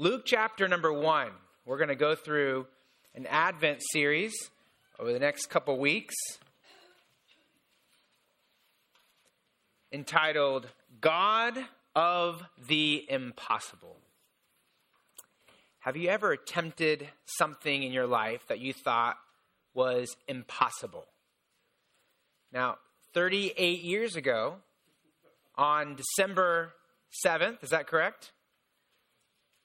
Luke 0.00 0.22
chapter 0.24 0.66
number 0.66 0.90
one. 0.90 1.28
We're 1.66 1.76
going 1.76 1.90
to 1.90 1.94
go 1.94 2.14
through 2.14 2.66
an 3.14 3.26
Advent 3.26 3.82
series 3.92 4.32
over 4.98 5.12
the 5.12 5.18
next 5.18 5.50
couple 5.50 5.78
weeks 5.78 6.14
entitled 9.92 10.68
God 11.02 11.58
of 11.94 12.42
the 12.66 13.04
Impossible. 13.10 13.98
Have 15.80 15.98
you 15.98 16.08
ever 16.08 16.32
attempted 16.32 17.06
something 17.26 17.82
in 17.82 17.92
your 17.92 18.06
life 18.06 18.40
that 18.48 18.58
you 18.58 18.72
thought 18.72 19.18
was 19.74 20.16
impossible? 20.26 21.04
Now, 22.50 22.78
38 23.12 23.82
years 23.82 24.16
ago, 24.16 24.54
on 25.56 25.94
December 25.96 26.72
7th, 27.22 27.62
is 27.62 27.68
that 27.68 27.86
correct? 27.86 28.32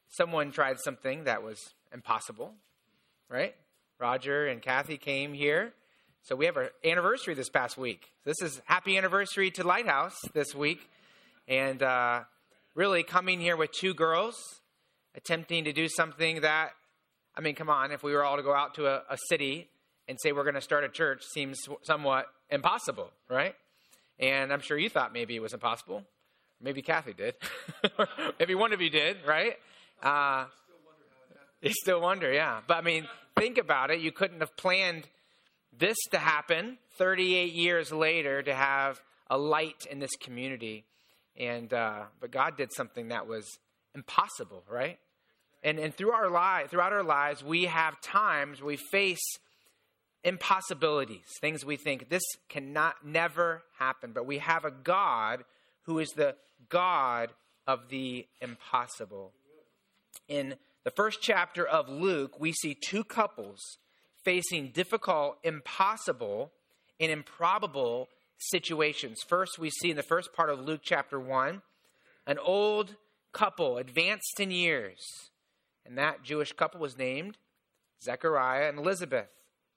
Someone 0.10 0.52
tried 0.52 0.80
something 0.80 1.26
that 1.26 1.44
was 1.44 1.74
impossible, 1.94 2.54
right? 3.30 3.56
Roger 4.00 4.48
and 4.48 4.62
Kathy 4.62 4.98
came 4.98 5.34
here. 5.34 5.74
So 6.24 6.36
we 6.36 6.46
have 6.46 6.58
our 6.58 6.72
anniversary 6.84 7.34
this 7.34 7.50
past 7.50 7.78
week. 7.78 8.08
This 8.24 8.42
is 8.42 8.62
happy 8.66 8.98
anniversary 8.98 9.52
to 9.52 9.64
Lighthouse 9.64 10.18
this 10.34 10.56
week. 10.56 10.90
And 11.48 11.82
uh, 11.84 12.22
really 12.74 13.04
coming 13.04 13.40
here 13.40 13.56
with 13.56 13.72
two 13.72 13.94
girls 13.94 14.36
attempting 15.16 15.66
to 15.66 15.74
do 15.74 15.88
something 15.88 16.42
that, 16.42 16.72
I 17.36 17.42
mean, 17.42 17.56
come 17.56 17.70
on, 17.70 17.92
if 17.92 18.04
we 18.04 18.14
were 18.14 18.24
all 18.24 18.38
to 18.38 18.44
go 18.44 18.54
out 18.54 18.76
to 18.76 18.88
a, 18.88 19.04
a 19.10 19.18
city 19.30 19.70
and 20.08 20.20
say 20.20 20.32
we're 20.32 20.44
going 20.44 20.56
to 20.56 20.62
start 20.62 20.84
a 20.84 20.90
church 20.90 21.24
seems 21.34 21.58
somewhat 21.84 22.28
impossible, 22.50 23.12
right? 23.30 23.56
And 24.20 24.52
I'm 24.52 24.62
sure 24.62 24.78
you 24.78 24.90
thought 24.90 25.14
maybe 25.14 25.36
it 25.36 25.42
was 25.42 25.54
impossible. 25.54 26.04
Maybe 26.62 26.82
Kathy 26.82 27.14
did. 27.14 27.36
maybe 28.40 28.56
one 28.56 28.74
of 28.74 28.82
you 28.82 28.90
did, 28.90 29.18
right? 29.26 29.58
Uh, 30.02 30.46
you 31.62 31.72
still 31.74 32.02
wonder, 32.02 32.32
yeah. 32.32 32.62
But 32.68 32.78
I 32.78 32.82
mean, 32.82 33.08
think 33.38 33.58
about 33.58 33.92
it. 33.92 34.00
You 34.00 34.12
couldn't 34.12 34.40
have 34.40 34.56
planned 34.56 35.08
this 35.78 35.98
to 36.12 36.18
happen 36.18 36.78
38 36.98 37.54
years 37.54 37.92
later 37.92 38.42
to 38.42 38.54
have 38.54 39.02
a 39.30 39.38
light 39.38 39.86
in 39.90 40.00
this 40.00 40.16
community. 40.22 40.86
And 41.38 41.74
uh, 41.74 42.04
but 42.22 42.32
God 42.32 42.56
did 42.56 42.72
something 42.74 43.10
that 43.10 43.28
was 43.28 43.46
impossible, 43.94 44.64
right? 44.70 45.00
And, 45.64 45.80
and 45.80 45.94
through 45.94 46.12
our 46.12 46.30
lives, 46.30 46.70
throughout 46.70 46.94
our 46.94 47.04
lives, 47.04 47.44
we 47.44 47.66
have 47.66 48.00
times 48.00 48.62
we 48.62 48.78
face 48.92 49.26
impossibilities, 50.24 51.26
things 51.42 51.66
we 51.66 51.78
think 51.78 52.10
this 52.10 52.24
cannot 52.50 53.06
never 53.06 53.64
happen. 53.80 54.12
But 54.14 54.26
we 54.26 54.38
have 54.38 54.66
a 54.66 54.72
God 54.72 55.44
who 55.84 56.00
is 56.00 56.10
the 56.10 56.36
God 56.70 57.32
of 57.68 57.90
the 57.90 58.28
impossible. 58.42 59.34
In 60.28 60.56
the 60.84 60.92
first 60.92 61.20
chapter 61.22 61.66
of 61.66 61.88
Luke, 61.90 62.40
we 62.40 62.52
see 62.52 62.76
two 62.76 63.04
couples 63.04 63.60
facing 64.24 64.70
difficult, 64.70 65.38
impossible, 65.44 66.52
and 67.00 67.12
improbable 67.12 68.10
situations. 68.38 69.22
First, 69.28 69.60
we 69.60 69.70
see 69.70 69.92
in 69.92 69.98
the 69.98 70.04
first 70.04 70.34
part 70.34 70.50
of 70.50 70.60
Luke 70.60 70.82
chapter 70.84 71.20
1 71.20 71.62
an 72.28 72.40
old 72.40 72.96
couple, 73.34 73.78
advanced 73.78 74.40
in 74.40 74.50
years, 74.50 75.00
and 75.86 75.98
that 75.98 76.24
Jewish 76.24 76.54
couple 76.54 76.80
was 76.80 76.98
named 76.98 77.38
Zechariah 78.02 78.68
and 78.70 78.80
Elizabeth. 78.80 79.28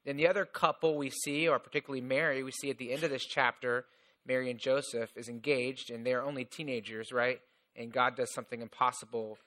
Then 0.07 0.17
the 0.17 0.29
other 0.29 0.47
couple 0.47 0.97
we 0.97 1.11
see, 1.11 1.47
or 1.47 1.59
particularly 1.59 2.01
Mary, 2.01 2.43
we 2.43 2.53
see 2.53 2.71
at 2.71 2.79
the 2.79 2.93
end 2.93 3.03
of 3.03 3.11
this 3.11 3.27
chapter, 3.27 3.85
Mary 4.27 4.51
and 4.51 4.59
Joseph 4.59 5.11
is 5.17 5.29
engaged, 5.29 5.91
and 5.91 6.07
they're 6.07 6.23
only 6.23 6.45
teenagers, 6.45 7.13
right? 7.13 7.41
And 7.77 7.93
God 7.93 8.17
does 8.17 8.33
something 8.33 8.63
impossible 8.63 9.39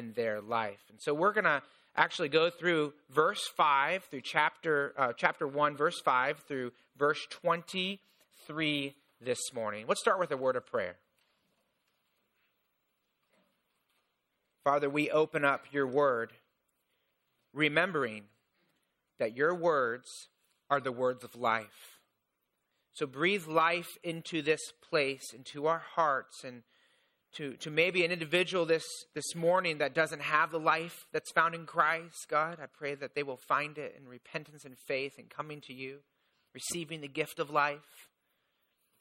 in 0.00 0.12
their 0.14 0.40
life. 0.40 0.80
And 0.88 0.98
so 1.00 1.12
we're 1.12 1.34
going 1.34 1.44
to 1.44 1.62
actually 1.94 2.30
go 2.30 2.48
through 2.48 2.94
verse 3.10 3.42
5 3.56 4.04
through 4.04 4.22
chapter 4.22 4.94
uh, 4.96 5.12
chapter 5.14 5.46
1 5.46 5.76
verse 5.76 6.00
5 6.00 6.38
through 6.48 6.72
verse 6.96 7.20
23 7.30 8.94
this 9.20 9.38
morning. 9.54 9.84
Let's 9.86 10.00
start 10.00 10.18
with 10.18 10.30
a 10.30 10.36
word 10.36 10.56
of 10.56 10.66
prayer. 10.66 10.96
Father, 14.64 14.88
we 14.88 15.10
open 15.10 15.44
up 15.44 15.66
your 15.72 15.86
word, 15.86 16.32
remembering 17.52 18.24
that 19.18 19.36
your 19.36 19.54
words 19.54 20.06
are 20.70 20.80
the 20.80 20.92
words 20.92 21.24
of 21.24 21.34
life. 21.34 21.98
So 22.94 23.06
breathe 23.06 23.46
life 23.46 23.88
into 24.02 24.42
this 24.42 24.60
place, 24.88 25.32
into 25.34 25.66
our 25.66 25.82
hearts, 25.94 26.44
and 26.44 26.62
to, 27.36 27.54
to 27.58 27.70
maybe 27.70 28.04
an 28.04 28.10
individual 28.10 28.66
this, 28.66 28.84
this 29.14 29.34
morning 29.34 29.78
that 29.78 29.94
doesn't 29.94 30.22
have 30.22 30.50
the 30.50 30.58
life 30.58 31.06
that's 31.12 31.30
found 31.32 31.54
in 31.54 31.64
Christ, 31.64 32.26
God, 32.28 32.58
I 32.60 32.66
pray 32.66 32.94
that 32.96 33.14
they 33.14 33.22
will 33.22 33.38
find 33.48 33.78
it 33.78 33.94
in 33.98 34.08
repentance 34.08 34.64
and 34.64 34.76
faith 34.76 35.12
and 35.18 35.30
coming 35.30 35.60
to 35.62 35.72
you, 35.72 35.98
receiving 36.52 37.00
the 37.00 37.08
gift 37.08 37.38
of 37.38 37.50
life. 37.50 38.08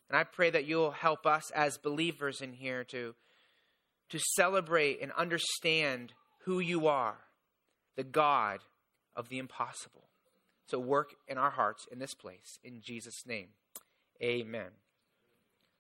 And 0.10 0.18
I 0.18 0.24
pray 0.24 0.50
that 0.52 0.66
you'll 0.66 0.92
help 0.92 1.26
us 1.26 1.52
as 1.52 1.78
believers 1.78 2.42
in 2.42 2.54
here 2.54 2.84
to 2.86 3.16
to 4.10 4.20
celebrate 4.36 5.02
and 5.02 5.12
understand 5.14 6.14
who 6.46 6.60
you 6.60 6.88
are, 6.88 7.18
the 7.96 8.04
God 8.04 8.60
of 9.16 9.30
the 9.30 9.38
impossible. 9.38 10.10
So 10.68 10.80
work 10.80 11.16
in 11.28 11.38
our 11.38 11.52
hearts 11.52 11.86
in 11.92 12.00
this 12.00 12.14
place. 12.14 12.60
In 12.64 12.82
Jesus' 12.82 13.26
name, 13.26 13.50
amen. 14.22 14.72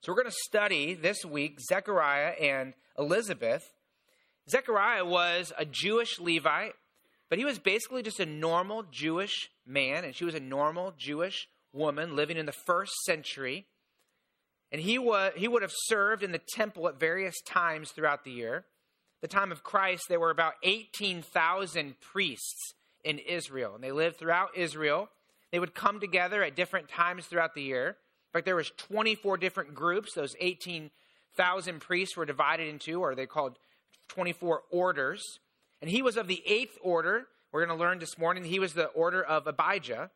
So 0.02 0.14
we're 0.14 0.22
going 0.22 0.32
to 0.32 0.38
study 0.46 0.94
this 0.94 1.26
week 1.26 1.60
Zechariah 1.60 2.32
and 2.40 2.74
Elizabeth. 2.98 3.70
Zechariah 4.50 5.04
was 5.04 5.52
a 5.58 5.66
Jewish 5.66 6.22
Levite, 6.22 6.72
but 7.30 7.38
he 7.38 7.44
was 7.44 7.60
basically 7.60 8.02
just 8.02 8.22
a 8.22 8.26
normal 8.26 8.84
Jewish 8.90 9.50
man, 9.66 10.06
and 10.06 10.16
she 10.16 10.24
was 10.24 10.36
a 10.36 10.40
normal 10.40 10.94
Jewish 10.98 11.50
woman 11.74 12.16
living 12.16 12.38
in 12.38 12.46
the 12.46 12.54
first 12.54 12.94
century. 13.06 13.66
And 14.72 14.80
he, 14.80 14.98
was, 14.98 15.34
he 15.36 15.50
would 15.50 15.64
have 15.64 15.74
served 15.76 16.24
in 16.24 16.31
the 16.31 16.42
temple 16.56 16.88
at 16.88 16.98
various 16.98 17.36
times 17.42 17.92
throughout 17.92 18.24
the 18.24 18.31
year. 18.31 18.64
The 19.22 19.28
time 19.28 19.52
of 19.52 19.64
Christ, 19.64 20.04
there 20.08 20.20
were 20.20 20.31
about 20.31 20.54
18,000 20.64 21.96
priests 22.00 22.74
in 23.04 23.20
Israel, 23.20 23.76
and 23.76 23.84
they 23.84 23.92
lived 23.92 24.18
throughout 24.18 24.56
Israel. 24.56 25.10
They 25.52 25.60
would 25.60 25.76
come 25.76 26.00
together 26.00 26.42
at 26.42 26.56
different 26.56 26.88
times 26.88 27.26
throughout 27.26 27.54
the 27.54 27.64
year. 27.64 27.98
In 28.30 28.40
fact, 28.40 28.46
there 28.46 28.56
was 28.56 28.72
24 28.78 29.38
different 29.38 29.74
groups. 29.74 30.14
Those 30.14 30.36
18,000 30.40 31.80
priests 31.80 32.16
were 32.16 32.26
divided 32.26 32.68
into, 32.68 33.02
or 33.02 33.16
they 33.16 33.26
called 33.26 33.58
24 34.10 34.62
orders. 34.70 35.24
And 35.82 35.90
he 35.90 36.02
was 36.02 36.16
of 36.16 36.28
the 36.28 36.44
eighth 36.46 36.78
order. 36.82 37.28
We're 37.52 37.66
going 37.66 37.76
to 37.76 37.84
learn 37.84 37.98
this 37.98 38.18
morning. 38.20 38.44
He 38.44 38.60
was 38.60 38.74
the 38.74 38.86
order 38.88 39.24
of 39.24 39.48
Abijah. 39.48 40.12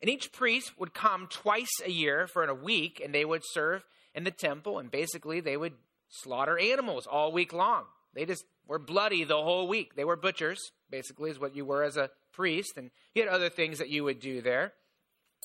And 0.00 0.10
each 0.10 0.32
priest 0.32 0.72
would 0.78 0.94
come 0.94 1.28
twice 1.30 1.70
a 1.84 1.90
year 1.90 2.26
for 2.26 2.44
a 2.44 2.54
week, 2.54 3.00
and 3.02 3.14
they 3.14 3.24
would 3.24 3.42
serve 3.44 3.84
in 4.14 4.24
the 4.24 4.30
temple, 4.30 4.78
and 4.78 4.90
basically 4.90 5.40
they 5.40 5.56
would 5.56 5.74
slaughter 6.08 6.58
animals 6.58 7.06
all 7.06 7.32
week 7.32 7.52
long. 7.52 7.84
They 8.14 8.26
just 8.26 8.44
were 8.66 8.78
bloody 8.78 9.24
the 9.24 9.42
whole 9.42 9.66
week. 9.68 9.94
They 9.96 10.04
were 10.04 10.16
butchers, 10.16 10.60
basically, 10.90 11.30
is 11.30 11.38
what 11.38 11.56
you 11.56 11.64
were 11.64 11.82
as 11.82 11.96
a 11.96 12.10
priest, 12.32 12.76
and 12.76 12.90
you 13.14 13.22
had 13.22 13.30
other 13.30 13.48
things 13.48 13.78
that 13.78 13.88
you 13.88 14.04
would 14.04 14.20
do 14.20 14.40
there. 14.40 14.72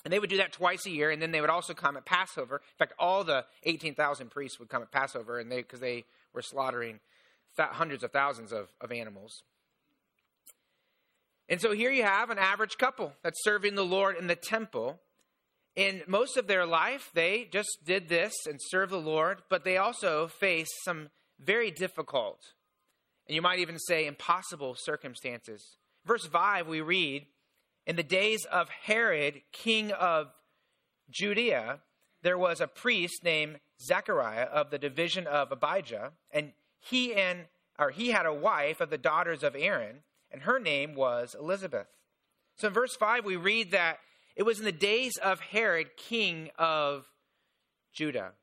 And 0.03 0.13
they 0.13 0.19
would 0.19 0.29
do 0.29 0.37
that 0.37 0.53
twice 0.53 0.85
a 0.85 0.91
year, 0.91 1.11
and 1.11 1.21
then 1.21 1.31
they 1.31 1.41
would 1.41 1.49
also 1.49 1.73
come 1.73 1.97
at 1.97 2.05
Passover. 2.05 2.57
In 2.57 2.77
fact, 2.77 2.93
all 2.97 3.23
the 3.23 3.45
18,000 3.63 4.29
priests 4.29 4.59
would 4.59 4.69
come 4.69 4.81
at 4.81 4.91
Passover, 4.91 5.39
and 5.39 5.51
they 5.51 5.57
because 5.57 5.79
they 5.79 6.05
were 6.33 6.41
slaughtering 6.41 6.99
th- 7.57 7.69
hundreds 7.69 8.03
of 8.03 8.11
thousands 8.11 8.51
of, 8.51 8.69
of 8.79 8.91
animals. 8.91 9.43
And 11.49 11.59
so 11.59 11.73
here 11.73 11.91
you 11.91 12.03
have 12.03 12.29
an 12.29 12.37
average 12.37 12.77
couple 12.77 13.13
that's 13.23 13.43
serving 13.43 13.75
the 13.75 13.83
Lord 13.83 14.15
in 14.17 14.27
the 14.27 14.35
temple. 14.35 14.99
In 15.75 16.03
most 16.07 16.37
of 16.37 16.47
their 16.47 16.65
life, 16.65 17.09
they 17.13 17.47
just 17.51 17.79
did 17.83 18.07
this 18.07 18.33
and 18.45 18.59
served 18.61 18.91
the 18.91 18.97
Lord, 18.97 19.41
but 19.49 19.63
they 19.63 19.77
also 19.77 20.27
faced 20.27 20.73
some 20.83 21.09
very 21.39 21.71
difficult, 21.71 22.39
and 23.27 23.35
you 23.35 23.41
might 23.41 23.59
even 23.59 23.79
say 23.79 24.05
impossible 24.05 24.75
circumstances. 24.77 25.77
Verse 26.05 26.25
5, 26.25 26.67
we 26.67 26.81
read 26.81 27.27
In 27.89 27.95
the 27.95 28.03
days 28.03 28.45
of 28.45 28.69
Herod, 28.69 29.41
king 29.51 29.91
of 29.91 30.27
Judea, 31.09 31.79
there 32.21 32.37
was 32.37 32.61
a 32.61 32.67
priest 32.67 33.23
named 33.23 33.59
Zechariah 33.81 34.43
of 34.43 34.69
the 34.69 34.77
division 34.77 35.25
of 35.25 35.51
Abijah, 35.51 36.11
and 36.29 36.53
he 36.77 37.15
and 37.15 37.47
or 37.79 37.89
he 37.89 38.11
had 38.11 38.27
a 38.27 38.33
wife 38.33 38.79
of 38.79 38.91
the 38.91 38.99
daughters 38.99 39.41
of 39.41 39.55
Aaron 39.57 40.03
and 40.29 40.43
her 40.43 40.59
name 40.59 40.93
was 40.93 41.35
Elizabeth. 41.39 41.87
So 42.57 42.67
in 42.67 42.75
verse 42.75 42.95
5, 42.95 43.25
we 43.25 43.37
read 43.37 43.71
that 43.71 43.97
it 44.35 44.43
was 44.43 44.59
in 44.59 44.65
the 44.65 44.71
days 44.71 45.17
of 45.17 45.39
Herod, 45.39 45.97
king 45.97 46.51
of 46.59 47.07
Judah. 47.91 48.33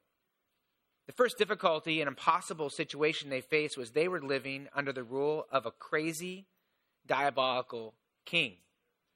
The 1.07 1.13
first 1.13 1.39
difficulty 1.39 2.01
and 2.01 2.09
impossible 2.09 2.69
situation 2.69 3.31
they 3.31 3.43
faced 3.43 3.79
was 3.79 3.93
they 3.93 4.09
were 4.09 4.21
living 4.21 4.67
under 4.75 4.93
the 4.93 5.05
rule 5.05 5.47
of 5.53 5.67
a 5.67 5.71
crazy, 5.71 6.47
diabolical 7.07 7.95
king, 8.25 8.57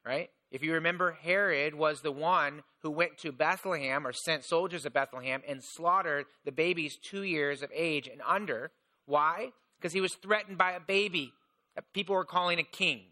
right? 0.05 0.29
If 0.51 0.63
you 0.63 0.73
remember, 0.73 1.17
Herod 1.21 1.75
was 1.75 2.01
the 2.01 2.11
one 2.11 2.63
who 2.81 2.91
went 2.91 3.17
to 3.19 3.31
Bethlehem 3.31 4.05
or 4.05 4.11
sent 4.11 4.43
soldiers 4.43 4.83
to 4.83 4.89
Bethlehem 4.89 5.41
and 5.47 5.61
slaughtered 5.63 6.25
the 6.43 6.51
babies 6.51 6.97
two 7.01 7.23
years 7.23 7.61
of 7.61 7.71
age 7.73 8.07
and 8.07 8.21
under. 8.27 8.71
Why? 9.05 9.51
Because 9.79 9.93
he 9.93 10.01
was 10.01 10.15
threatened 10.15 10.57
by 10.57 10.73
a 10.73 10.79
baby 10.79 11.33
that 11.75 11.93
people 11.93 12.15
were 12.15 12.25
calling 12.25 12.59
a 12.59 12.63
king. 12.63 13.03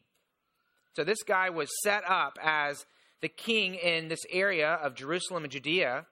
So 0.95 1.03
this 1.03 1.23
guy 1.23 1.49
was 1.49 1.69
set 1.81 2.03
up 2.05 2.37
as 2.43 2.85
the 3.21 3.29
king 3.29 3.75
in 3.75 4.09
this 4.09 4.25
area 4.29 4.73
of 4.73 4.95
Jerusalem 4.95 5.43
and 5.43 5.51
Judea. 5.51 6.05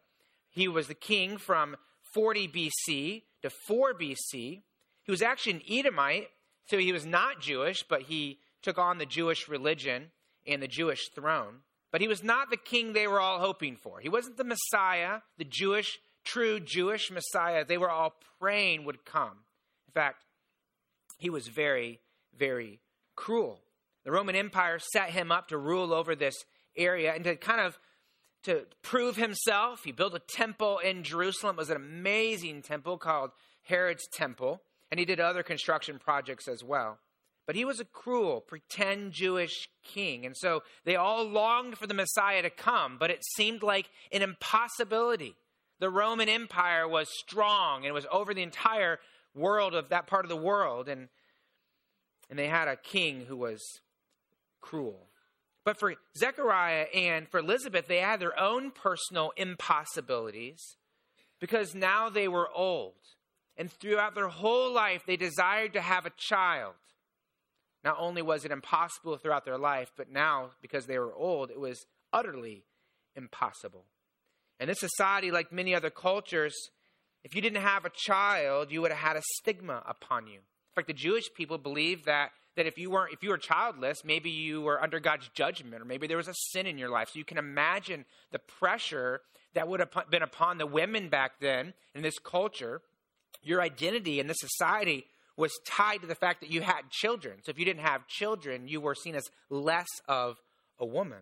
He 0.49 0.67
was 0.67 0.87
the 0.87 0.93
king 0.93 1.37
from 1.37 1.75
40 2.13 2.47
BC 2.47 3.23
to 3.41 3.49
4 3.67 3.93
BC. 3.93 4.15
He 4.33 5.11
was 5.11 5.21
actually 5.21 5.53
an 5.53 5.61
Edomite, 5.69 6.29
so 6.67 6.77
he 6.77 6.93
was 6.93 7.05
not 7.05 7.41
Jewish, 7.41 7.83
but 7.83 8.03
he 8.03 8.39
took 8.61 8.77
on 8.77 8.97
the 8.97 9.05
Jewish 9.05 9.47
religion 9.47 10.11
and 10.47 10.61
the 10.61 10.67
Jewish 10.67 11.09
throne. 11.09 11.61
But 11.91 12.01
he 12.01 12.07
was 12.07 12.23
not 12.23 12.49
the 12.49 12.57
king 12.57 12.93
they 12.93 13.07
were 13.07 13.19
all 13.19 13.39
hoping 13.39 13.75
for. 13.75 13.99
He 13.99 14.09
wasn't 14.09 14.37
the 14.37 14.43
Messiah, 14.43 15.19
the 15.37 15.45
Jewish, 15.45 15.99
true 16.23 16.59
Jewish 16.59 17.09
Messiah 17.11 17.65
they 17.65 17.77
were 17.77 17.89
all 17.89 18.15
praying 18.39 18.85
would 18.85 19.05
come. 19.05 19.45
In 19.87 19.93
fact, 19.93 20.23
he 21.17 21.29
was 21.29 21.47
very, 21.47 21.99
very 22.37 22.79
cruel. 23.15 23.61
The 24.03 24.11
Roman 24.11 24.35
Empire 24.35 24.79
set 24.79 25.09
him 25.09 25.31
up 25.31 25.47
to 25.49 25.57
rule 25.57 25.93
over 25.93 26.15
this 26.15 26.35
area 26.75 27.13
and 27.13 27.23
to 27.23 27.35
kind 27.35 27.61
of 27.61 27.77
to 28.43 28.65
prove 28.81 29.17
himself. 29.17 29.83
He 29.83 29.91
built 29.91 30.13
a 30.13 30.19
temple 30.19 30.79
in 30.79 31.03
Jerusalem. 31.03 31.55
It 31.55 31.59
was 31.59 31.69
an 31.69 31.75
amazing 31.75 32.61
temple 32.61 32.97
called 32.97 33.31
Herod's 33.63 34.07
Temple, 34.07 34.61
and 34.89 34.99
he 34.99 35.05
did 35.05 35.19
other 35.19 35.43
construction 35.43 35.99
projects 35.99 36.47
as 36.47 36.63
well. 36.63 36.99
But 37.47 37.55
he 37.55 37.65
was 37.65 37.79
a 37.79 37.85
cruel, 37.85 38.41
pretend 38.41 39.13
Jewish 39.13 39.69
king. 39.81 40.25
And 40.25 40.35
so 40.35 40.63
they 40.83 40.97
all 40.97 41.23
longed 41.23 41.77
for 41.77 41.87
the 41.87 41.93
Messiah 41.93 42.41
to 42.41 42.49
come, 42.49 42.97
but 42.99 43.09
it 43.09 43.23
seemed 43.23 43.63
like 43.63 43.89
an 44.11 44.21
impossibility. 44.21 45.33
The 45.79 45.89
Roman 45.89 46.27
Empire 46.27 46.87
was 46.87 47.07
strong 47.09 47.77
and 47.77 47.87
it 47.87 47.93
was 47.93 48.05
over 48.11 48.33
the 48.33 48.43
entire 48.43 48.99
world 49.33 49.73
of 49.73 49.89
that 49.89 50.07
part 50.07 50.25
of 50.25 50.29
the 50.29 50.35
world. 50.35 50.89
And, 50.89 51.07
and 52.29 52.37
they 52.37 52.49
had 52.49 52.67
a 52.67 52.75
king 52.75 53.25
who 53.27 53.37
was 53.37 53.61
cruel. 54.59 55.07
But 55.63 55.79
for 55.79 55.95
Zechariah 56.17 56.87
and 56.93 57.29
for 57.29 57.39
Elizabeth, 57.39 57.87
they 57.87 57.99
had 57.99 58.19
their 58.19 58.37
own 58.37 58.71
personal 58.71 59.31
impossibilities 59.37 60.75
because 61.39 61.73
now 61.73 62.09
they 62.09 62.27
were 62.27 62.49
old. 62.53 62.95
And 63.55 63.71
throughout 63.71 64.15
their 64.15 64.27
whole 64.27 64.71
life, 64.71 65.03
they 65.05 65.17
desired 65.17 65.73
to 65.73 65.81
have 65.81 66.05
a 66.05 66.11
child. 66.17 66.73
Not 67.87 67.99
only 68.01 68.21
was 68.21 68.43
it 68.43 68.51
impossible 68.51 69.15
throughout 69.15 69.45
their 69.45 69.57
life, 69.57 69.93
but 69.95 70.11
now, 70.11 70.49
because 70.61 70.87
they 70.87 70.99
were 70.99 71.15
old, 71.15 71.51
it 71.51 71.57
was 71.57 71.85
utterly 72.11 72.65
impossible. 73.15 73.85
And 74.59 74.69
this 74.69 74.81
society, 74.81 75.31
like 75.31 75.53
many 75.53 75.73
other 75.73 75.89
cultures, 75.89 76.53
if 77.23 77.33
you 77.33 77.39
didn't 77.39 77.61
have 77.61 77.85
a 77.85 77.89
child, 77.95 78.73
you 78.73 78.81
would 78.81 78.91
have 78.91 78.99
had 78.99 79.15
a 79.15 79.21
stigma 79.37 79.83
upon 79.87 80.27
you. 80.27 80.33
In 80.33 80.75
fact, 80.75 80.87
the 80.89 80.93
Jewish 80.93 81.33
people 81.33 81.57
believed 81.57 82.07
that, 82.07 82.31
that 82.57 82.65
if 82.65 82.77
you 82.77 82.89
weren't 82.89 83.13
if 83.13 83.23
you 83.23 83.29
were 83.29 83.37
childless, 83.37 84.03
maybe 84.03 84.31
you 84.31 84.59
were 84.59 84.83
under 84.83 84.99
God's 84.99 85.29
judgment, 85.29 85.81
or 85.81 85.85
maybe 85.85 86.07
there 86.07 86.17
was 86.17 86.27
a 86.27 86.35
sin 86.51 86.67
in 86.67 86.77
your 86.77 86.89
life. 86.89 87.07
So 87.13 87.19
you 87.19 87.23
can 87.23 87.37
imagine 87.37 88.03
the 88.33 88.39
pressure 88.39 89.21
that 89.53 89.69
would 89.69 89.79
have 89.79 90.09
been 90.09 90.23
upon 90.23 90.57
the 90.57 90.67
women 90.67 91.07
back 91.07 91.39
then 91.39 91.73
in 91.95 92.01
this 92.01 92.19
culture. 92.19 92.81
Your 93.43 93.61
identity 93.61 94.19
in 94.19 94.27
this 94.27 94.41
society 94.41 95.05
was 95.37 95.51
tied 95.65 96.01
to 96.01 96.07
the 96.07 96.15
fact 96.15 96.41
that 96.41 96.49
you 96.49 96.61
had 96.61 96.89
children. 96.89 97.37
So 97.43 97.51
if 97.51 97.59
you 97.59 97.65
didn't 97.65 97.83
have 97.83 98.07
children, 98.07 98.67
you 98.67 98.81
were 98.81 98.95
seen 98.95 99.15
as 99.15 99.29
less 99.49 99.87
of 100.07 100.37
a 100.79 100.85
woman. 100.85 101.19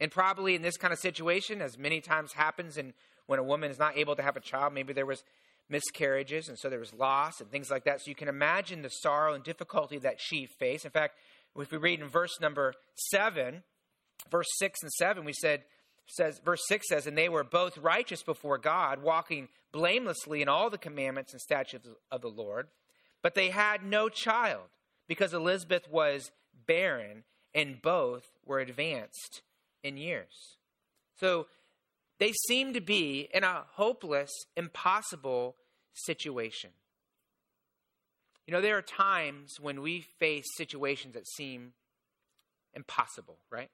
And 0.00 0.10
probably 0.10 0.54
in 0.54 0.62
this 0.62 0.76
kind 0.76 0.92
of 0.92 1.00
situation, 1.00 1.60
as 1.60 1.76
many 1.76 2.00
times 2.00 2.32
happens 2.32 2.78
and 2.78 2.94
when 3.26 3.38
a 3.38 3.42
woman 3.42 3.70
is 3.70 3.78
not 3.78 3.98
able 3.98 4.16
to 4.16 4.22
have 4.22 4.36
a 4.36 4.40
child, 4.40 4.72
maybe 4.72 4.92
there 4.92 5.04
was 5.04 5.22
miscarriages 5.68 6.48
and 6.48 6.58
so 6.58 6.70
there 6.70 6.78
was 6.78 6.94
loss 6.94 7.40
and 7.40 7.50
things 7.50 7.70
like 7.70 7.84
that. 7.84 8.00
So 8.00 8.08
you 8.08 8.14
can 8.14 8.28
imagine 8.28 8.82
the 8.82 8.88
sorrow 8.88 9.34
and 9.34 9.44
difficulty 9.44 9.98
that 9.98 10.16
she 10.18 10.46
faced. 10.46 10.84
In 10.84 10.92
fact, 10.92 11.16
if 11.58 11.70
we 11.72 11.78
read 11.78 12.00
in 12.00 12.08
verse 12.08 12.40
number 12.40 12.74
7, 13.10 13.62
verse 14.30 14.46
6 14.58 14.78
and 14.82 14.92
7, 14.92 15.24
we 15.24 15.32
said 15.32 15.64
says 16.10 16.40
verse 16.42 16.62
6 16.68 16.88
says 16.88 17.06
and 17.06 17.18
they 17.18 17.28
were 17.28 17.44
both 17.44 17.76
righteous 17.76 18.22
before 18.22 18.56
God, 18.56 19.02
walking 19.02 19.48
blamelessly 19.72 20.40
in 20.40 20.48
all 20.48 20.70
the 20.70 20.78
commandments 20.78 21.32
and 21.32 21.40
statutes 21.40 21.86
of 22.10 22.22
the 22.22 22.28
Lord. 22.28 22.68
But 23.22 23.34
they 23.34 23.50
had 23.50 23.84
no 23.84 24.08
child 24.08 24.68
because 25.08 25.34
Elizabeth 25.34 25.88
was 25.90 26.30
barren 26.66 27.24
and 27.54 27.80
both 27.82 28.24
were 28.44 28.60
advanced 28.60 29.42
in 29.82 29.96
years. 29.96 30.56
So 31.18 31.46
they 32.18 32.32
seem 32.32 32.72
to 32.74 32.80
be 32.80 33.28
in 33.32 33.44
a 33.44 33.64
hopeless, 33.72 34.30
impossible 34.56 35.56
situation. 35.92 36.70
You 38.46 38.52
know, 38.52 38.60
there 38.60 38.78
are 38.78 38.82
times 38.82 39.60
when 39.60 39.82
we 39.82 40.00
face 40.18 40.46
situations 40.56 41.14
that 41.14 41.28
seem 41.28 41.72
impossible, 42.74 43.38
right? 43.50 43.70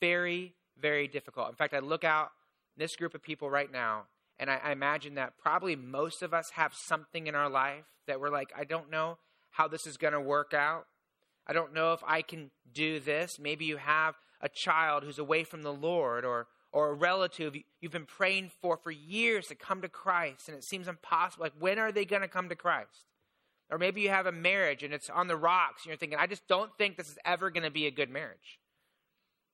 Very, 0.00 0.54
very 0.80 1.06
difficult. 1.06 1.48
In 1.48 1.54
fact, 1.54 1.74
I 1.74 1.78
look 1.78 2.04
out 2.04 2.30
this 2.76 2.96
group 2.96 3.14
of 3.14 3.22
people 3.22 3.50
right 3.50 3.70
now 3.70 4.04
and 4.40 4.50
I, 4.50 4.56
I 4.64 4.72
imagine 4.72 5.14
that 5.16 5.34
probably 5.38 5.76
most 5.76 6.22
of 6.22 6.32
us 6.32 6.50
have 6.54 6.72
something 6.74 7.26
in 7.26 7.34
our 7.34 7.50
life 7.50 7.84
that 8.10 8.20
we're 8.20 8.30
like, 8.30 8.52
I 8.56 8.64
don't 8.64 8.90
know 8.90 9.18
how 9.50 9.68
this 9.68 9.86
is 9.86 9.96
going 9.96 10.12
to 10.12 10.20
work 10.20 10.52
out. 10.52 10.86
I 11.46 11.52
don't 11.52 11.72
know 11.72 11.92
if 11.92 12.00
I 12.06 12.22
can 12.22 12.50
do 12.72 13.00
this. 13.00 13.38
Maybe 13.38 13.64
you 13.64 13.76
have 13.78 14.14
a 14.40 14.48
child 14.48 15.04
who's 15.04 15.18
away 15.18 15.44
from 15.44 15.62
the 15.62 15.72
Lord 15.72 16.24
or 16.24 16.48
or 16.72 16.90
a 16.90 16.94
relative 16.94 17.56
you've 17.80 17.90
been 17.90 18.06
praying 18.06 18.52
for 18.60 18.76
for 18.76 18.92
years 18.92 19.48
to 19.48 19.56
come 19.56 19.82
to 19.82 19.88
Christ 19.88 20.48
and 20.48 20.56
it 20.56 20.64
seems 20.64 20.86
impossible. 20.86 21.42
Like, 21.42 21.54
when 21.58 21.78
are 21.78 21.90
they 21.90 22.04
going 22.04 22.22
to 22.22 22.28
come 22.28 22.48
to 22.48 22.54
Christ? 22.54 23.06
Or 23.70 23.78
maybe 23.78 24.00
you 24.02 24.10
have 24.10 24.26
a 24.26 24.32
marriage 24.32 24.82
and 24.82 24.94
it's 24.94 25.10
on 25.10 25.26
the 25.26 25.36
rocks 25.36 25.82
and 25.82 25.90
you're 25.90 25.96
thinking, 25.96 26.18
I 26.18 26.26
just 26.26 26.46
don't 26.46 26.70
think 26.78 26.96
this 26.96 27.08
is 27.08 27.18
ever 27.24 27.50
going 27.50 27.64
to 27.64 27.70
be 27.70 27.86
a 27.86 27.90
good 27.90 28.10
marriage. 28.10 28.59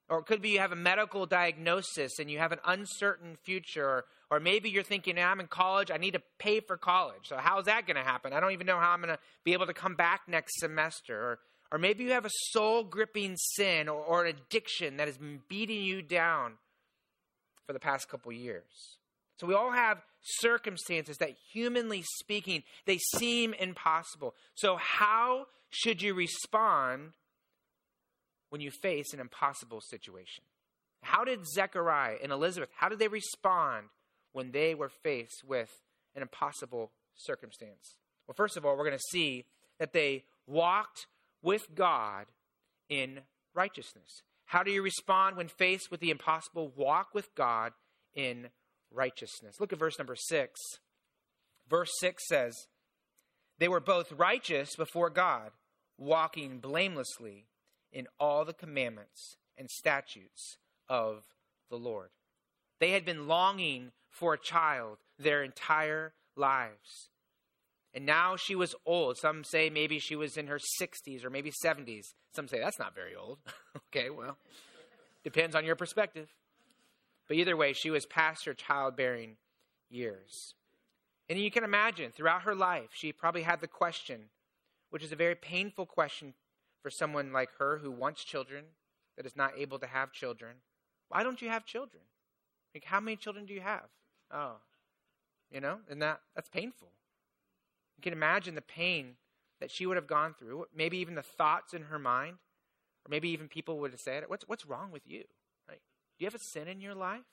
Or 0.08 0.20
it 0.20 0.26
could 0.26 0.41
be 0.41 0.50
you 0.50 0.61
have 0.61 0.73
a 0.73 0.76
medical 0.76 1.26
diagnosis 1.26 2.19
and 2.19 2.31
you 2.31 2.38
have 2.38 2.53
an 2.53 2.61
uncertain 2.64 3.37
future. 3.43 4.05
Or, 4.31 4.41
maybe 4.41 4.70
you're 4.70 4.82
thinking, 4.82 5.19
I'm 5.19 5.41
in 5.41 5.49
college, 5.49 5.91
I 5.91 5.97
need 5.97 6.12
to 6.12 6.23
pay 6.38 6.61
for 6.61 6.76
college. 6.76 7.29
So 7.29 7.37
how's 7.37 7.64
that 7.64 7.87
going 7.87 7.97
to 7.97 8.03
happen? 8.03 8.32
I 8.32 8.41
don't 8.41 8.53
even 8.53 8.67
know 8.67 8.79
how 8.79 8.91
I'm 8.91 9.00
going 9.00 9.14
to 9.14 9.19
be 9.44 9.53
able 9.53 9.67
to 9.67 9.75
come 9.75 9.94
back 9.94 10.23
next 10.29 10.58
semester. 10.58 11.17
Or, 11.17 11.38
or 11.73 11.79
maybe 11.79 12.05
you 12.05 12.12
have 12.12 12.25
a 12.25 12.31
soul 12.50 12.85
gripping 12.85 13.37
sin 13.37 13.88
or, 13.88 14.00
or, 14.00 14.25
an 14.25 14.37
addiction 14.37 14.97
that 14.99 15.08
has 15.08 15.19
been 15.19 15.41
beating 15.49 15.82
you 15.82 16.03
down 16.03 16.55
for 17.67 17.73
the 17.73 17.81
past 17.81 18.09
couple 18.09 18.32
years. 18.32 18.97
So 19.38 19.47
we 19.47 19.55
all 19.55 19.73
have 19.73 19.99
circumstances 20.23 21.19
that, 21.19 21.37
humanly 21.52 22.05
speaking, 22.20 22.62
they 22.87 22.99
seem 22.99 23.55
impossible. 23.55 24.35
So, 24.55 24.76
how 24.76 25.47
should 25.70 26.00
you 26.00 26.14
respond 26.14 27.12
when 28.50 28.60
you 28.60 28.70
face 28.70 29.12
an 29.12 29.21
impossible 29.21 29.80
situation. 29.80 30.44
How 31.02 31.25
did 31.25 31.47
Zechariah 31.47 32.16
and 32.23 32.32
Elizabeth, 32.32 32.71
how 32.76 32.88
did 32.88 32.99
they 32.99 33.09
respond 33.09 33.87
when 34.32 34.50
they 34.50 34.75
were 34.75 34.88
faced 34.88 35.44
with 35.47 35.71
an 36.14 36.23
impossible 36.23 36.90
circumstance? 37.14 37.97
Well, 38.26 38.35
first 38.35 38.56
of 38.56 38.64
all, 38.64 38.76
we're 38.76 38.85
going 38.85 38.99
to 38.99 39.11
see 39.11 39.44
that 39.78 39.92
they 39.92 40.25
walked 40.47 41.06
with 41.42 41.75
God 41.75 42.26
in 42.88 43.21
righteousness. 43.54 44.23
How 44.47 44.62
do 44.62 44.71
you 44.71 44.82
respond 44.82 45.37
when 45.37 45.49
faced 45.49 45.90
with 45.90 46.00
the 46.00 46.11
impossible? 46.11 46.73
Walk 46.76 47.14
with 47.14 47.35
God 47.35 47.73
in 48.14 48.49
righteousness. 48.92 49.56
Look 49.61 49.73
at 49.73 49.78
verse 49.78 49.99
number 49.99 50.16
6. 50.16 50.61
Verse 51.68 51.90
6 52.00 52.23
says, 52.28 52.66
They 53.59 53.68
were 53.68 53.80
both 53.80 54.12
righteous 54.12 54.76
before 54.76 55.11
God, 55.11 55.50
walking 55.99 56.59
blamelessly 56.59 57.47
in 57.97 58.07
all 58.21 58.45
the 58.45 58.53
commandments 58.53 59.38
and 59.57 59.71
statutes 59.71 60.59
of 60.87 61.25
the 61.71 61.79
Lord. 61.79 62.11
They 62.79 62.91
had 62.91 63.07
been 63.07 63.26
longing 63.26 63.93
for 64.11 64.35
a 64.35 64.38
child 64.38 64.99
their 65.19 65.43
entire 65.43 66.12
lives. 66.37 67.09
And 67.95 68.05
now 68.05 68.37
she 68.37 68.55
was 68.55 68.75
old. 68.85 69.17
Some 69.17 69.45
say 69.45 69.71
maybe 69.71 69.99
she 69.99 70.15
was 70.15 70.37
in 70.37 70.49
her 70.49 70.61
60s 70.79 71.25
or 71.25 71.31
maybe 71.31 71.50
70s. 71.50 72.09
Some 72.35 72.49
say 72.49 72.61
that's 72.61 72.79
not 72.79 72.95
very 72.95 73.17
old. 73.17 73.38
okay, 73.88 74.11
well, 74.11 74.37
depends 75.25 75.57
on 75.57 75.65
your 75.65 75.75
perspective. 75.75 76.29
But 77.26 77.38
either 77.38 77.57
way, 77.57 77.73
she 77.73 77.88
was 77.88 78.05
past 78.05 78.45
her 78.45 78.53
childbearing 78.53 79.38
years. 79.88 80.55
And 81.31 81.38
you 81.38 81.50
can 81.50 81.65
imagine 81.65 82.12
throughout 82.12 82.43
her 82.43 82.55
life, 82.55 82.91
she 82.93 83.11
probably 83.11 83.43
had 83.43 83.62
the 83.62 83.67
question, 83.67 84.29
which 84.91 85.03
is 85.03 85.12
a 85.12 85.17
very 85.17 85.35
painful 85.35 85.87
question 85.87 86.35
for 86.83 86.90
someone 86.90 87.33
like 87.33 87.50
her 87.59 87.78
who 87.78 87.90
wants 87.90 88.25
children, 88.25 88.64
that 89.16 89.26
is 89.26 89.37
not 89.37 89.52
able 89.56 89.78
to 89.78 89.87
have 89.87 90.12
children. 90.12 90.56
Why 91.09 91.23
don't 91.23 91.40
you 91.40 91.49
have 91.49 91.64
children? 91.64 92.02
Like, 92.75 92.85
how 92.85 93.00
many 93.00 93.16
children 93.16 93.47
do 93.47 93.54
you 93.54 93.61
have? 93.61 93.88
Oh, 94.30 94.56
you 95.50 95.61
know, 95.61 95.78
and 95.88 96.02
that 96.02 96.21
that's 96.35 96.49
painful. 96.49 96.88
You 97.97 98.02
can 98.02 98.12
imagine 98.12 98.54
the 98.54 98.62
pain 98.62 99.16
that 99.61 99.71
she 99.71 99.87
would 99.87 99.97
have 99.97 100.06
gone 100.06 100.35
through. 100.38 100.66
Maybe 100.75 100.99
even 100.99 101.14
the 101.14 101.23
thoughts 101.23 101.73
in 101.73 101.85
her 101.85 101.99
mind, 101.99 102.37
or 103.04 103.11
maybe 103.11 103.30
even 103.30 103.49
people 103.49 103.78
would 103.78 103.92
have 103.92 104.00
said, 104.00 104.25
"What's 104.26 104.47
what's 104.47 104.66
wrong 104.66 104.90
with 104.90 105.06
you? 105.06 105.25
Like, 105.68 105.80
do 106.18 106.25
you 106.25 106.26
have 106.26 106.35
a 106.35 106.38
sin 106.38 106.68
in 106.68 106.80
your 106.80 106.95
life? 106.95 107.25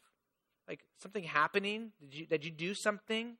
Like 0.67 0.85
something 0.99 1.23
happening? 1.23 1.91
Did 1.99 2.13
you 2.13 2.25
did 2.25 2.45
you 2.45 2.51
do 2.51 2.73
something?" 2.73 3.37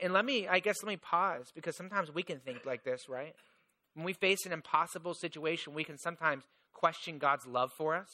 And 0.00 0.12
let 0.12 0.24
me, 0.24 0.46
I 0.46 0.60
guess, 0.60 0.82
let 0.84 0.88
me 0.88 0.96
pause 0.96 1.50
because 1.52 1.76
sometimes 1.76 2.12
we 2.14 2.22
can 2.22 2.38
think 2.38 2.64
like 2.64 2.84
this, 2.84 3.08
right? 3.08 3.34
When 4.00 4.06
we 4.06 4.14
face 4.14 4.46
an 4.46 4.52
impossible 4.52 5.12
situation, 5.12 5.74
we 5.74 5.84
can 5.84 5.98
sometimes 5.98 6.44
question 6.72 7.18
God's 7.18 7.44
love 7.44 7.70
for 7.76 7.94
us. 7.94 8.08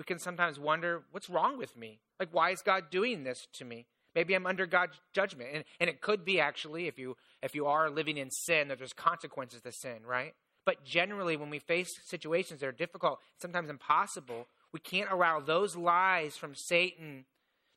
We 0.00 0.04
can 0.04 0.18
sometimes 0.18 0.58
wonder, 0.58 1.04
what's 1.12 1.30
wrong 1.30 1.58
with 1.58 1.76
me? 1.76 2.00
Like, 2.18 2.30
why 2.32 2.50
is 2.50 2.60
God 2.60 2.90
doing 2.90 3.22
this 3.22 3.46
to 3.52 3.64
me? 3.64 3.86
Maybe 4.16 4.34
I'm 4.34 4.48
under 4.48 4.66
God's 4.66 5.00
judgment. 5.12 5.50
And, 5.54 5.64
and 5.78 5.88
it 5.88 6.00
could 6.00 6.24
be 6.24 6.40
actually, 6.40 6.88
if 6.88 6.98
you, 6.98 7.16
if 7.40 7.54
you 7.54 7.66
are 7.66 7.88
living 7.88 8.16
in 8.16 8.32
sin, 8.32 8.66
that 8.66 8.78
there's 8.78 8.92
consequences 8.92 9.60
to 9.60 9.70
sin, 9.70 9.98
right? 10.04 10.34
But 10.64 10.84
generally, 10.84 11.36
when 11.36 11.50
we 11.50 11.60
face 11.60 11.90
situations 12.06 12.58
that 12.58 12.66
are 12.66 12.72
difficult, 12.72 13.20
sometimes 13.40 13.70
impossible, 13.70 14.48
we 14.72 14.80
can't 14.80 15.12
allow 15.12 15.38
those 15.38 15.76
lies 15.76 16.36
from 16.36 16.56
Satan 16.56 17.26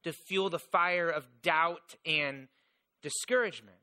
to 0.03 0.13
fuel 0.13 0.49
the 0.49 0.57
fire 0.57 1.11
of 1.11 1.27
doubt 1.43 1.93
and 2.07 2.47
discouragement. 3.03 3.77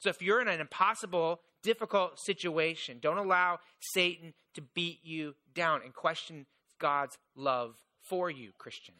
So 0.00 0.10
if 0.10 0.20
you're 0.20 0.40
in 0.40 0.48
an 0.48 0.60
impossible, 0.60 1.38
difficult 1.62 2.18
situation, 2.18 2.98
don't 3.00 3.18
allow 3.18 3.58
Satan 3.92 4.34
to 4.54 4.62
beat 4.62 5.00
you 5.02 5.34
down 5.54 5.80
and 5.84 5.94
question 5.94 6.46
God's 6.78 7.18
love 7.34 7.76
for 8.02 8.30
you, 8.30 8.52
Christian. 8.58 8.94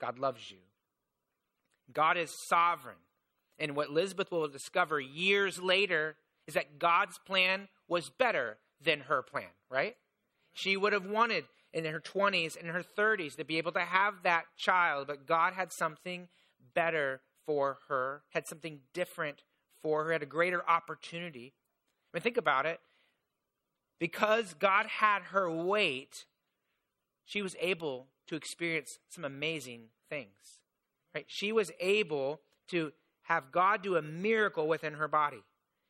God 0.00 0.18
loves 0.18 0.50
you. 0.50 0.58
God 1.92 2.16
is 2.16 2.34
sovereign. 2.48 2.96
And 3.58 3.76
what 3.76 3.88
Elizabeth 3.88 4.30
will 4.30 4.48
discover 4.48 5.00
years 5.00 5.60
later 5.60 6.16
is 6.46 6.54
that 6.54 6.78
God's 6.78 7.18
plan 7.26 7.68
was 7.88 8.10
better 8.10 8.58
than 8.82 9.00
her 9.00 9.22
plan, 9.22 9.48
right? 9.70 9.96
She 10.52 10.76
would 10.76 10.92
have 10.92 11.06
wanted 11.06 11.44
in 11.72 11.84
her 11.84 12.00
20s 12.00 12.58
and 12.58 12.68
her 12.68 12.82
30s 12.82 13.36
to 13.36 13.44
be 13.44 13.58
able 13.58 13.72
to 13.72 13.80
have 13.80 14.22
that 14.22 14.44
child, 14.56 15.06
but 15.06 15.26
God 15.26 15.52
had 15.54 15.72
something 15.72 16.28
better 16.74 17.20
for 17.44 17.78
her, 17.88 18.22
had 18.30 18.46
something 18.46 18.80
different 18.92 19.42
for 19.82 20.04
her, 20.04 20.12
had 20.12 20.22
a 20.22 20.26
greater 20.26 20.68
opportunity. 20.68 21.52
Mean, 22.16 22.22
think 22.22 22.38
about 22.38 22.64
it. 22.64 22.80
Because 24.00 24.54
God 24.54 24.86
had 24.86 25.20
her 25.32 25.50
wait, 25.50 26.24
she 27.26 27.42
was 27.42 27.54
able 27.60 28.06
to 28.28 28.36
experience 28.36 28.98
some 29.10 29.22
amazing 29.22 29.88
things. 30.08 30.62
Right? 31.14 31.26
She 31.28 31.52
was 31.52 31.70
able 31.78 32.40
to 32.68 32.92
have 33.24 33.52
God 33.52 33.82
do 33.82 33.96
a 33.96 34.02
miracle 34.02 34.66
within 34.66 34.94
her 34.94 35.08
body. 35.08 35.42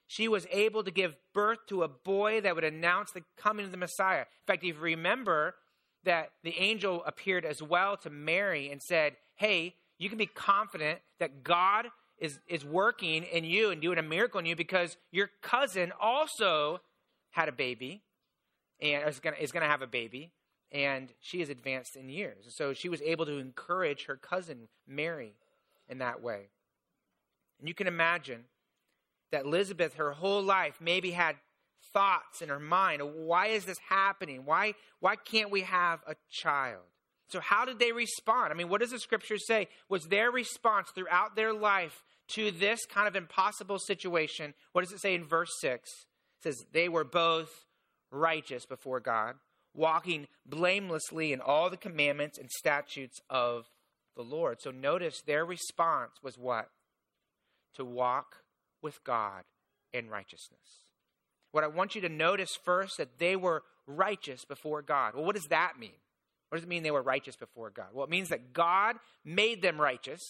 She 0.09 0.26
was 0.26 0.49
able 0.50 0.83
to 0.83 0.90
give 0.90 1.14
birth 1.33 1.59
to 1.68 1.85
a 1.85 1.88
boy 1.88 2.40
that 2.40 2.56
would 2.56 2.64
announce 2.64 3.12
the 3.12 3.23
coming 3.37 3.64
of 3.64 3.71
the 3.71 3.76
Messiah. 3.76 4.23
In 4.23 4.47
fact, 4.49 4.64
if 4.64 4.75
you 4.75 4.80
remember 4.80 5.54
that 6.02 6.30
the 6.42 6.59
angel 6.59 7.04
appeared 7.06 7.45
as 7.45 7.62
well 7.62 7.97
to 7.99 8.11
Mary 8.11 8.68
and 8.73 8.83
said, 8.83 9.14
Hey, 9.37 9.76
you 9.97 10.09
can 10.09 10.18
be 10.18 10.26
confident 10.26 10.99
that 11.21 11.45
God 11.45 11.87
is, 12.18 12.40
is 12.49 12.64
working 12.64 13.25
in 13.25 13.44
you 13.44 13.70
and 13.70 13.80
doing 13.80 13.99
a 13.99 14.02
miracle 14.02 14.40
in 14.40 14.46
you 14.46 14.56
because 14.56 14.96
your 15.11 15.30
cousin 15.42 15.92
also 16.00 16.80
had 17.30 17.49
a 17.49 17.52
baby 17.52 18.02
and 18.80 19.08
is 19.08 19.20
going 19.20 19.62
to 19.62 19.68
have 19.68 19.82
a 19.82 19.87
baby 19.87 20.32
and 20.73 21.12
she 21.20 21.40
is 21.40 21.49
advanced 21.49 21.96
in 21.96 22.08
years. 22.08 22.46
So 22.49 22.73
she 22.73 22.88
was 22.88 23.00
able 23.02 23.26
to 23.26 23.38
encourage 23.38 24.06
her 24.06 24.16
cousin 24.16 24.68
Mary 24.87 25.35
in 25.88 25.99
that 25.99 26.23
way. 26.23 26.49
And 27.58 27.68
you 27.68 27.75
can 27.75 27.87
imagine 27.87 28.44
that 29.30 29.44
Elizabeth, 29.44 29.94
her 29.94 30.12
whole 30.12 30.42
life, 30.42 30.78
maybe 30.80 31.12
had 31.12 31.37
thoughts 31.92 32.42
in 32.42 32.49
her 32.49 32.58
mind 32.58 33.02
why 33.02 33.49
is 33.49 33.64
this 33.64 33.78
happening? 33.88 34.44
Why, 34.44 34.75
why 35.00 35.16
can't 35.16 35.50
we 35.50 35.62
have 35.62 36.00
a 36.06 36.14
child? 36.30 36.82
So, 37.28 37.40
how 37.40 37.64
did 37.64 37.78
they 37.78 37.92
respond? 37.92 38.52
I 38.52 38.56
mean, 38.56 38.68
what 38.68 38.80
does 38.80 38.90
the 38.90 38.99
scripture 38.99 39.38
say? 39.38 39.68
Was 39.88 40.04
their 40.04 40.30
response 40.30 40.88
throughout 40.95 41.35
their 41.35 41.52
life 41.52 42.04
to 42.28 42.50
this 42.50 42.87
kind 42.87 43.09
of 43.09 43.16
impossible 43.16 43.78
situation? 43.78 44.54
What 44.73 44.85
does 44.85 44.92
it 44.92 45.00
say 45.00 45.14
in 45.14 45.25
verse 45.25 45.50
6? 45.61 45.88
It 45.90 46.42
says, 46.42 46.64
They 46.73 46.88
were 46.88 47.04
both 47.04 47.50
righteous 48.12 48.64
before 48.64 49.00
God, 49.00 49.35
walking 49.75 50.28
blamelessly 50.47 51.33
in 51.33 51.40
all 51.40 51.68
the 51.68 51.76
commandments 51.76 52.38
and 52.38 52.49
statutes 52.50 53.21
of 53.28 53.66
the 54.14 54.23
Lord. 54.23 54.59
So, 54.61 54.71
notice 54.71 55.21
their 55.21 55.45
response 55.45 56.12
was 56.23 56.38
what? 56.38 56.71
To 57.75 57.85
walk 57.85 58.45
with 58.83 59.02
God 59.02 59.42
in 59.92 60.09
righteousness. 60.09 60.85
What 61.50 61.64
I 61.64 61.68
want 61.68 61.97
you 61.97 62.00
to 62.02 62.09
notice 62.09 62.50
first 62.64 62.99
that 62.99 63.18
they 63.18 63.35
were 63.35 63.64
righteous 63.87 64.45
before 64.45 64.83
God. 64.83 65.14
Well, 65.14 65.25
what 65.25 65.35
does 65.35 65.47
that 65.47 65.78
mean? 65.78 65.90
What 66.49 66.59
does 66.59 66.65
it 66.65 66.69
mean 66.69 66.83
they 66.83 66.91
were 66.91 67.03
righteous 67.03 67.37
before 67.37 67.71
God? 67.71 67.87
Well, 67.93 68.05
it 68.05 68.11
means 68.11 68.29
that 68.29 68.53
God 68.53 68.97
made 69.25 69.62
them 69.62 69.81
righteous 69.81 70.21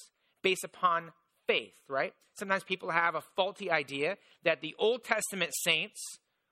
based 0.43 0.65
upon 0.65 1.13
faith, 1.47 1.75
right? 1.89 2.15
Sometimes 2.35 2.65
people 2.65 2.91
have 2.91 3.15
a 3.15 3.23
faulty 3.35 3.71
idea 3.71 4.17
that 4.45 4.61
the 4.61 4.75
Old 4.79 5.05
Testament 5.05 5.53
saints 5.65 6.01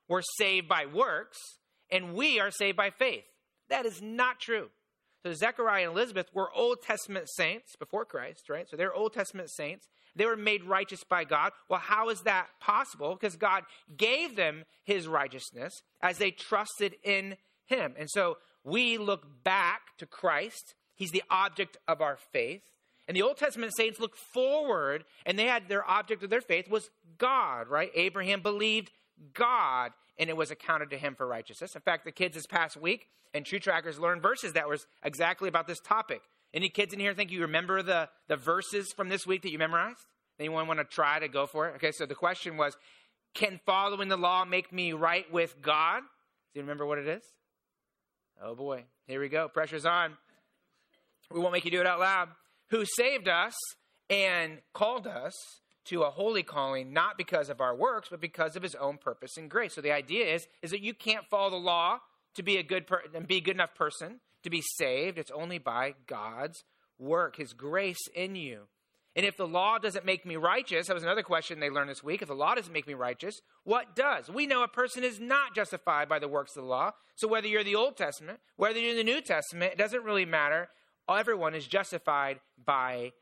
were 0.08 0.22
saved 0.38 0.68
by 0.68 0.86
works 0.86 1.38
and 1.90 2.14
we 2.14 2.40
are 2.40 2.50
saved 2.50 2.76
by 2.76 2.90
faith. 2.90 3.24
That 3.68 3.86
is 3.86 4.00
not 4.02 4.40
true. 4.40 4.68
So 5.24 5.32
Zechariah 5.32 5.88
and 5.88 5.92
Elizabeth 5.92 6.28
were 6.34 6.52
Old 6.52 6.82
Testament 6.82 7.30
saints 7.30 7.76
before 7.78 8.04
Christ, 8.04 8.50
right? 8.50 8.68
So 8.68 8.76
they're 8.76 8.94
Old 8.94 9.14
Testament 9.14 9.50
saints. 9.50 9.88
They 10.14 10.26
were 10.26 10.36
made 10.36 10.64
righteous 10.64 11.02
by 11.02 11.24
God. 11.24 11.52
Well, 11.68 11.80
how 11.80 12.10
is 12.10 12.20
that 12.22 12.48
possible? 12.60 13.16
Because 13.18 13.36
God 13.36 13.64
gave 13.96 14.36
them 14.36 14.64
his 14.84 15.08
righteousness 15.08 15.72
as 16.02 16.18
they 16.18 16.30
trusted 16.30 16.96
in 17.02 17.36
him. 17.64 17.94
And 17.98 18.10
so 18.10 18.36
we 18.64 18.98
look 18.98 19.44
back 19.44 19.96
to 19.98 20.06
Christ. 20.06 20.74
He's 20.94 21.10
the 21.10 21.22
object 21.30 21.76
of 21.86 22.00
our 22.00 22.16
faith. 22.32 22.62
And 23.06 23.16
the 23.16 23.22
Old 23.22 23.36
Testament 23.36 23.76
saints 23.76 24.00
look 24.00 24.16
forward, 24.16 25.04
and 25.26 25.38
they 25.38 25.44
had 25.44 25.68
their 25.68 25.88
object 25.88 26.22
of 26.22 26.30
their 26.30 26.40
faith 26.40 26.70
was 26.70 26.88
God, 27.18 27.68
right? 27.68 27.90
Abraham 27.94 28.40
believed 28.40 28.90
God, 29.34 29.92
and 30.18 30.30
it 30.30 30.36
was 30.36 30.50
accounted 30.50 30.90
to 30.90 30.98
him 30.98 31.14
for 31.14 31.26
righteousness. 31.26 31.74
In 31.74 31.82
fact, 31.82 32.04
the 32.04 32.12
kids 32.12 32.34
this 32.34 32.46
past 32.46 32.76
week 32.76 33.08
and 33.34 33.44
True 33.44 33.58
Trackers 33.58 33.98
learned 33.98 34.22
verses 34.22 34.54
that 34.54 34.68
was 34.68 34.86
exactly 35.02 35.48
about 35.48 35.66
this 35.66 35.80
topic. 35.80 36.22
Any 36.54 36.68
kids 36.68 36.94
in 36.94 37.00
here 37.00 37.14
think 37.14 37.32
you 37.32 37.42
remember 37.42 37.82
the, 37.82 38.08
the 38.28 38.36
verses 38.36 38.92
from 38.92 39.08
this 39.08 39.26
week 39.26 39.42
that 39.42 39.50
you 39.50 39.58
memorized? 39.58 40.06
Anyone 40.38 40.68
want 40.68 40.78
to 40.78 40.84
try 40.84 41.18
to 41.18 41.28
go 41.28 41.46
for 41.46 41.68
it? 41.68 41.74
Okay, 41.76 41.92
so 41.92 42.06
the 42.06 42.14
question 42.14 42.56
was 42.56 42.76
Can 43.34 43.60
following 43.66 44.08
the 44.08 44.16
law 44.16 44.44
make 44.44 44.72
me 44.72 44.92
right 44.92 45.30
with 45.32 45.60
God? 45.60 46.00
Do 46.00 46.60
you 46.60 46.62
remember 46.62 46.86
what 46.86 46.98
it 46.98 47.08
is? 47.08 47.24
Oh 48.46 48.54
boy, 48.54 48.84
here 49.06 49.20
we 49.20 49.30
go. 49.30 49.48
Pressure's 49.48 49.86
on. 49.86 50.18
We 51.32 51.40
won't 51.40 51.54
make 51.54 51.64
you 51.64 51.70
do 51.70 51.80
it 51.80 51.86
out 51.86 51.98
loud. 51.98 52.28
Who 52.68 52.84
saved 52.84 53.26
us 53.26 53.54
and 54.10 54.58
called 54.74 55.06
us 55.06 55.32
to 55.86 56.02
a 56.02 56.10
holy 56.10 56.42
calling, 56.42 56.92
not 56.92 57.16
because 57.16 57.48
of 57.48 57.62
our 57.62 57.74
works, 57.74 58.08
but 58.10 58.20
because 58.20 58.54
of 58.54 58.62
his 58.62 58.74
own 58.74 58.98
purpose 58.98 59.38
and 59.38 59.50
grace. 59.50 59.74
So 59.74 59.80
the 59.80 59.92
idea 59.92 60.26
is, 60.26 60.46
is 60.60 60.72
that 60.72 60.82
you 60.82 60.92
can't 60.92 61.24
follow 61.30 61.50
the 61.50 61.56
law 61.56 62.00
to 62.34 62.42
be 62.42 62.58
a 62.58 62.62
good 62.62 62.86
per- 62.86 63.04
and 63.14 63.26
be 63.26 63.36
a 63.36 63.40
good 63.40 63.56
enough 63.56 63.74
person 63.74 64.20
to 64.42 64.50
be 64.50 64.62
saved. 64.76 65.16
It's 65.16 65.30
only 65.30 65.58
by 65.58 65.94
God's 66.06 66.64
work, 66.98 67.36
his 67.36 67.54
grace 67.54 68.08
in 68.14 68.36
you. 68.36 68.64
And 69.16 69.24
if 69.24 69.36
the 69.36 69.46
law 69.46 69.78
doesn't 69.78 70.04
make 70.04 70.26
me 70.26 70.36
righteous, 70.36 70.88
that 70.88 70.94
was 70.94 71.04
another 71.04 71.22
question 71.22 71.60
they 71.60 71.70
learned 71.70 71.90
this 71.90 72.02
week. 72.02 72.20
If 72.20 72.28
the 72.28 72.34
law 72.34 72.54
doesn't 72.54 72.72
make 72.72 72.86
me 72.86 72.94
righteous, 72.94 73.40
what 73.62 73.94
does? 73.94 74.28
We 74.28 74.46
know 74.46 74.64
a 74.64 74.68
person 74.68 75.04
is 75.04 75.20
not 75.20 75.54
justified 75.54 76.08
by 76.08 76.18
the 76.18 76.28
works 76.28 76.56
of 76.56 76.64
the 76.64 76.68
law. 76.68 76.92
So 77.14 77.28
whether 77.28 77.46
you're 77.46 77.62
the 77.62 77.76
Old 77.76 77.96
Testament, 77.96 78.40
whether 78.56 78.78
you're 78.78 78.90
in 78.90 78.96
the 78.96 79.04
New 79.04 79.20
Testament, 79.20 79.72
it 79.72 79.78
doesn't 79.78 80.02
really 80.02 80.24
matter. 80.24 80.68
Everyone 81.08 81.54
is 81.54 81.66
justified 81.66 82.40
by 82.64 83.12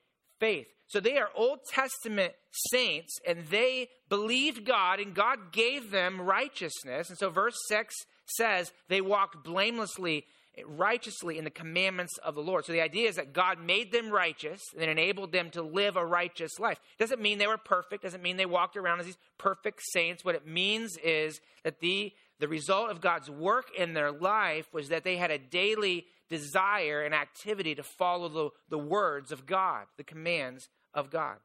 faith. 0.41 0.67
So 0.87 1.01
they 1.01 1.19
are 1.19 1.29
Old 1.35 1.61
Testament 1.71 2.35
saints, 2.71 3.19
and 3.27 3.47
they 3.49 3.89
believed 4.09 4.65
God, 4.65 5.01
and 5.01 5.15
God 5.15 5.53
gave 5.53 5.91
them 5.91 6.21
righteousness. 6.21 7.09
And 7.09 7.19
so 7.19 7.31
verse 7.31 7.57
6 7.69 7.95
says 8.27 8.73
they 8.89 9.01
walked 9.01 9.45
blamelessly 9.45 10.27
righteously 10.66 11.38
in 11.38 11.44
the 11.44 11.50
commandments 11.50 12.18
of 12.18 12.35
the 12.35 12.42
Lord. 12.42 12.64
So 12.64 12.73
the 12.73 12.82
idea 12.82 13.09
is 13.09 13.16
that 13.16 13.32
God 13.32 13.59
made 13.59 13.90
them 13.90 14.11
righteous 14.11 14.61
and 14.78 14.90
enabled 14.90 15.32
them 15.32 15.50
to 15.50 15.62
live 15.62 15.97
a 15.97 16.04
righteous 16.04 16.59
life. 16.59 16.78
Doesn't 16.99 17.23
mean 17.23 17.38
they 17.38 17.47
were 17.47 17.59
perfect, 17.59 18.02
doesn't 18.02 18.23
mean 18.23 18.37
they 18.37 18.47
walked 18.47 18.76
around 18.76 19.00
as 19.00 19.06
these 19.06 19.18
perfect 19.38 19.80
saints. 19.92 20.25
What 20.25 20.35
it 20.35 20.47
means 20.47 20.97
is 21.02 21.40
that 21.64 21.80
the 21.80 22.12
the 22.38 22.49
result 22.49 22.90
of 22.90 23.00
God's 23.00 23.30
work 23.30 23.66
in 23.78 23.94
their 23.94 24.11
life 24.11 24.66
was 24.73 24.88
that 24.88 25.04
they 25.04 25.16
had 25.16 25.30
a 25.30 25.38
daily 25.38 26.06
desire 26.28 27.02
and 27.02 27.14
activity 27.14 27.76
to 27.76 27.85
follow 27.85 28.28
the, 28.28 28.50
the 28.68 28.82
words 28.82 29.30
of 29.30 29.47
God, 29.47 29.85
the 29.97 30.02
commands 30.02 30.68
of 30.92 31.09
God. 31.09 31.37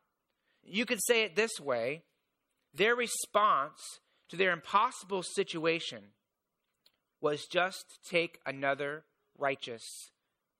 You 0.63 0.85
could 0.85 0.99
say 1.05 1.23
it 1.23 1.35
this 1.35 1.59
way 1.59 2.01
their 2.73 2.95
response 2.95 3.79
to 4.29 4.37
their 4.37 4.51
impossible 4.51 5.21
situation 5.21 5.99
was 7.21 7.45
just 7.45 7.99
take 8.09 8.39
another 8.45 9.03
righteous 9.37 10.11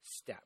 step. 0.02 0.44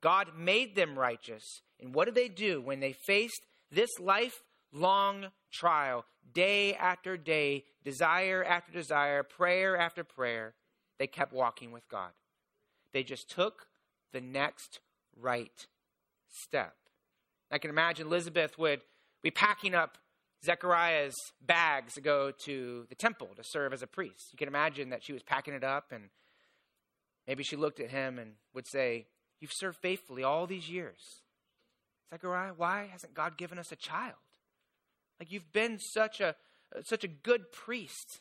God 0.00 0.28
made 0.36 0.74
them 0.74 0.98
righteous. 0.98 1.62
And 1.80 1.94
what 1.94 2.06
did 2.06 2.14
they 2.14 2.28
do 2.28 2.60
when 2.60 2.80
they 2.80 2.92
faced 2.92 3.42
this 3.70 3.90
lifelong 3.98 5.28
trial, 5.50 6.04
day 6.34 6.74
after 6.74 7.16
day, 7.16 7.64
desire 7.84 8.44
after 8.44 8.72
desire, 8.72 9.22
prayer 9.22 9.76
after 9.76 10.04
prayer? 10.04 10.54
They 10.98 11.06
kept 11.06 11.32
walking 11.32 11.72
with 11.72 11.88
God. 11.88 12.10
They 12.92 13.02
just 13.02 13.30
took 13.30 13.66
the 14.12 14.20
next 14.20 14.80
right 15.18 15.66
step. 16.28 16.74
I 17.50 17.58
can 17.58 17.70
imagine 17.70 18.06
Elizabeth 18.06 18.58
would 18.58 18.82
be 19.22 19.30
packing 19.30 19.74
up 19.74 19.98
Zechariah's 20.44 21.16
bags 21.40 21.98
go 22.02 22.32
to 22.44 22.86
the 22.88 22.94
temple 22.94 23.28
to 23.36 23.44
serve 23.44 23.72
as 23.72 23.82
a 23.82 23.86
priest. 23.86 24.28
You 24.32 24.38
can 24.38 24.48
imagine 24.48 24.90
that 24.90 25.04
she 25.04 25.12
was 25.12 25.22
packing 25.22 25.54
it 25.54 25.62
up, 25.62 25.92
and 25.92 26.04
maybe 27.26 27.44
she 27.44 27.56
looked 27.56 27.80
at 27.80 27.90
him 27.90 28.18
and 28.18 28.32
would 28.54 28.66
say, 28.66 29.06
You've 29.40 29.52
served 29.52 29.78
faithfully 29.78 30.22
all 30.22 30.46
these 30.46 30.70
years. 30.70 31.22
Zechariah, 32.10 32.52
why 32.56 32.88
hasn't 32.92 33.14
God 33.14 33.36
given 33.36 33.58
us 33.58 33.72
a 33.72 33.76
child? 33.76 34.14
Like 35.18 35.32
you've 35.32 35.52
been 35.52 35.78
such 35.78 36.20
a 36.20 36.36
such 36.84 37.04
a 37.04 37.08
good 37.08 37.50
priest. 37.52 38.20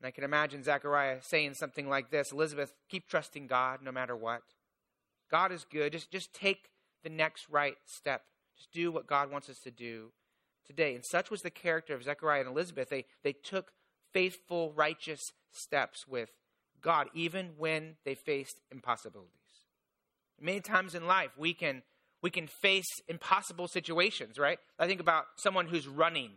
And 0.00 0.08
I 0.08 0.10
can 0.10 0.24
imagine 0.24 0.64
Zechariah 0.64 1.18
saying 1.22 1.54
something 1.54 1.88
like 1.88 2.10
this 2.10 2.32
Elizabeth, 2.32 2.72
keep 2.88 3.08
trusting 3.08 3.46
God 3.46 3.80
no 3.82 3.92
matter 3.92 4.16
what. 4.16 4.42
God 5.30 5.52
is 5.52 5.64
good. 5.64 5.92
Just, 5.92 6.10
just 6.10 6.34
take 6.34 6.70
the 7.02 7.10
next 7.10 7.48
right 7.48 7.76
step. 7.86 8.22
Just 8.56 8.72
do 8.72 8.92
what 8.92 9.06
God 9.06 9.30
wants 9.30 9.48
us 9.48 9.58
to 9.60 9.70
do 9.70 10.12
today. 10.66 10.94
And 10.94 11.04
such 11.04 11.30
was 11.30 11.42
the 11.42 11.50
character 11.50 11.94
of 11.94 12.04
Zechariah 12.04 12.40
and 12.40 12.48
Elizabeth. 12.48 12.88
They, 12.88 13.04
they 13.22 13.32
took 13.32 13.72
faithful, 14.12 14.72
righteous 14.74 15.20
steps 15.50 16.06
with 16.06 16.30
God, 16.80 17.08
even 17.14 17.52
when 17.56 17.96
they 18.04 18.14
faced 18.14 18.60
impossibilities. 18.70 19.30
Many 20.40 20.60
times 20.60 20.94
in 20.94 21.06
life, 21.06 21.30
we 21.38 21.54
can, 21.54 21.82
we 22.22 22.30
can 22.30 22.46
face 22.46 22.88
impossible 23.08 23.68
situations, 23.68 24.38
right? 24.38 24.58
I 24.78 24.86
think 24.86 25.00
about 25.00 25.24
someone 25.36 25.66
who's 25.66 25.88
running, 25.88 26.32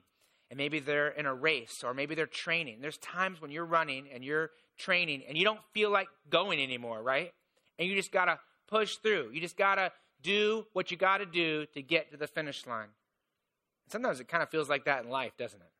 and 0.49 0.57
maybe 0.57 0.79
they're 0.79 1.09
in 1.09 1.25
a 1.25 1.33
race, 1.33 1.83
or 1.83 1.93
maybe 1.93 2.15
they're 2.15 2.25
training. 2.25 2.79
There's 2.81 2.97
times 2.97 3.41
when 3.41 3.51
you're 3.51 3.65
running 3.65 4.07
and 4.13 4.23
you're 4.23 4.51
training, 4.77 5.23
and 5.27 5.37
you 5.37 5.43
don't 5.43 5.59
feel 5.73 5.91
like 5.91 6.07
going 6.29 6.61
anymore, 6.61 7.01
right? 7.01 7.31
And 7.77 7.87
you 7.89 7.95
just 7.95 8.11
got 8.11 8.25
to 8.25 8.39
push 8.67 8.95
through. 8.97 9.31
You 9.33 9.41
just 9.41 9.57
got 9.57 9.75
to 9.75 9.91
do 10.21 10.65
what 10.73 10.91
you 10.91 10.97
got 10.97 11.17
to 11.17 11.25
do 11.25 11.65
to 11.73 11.81
get 11.81 12.11
to 12.11 12.17
the 12.17 12.27
finish 12.27 12.65
line. 12.65 12.89
Sometimes 13.89 14.19
it 14.19 14.27
kind 14.27 14.43
of 14.43 14.49
feels 14.49 14.69
like 14.69 14.85
that 14.85 15.03
in 15.03 15.09
life, 15.09 15.31
doesn't 15.37 15.59
it? 15.59 15.71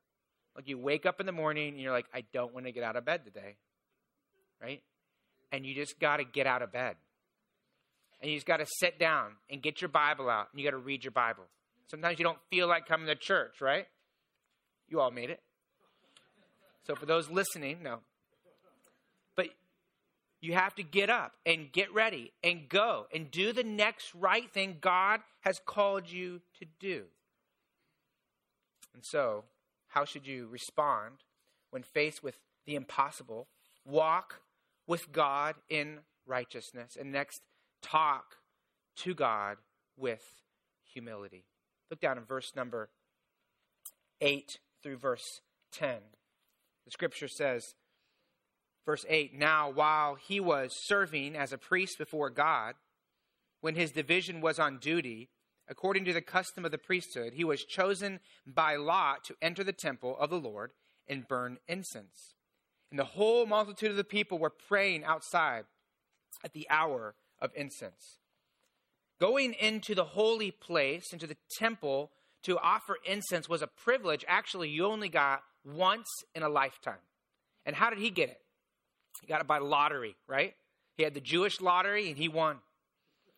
Like 0.56 0.68
you 0.68 0.78
wake 0.78 1.06
up 1.06 1.20
in 1.20 1.26
the 1.26 1.32
morning 1.32 1.70
and 1.70 1.80
you're 1.80 1.92
like, 1.92 2.08
I 2.14 2.24
don't 2.34 2.54
want 2.54 2.66
to 2.66 2.72
get 2.72 2.84
out 2.84 2.96
of 2.96 3.06
bed 3.06 3.26
today. 3.26 3.56
Right? 4.62 4.82
And 5.52 5.66
you 5.66 5.76
just 5.76 6.00
got 6.00 6.18
to 6.18 6.24
get 6.24 6.48
out 6.48 6.62
of 6.62 6.72
bed. 6.72 6.96
And 8.22 8.32
you 8.32 8.38
just 8.38 8.48
got 8.48 8.58
to 8.58 8.66
sit 8.80 8.98
down 8.98 9.34
and 9.50 9.62
get 9.62 9.82
your 9.82 9.90
Bible 9.90 10.30
out 10.30 10.48
and 10.52 10.60
you 10.60 10.66
got 10.66 10.76
to 10.76 10.84
read 10.84 11.04
your 11.04 11.12
Bible. 11.12 11.44
Sometimes 11.90 12.18
you 12.18 12.26
don't 12.26 12.40
feel 12.50 12.68
like 12.68 12.88
coming 12.88 13.08
to 13.08 13.16
church, 13.16 13.62
right? 13.62 13.86
You 14.90 15.00
all 15.00 15.12
made 15.12 15.30
it. 15.30 15.42
So 16.86 16.96
for 16.96 17.06
those 17.06 17.30
listening, 17.30 17.84
no. 17.84 18.00
But 19.36 19.50
you 20.42 20.54
have 20.54 20.74
to 20.76 20.84
get 20.84 21.10
up 21.10 21.34
and 21.46 21.72
get 21.72 21.94
ready 21.94 22.32
and 22.44 22.68
go 22.68 23.06
and 23.14 23.30
do 23.30 23.54
the 23.54 23.64
next 23.64 24.16
right 24.16 24.50
thing 24.52 24.78
God 24.82 25.20
has 25.42 25.60
called 25.66 26.10
you 26.10 26.42
to 26.60 26.66
do. 26.80 27.04
And 28.98 29.06
so, 29.06 29.44
how 29.90 30.06
should 30.06 30.26
you 30.26 30.48
respond 30.48 31.18
when 31.70 31.84
faced 31.84 32.24
with 32.24 32.40
the 32.66 32.74
impossible? 32.74 33.48
Walk 33.86 34.42
with 34.88 35.12
God 35.12 35.54
in 35.70 36.00
righteousness. 36.26 36.98
And 37.00 37.12
next, 37.12 37.42
talk 37.84 38.38
to 39.04 39.14
God 39.14 39.58
with 39.96 40.24
humility. 40.84 41.46
Look 41.92 42.00
down 42.00 42.18
in 42.18 42.24
verse 42.24 42.54
number 42.56 42.90
8 44.20 44.58
through 44.82 44.98
verse 44.98 45.42
10. 45.74 45.98
The 46.86 46.92
scripture 46.92 47.28
says, 47.28 47.76
verse 48.84 49.06
8 49.08 49.38
Now, 49.38 49.70
while 49.70 50.16
he 50.16 50.40
was 50.40 50.72
serving 50.86 51.36
as 51.36 51.54
a 51.54 51.60
priest 51.60 52.00
before 52.00 52.32
God, 52.32 52.74
when 53.62 53.76
his 53.76 53.92
division 53.92 54.42
was 54.42 54.58
on 54.58 54.80
duty, 54.80 55.30
according 55.70 56.06
to 56.06 56.14
the 56.14 56.22
custom 56.22 56.66
of 56.66 56.72
the 56.72 56.78
priesthood, 56.78 57.34
he 57.34 57.44
was 57.44 57.64
chosen 57.64 58.20
by 58.46 58.76
lot 58.76 59.24
to 59.26 59.36
enter 59.42 59.64
the 59.64 59.74
temple 59.74 60.18
of 60.20 60.30
the 60.30 60.40
Lord 60.40 60.72
and 61.08 61.28
burn 61.28 61.58
incense. 61.68 62.36
And 62.90 63.00
the 63.00 63.06
whole 63.06 63.46
multitude 63.46 63.92
of 63.92 63.98
the 63.98 64.04
people 64.04 64.40
were 64.40 64.50
praying 64.50 65.04
outside 65.04 65.66
at 66.44 66.54
the 66.54 66.68
hour 66.70 67.16
of 67.40 67.52
incense. 67.56 68.20
Going 69.20 69.54
into 69.54 69.96
the 69.96 70.06
holy 70.06 70.52
place, 70.52 71.12
into 71.12 71.28
the 71.28 71.38
temple, 71.58 72.12
to 72.44 72.58
offer 72.60 72.98
incense 73.06 73.50
was 73.50 73.62
a 73.62 73.68
privilege. 73.68 74.24
Actually, 74.28 74.70
you 74.70 74.86
only 74.86 75.10
got 75.10 75.42
once 75.66 76.08
in 76.36 76.44
a 76.44 76.50
lifetime. 76.50 76.96
And 77.66 77.76
how 77.76 77.90
did 77.90 78.00
he 78.00 78.10
get 78.10 78.30
it? 78.30 78.40
He 79.22 79.28
got 79.28 79.42
it 79.42 79.48
by 79.48 79.58
lottery, 79.58 80.16
right? 80.28 80.54
He 80.96 81.04
had 81.04 81.14
the 81.14 81.22
Jewish 81.22 81.60
lottery 81.60 82.10
and 82.10 82.18
he 82.18 82.28
won 82.28 82.58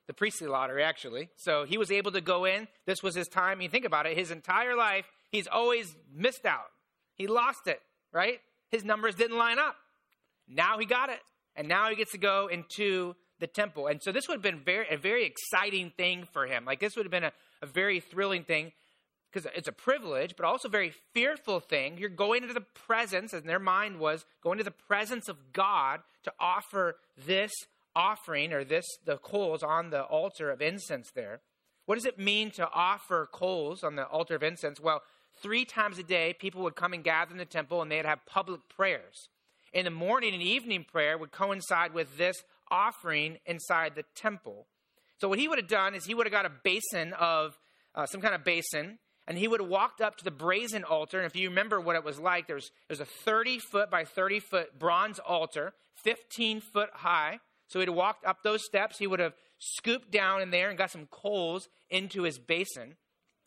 the 0.10 0.13
priestly 0.15 0.48
lottery, 0.48 0.82
actually. 0.82 1.30
So 1.36 1.65
he 1.65 1.78
was 1.78 1.91
able 1.91 2.12
to 2.13 2.19
go 2.19 2.45
in. 2.45 2.67
This 2.88 3.04
was 3.04 3.13
his 3.13 3.28
time. 3.28 3.62
You 3.62 3.69
think 3.69 3.86
about 3.86 4.08
it, 4.08 4.17
his 4.17 4.32
entire 4.32 4.76
life, 4.76 5.06
he's 5.32 5.45
always 5.45 5.95
missed 6.12 6.48
out. 6.48 6.72
He 7.13 7.28
lost 7.28 7.67
it, 7.67 7.80
right? 8.12 8.39
His 8.72 8.84
numbers 8.84 9.13
didn't 9.13 9.38
line 9.38 9.60
up. 9.60 9.76
Now 10.48 10.80
he 10.80 10.88
got 10.88 11.10
it. 11.10 11.19
And 11.56 11.67
now 11.67 11.91
he 11.91 11.95
gets 11.95 12.13
to 12.13 12.17
go 12.17 12.48
into 12.48 13.15
the 13.39 13.45
temple. 13.45 13.86
And 13.86 14.02
so 14.02 14.12
this 14.12 14.28
would 14.28 14.34
have 14.34 14.41
been 14.41 14.62
very, 14.65 14.88
a 14.89 14.98
very 14.98 15.26
exciting 15.26 15.91
thing 15.95 16.28
for 16.34 16.48
him. 16.48 16.65
Like 16.65 16.80
this 16.80 16.95
would 16.95 17.06
have 17.06 17.12
been 17.12 17.26
a, 17.26 17.32
a 17.62 17.67
very 17.67 18.00
thrilling 18.00 18.45
thing 18.45 18.72
because 19.32 19.48
it's 19.56 19.67
a 19.67 19.72
privilege, 19.72 20.34
but 20.36 20.43
also 20.43 20.69
very 20.69 20.91
fearful 21.13 21.60
thing. 21.60 22.00
You're 22.00 22.10
going 22.10 22.41
into 22.41 22.56
the 22.56 22.65
presence, 22.88 23.32
as 23.32 23.43
their 23.43 23.60
mind 23.60 24.00
was, 24.00 24.26
going 24.41 24.58
to 24.58 24.63
the 24.63 24.72
presence 24.72 25.30
of 25.30 25.38
God 25.54 26.00
to 26.24 26.34
offer 26.39 26.95
this 27.28 27.52
offering 27.99 28.53
or 28.53 28.63
this 28.63 28.85
the 29.05 29.17
coals 29.17 29.62
on 29.62 29.89
the 29.89 30.03
altar 30.03 30.49
of 30.49 30.62
incense 30.62 31.12
there. 31.13 31.41
What 31.85 31.95
does 31.95 32.05
it 32.05 32.17
mean 32.17 32.51
to 32.51 32.69
offer 32.69 33.27
coals 33.31 33.83
on 33.83 33.95
the 33.95 34.05
altar 34.07 34.35
of 34.35 34.43
incense? 34.43 34.79
Well, 34.79 35.01
three 35.41 35.65
times 35.65 35.99
a 35.99 36.03
day, 36.03 36.33
people 36.39 36.62
would 36.63 36.75
come 36.75 36.93
and 36.93 37.03
gather 37.03 37.31
in 37.31 37.38
the 37.38 37.45
temple 37.45 37.81
and 37.81 37.91
they'd 37.91 38.05
have 38.05 38.25
public 38.25 38.62
prayers. 38.69 39.27
In 39.73 39.85
the 39.85 39.91
morning 39.91 40.33
and 40.33 40.41
evening 40.41 40.85
prayer 40.89 41.17
would 41.17 41.31
coincide 41.31 41.93
with 41.93 42.17
this 42.17 42.43
offering 42.71 43.38
inside 43.45 43.95
the 43.95 44.05
temple. 44.15 44.67
So, 45.19 45.27
what 45.27 45.38
he 45.38 45.47
would 45.47 45.59
have 45.59 45.67
done 45.67 45.93
is 45.93 46.05
he 46.05 46.13
would 46.13 46.25
have 46.25 46.31
got 46.31 46.45
a 46.45 46.51
basin 46.63 47.13
of 47.19 47.59
uh, 47.93 48.05
some 48.05 48.21
kind 48.21 48.33
of 48.33 48.43
basin, 48.43 48.99
and 49.27 49.38
he 49.38 49.47
would 49.47 49.59
have 49.59 49.69
walked 49.69 49.99
up 49.99 50.15
to 50.17 50.23
the 50.23 50.31
brazen 50.31 50.83
altar. 50.83 51.19
And 51.19 51.25
if 51.25 51.35
you 51.35 51.49
remember 51.49 51.81
what 51.81 51.95
it 51.95 52.03
was 52.03 52.19
like, 52.19 52.47
there's, 52.47 52.71
there's 52.88 53.01
a 53.01 53.05
30 53.05 53.59
foot 53.59 53.91
by 53.91 54.05
30 54.05 54.39
foot 54.39 54.79
bronze 54.79 55.19
altar, 55.19 55.73
15 56.03 56.62
foot 56.62 56.89
high. 56.93 57.39
So 57.69 57.79
he'd 57.79 57.89
walked 57.89 58.25
up 58.25 58.43
those 58.43 58.65
steps. 58.65 58.97
He 58.97 59.08
would 59.08 59.19
have 59.19 59.34
scooped 59.60 60.12
down 60.12 60.41
in 60.41 60.51
there 60.51 60.69
and 60.69 60.77
got 60.77 60.91
some 60.91 61.08
coals 61.12 61.69
into 61.89 62.23
his 62.23 62.38
basin. 62.38 62.95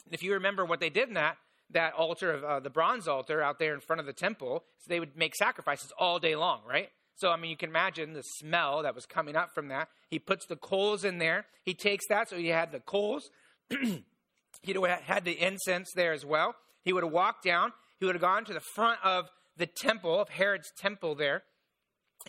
And 0.07 0.15
if 0.15 0.23
you 0.23 0.33
remember 0.33 0.65
what 0.65 0.81
they 0.81 0.91
did 0.91 1.09
in 1.09 1.15
that, 1.15 1.37
that 1.71 1.95
altar 1.95 2.33
of 2.33 2.45
uh, 2.45 2.61
the 2.61 2.71
bronze 2.71 3.09
altar 3.09 3.43
out 3.43 3.59
there 3.59 3.75
in 3.75 3.81
front 3.81 4.01
of 4.01 4.07
the 4.07 4.13
temple, 4.13 4.65
so 4.79 4.87
they 4.89 5.01
would 5.01 5.17
make 5.17 5.35
sacrifices 5.35 5.93
all 5.99 6.19
day 6.19 6.37
long, 6.37 6.61
right? 6.69 6.91
So, 7.17 7.31
I 7.31 7.37
mean, 7.37 7.51
you 7.51 7.57
can 7.57 7.71
imagine 7.71 8.15
the 8.15 8.23
smell 8.23 8.83
that 8.83 8.95
was 8.95 9.07
coming 9.07 9.37
up 9.37 9.55
from 9.55 9.69
that. 9.69 9.89
He 10.09 10.19
puts 10.19 10.47
the 10.47 10.57
coals 10.57 11.05
in 11.05 11.19
there. 11.19 11.47
He 11.65 11.75
takes 11.75 12.07
that, 12.09 12.29
so 12.29 12.37
he 12.37 12.49
had 12.49 12.73
the 12.73 12.81
coals. 12.81 13.31
He'd 14.63 14.77
had 15.05 15.25
the 15.25 15.33
incense 15.33 15.93
there 15.95 16.13
as 16.13 16.25
well. 16.25 16.55
He 16.83 16.93
would 16.93 17.05
have 17.05 17.13
walked 17.13 17.45
down. 17.45 17.73
He 17.99 18.07
would 18.07 18.15
have 18.15 18.23
gone 18.23 18.45
to 18.47 18.53
the 18.53 18.61
front 18.61 18.99
of 19.05 19.29
the 19.57 19.67
temple, 19.67 20.21
of 20.21 20.29
Herod's 20.29 20.73
temple 20.77 21.15
there. 21.15 21.43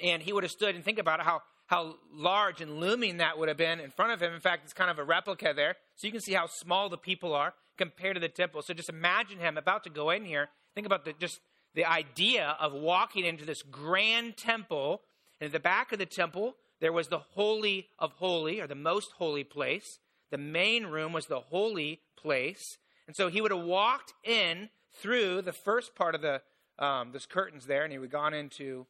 And 0.01 0.21
he 0.21 0.33
would 0.33 0.43
have 0.43 0.51
stood 0.51 0.75
and 0.75 0.83
think 0.83 0.99
about 0.99 1.19
it, 1.19 1.25
how 1.25 1.41
how 1.67 1.95
large 2.11 2.61
and 2.61 2.79
looming 2.79 3.17
that 3.17 3.37
would 3.37 3.47
have 3.47 3.57
been 3.57 3.79
in 3.79 3.89
front 3.91 4.11
of 4.11 4.21
him. 4.21 4.33
In 4.33 4.39
fact, 4.39 4.63
it's 4.63 4.73
kind 4.73 4.91
of 4.91 4.99
a 4.99 5.03
replica 5.03 5.53
there. 5.55 5.75
So 5.95 6.07
you 6.07 6.11
can 6.11 6.21
see 6.21 6.33
how 6.33 6.47
small 6.47 6.89
the 6.89 6.97
people 6.97 7.33
are 7.33 7.53
compared 7.77 8.15
to 8.15 8.19
the 8.19 8.29
temple. 8.29 8.61
So 8.61 8.73
just 8.73 8.89
imagine 8.89 9.39
him 9.39 9.57
about 9.57 9.83
to 9.85 9.89
go 9.89 10.09
in 10.09 10.25
here. 10.25 10.49
Think 10.75 10.85
about 10.85 11.05
the, 11.05 11.13
just 11.13 11.39
the 11.73 11.85
idea 11.85 12.55
of 12.59 12.73
walking 12.73 13.25
into 13.25 13.45
this 13.45 13.61
grand 13.61 14.37
temple. 14.37 15.01
And 15.39 15.47
at 15.47 15.53
the 15.53 15.59
back 15.59 15.91
of 15.91 15.99
the 15.99 16.05
temple, 16.05 16.55
there 16.79 16.93
was 16.93 17.07
the 17.07 17.19
Holy 17.19 17.87
of 17.97 18.11
Holy, 18.13 18.59
or 18.59 18.67
the 18.67 18.75
most 18.75 19.13
holy 19.17 19.43
place. 19.43 19.99
The 20.31 20.37
main 20.37 20.87
room 20.87 21.13
was 21.13 21.27
the 21.27 21.39
holy 21.39 22.01
place. 22.17 22.77
And 23.07 23.15
so 23.15 23.29
he 23.29 23.41
would 23.41 23.51
have 23.51 23.63
walked 23.63 24.13
in 24.23 24.69
through 24.93 25.41
the 25.41 25.53
first 25.53 25.95
part 25.95 26.15
of 26.15 26.21
the 26.21 26.41
um, 26.79 27.11
this 27.11 27.25
curtains 27.25 27.65
there, 27.65 27.83
and 27.83 27.91
he 27.91 27.99
would 27.99 28.07
have 28.07 28.11
gone 28.11 28.33
into 28.33 28.87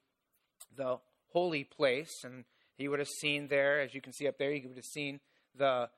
the 0.75 0.97
holy 1.33 1.63
place. 1.63 2.23
And 2.23 2.45
he 2.77 2.87
would 2.87 2.99
have 2.99 3.07
seen 3.07 3.47
there, 3.47 3.81
as 3.81 3.93
you 3.93 4.01
can 4.01 4.13
see 4.13 4.27
up 4.27 4.37
there, 4.37 4.51
he 4.51 4.61
would 4.61 4.75
have 4.75 4.85
seen 4.85 5.19
the, 5.55 5.89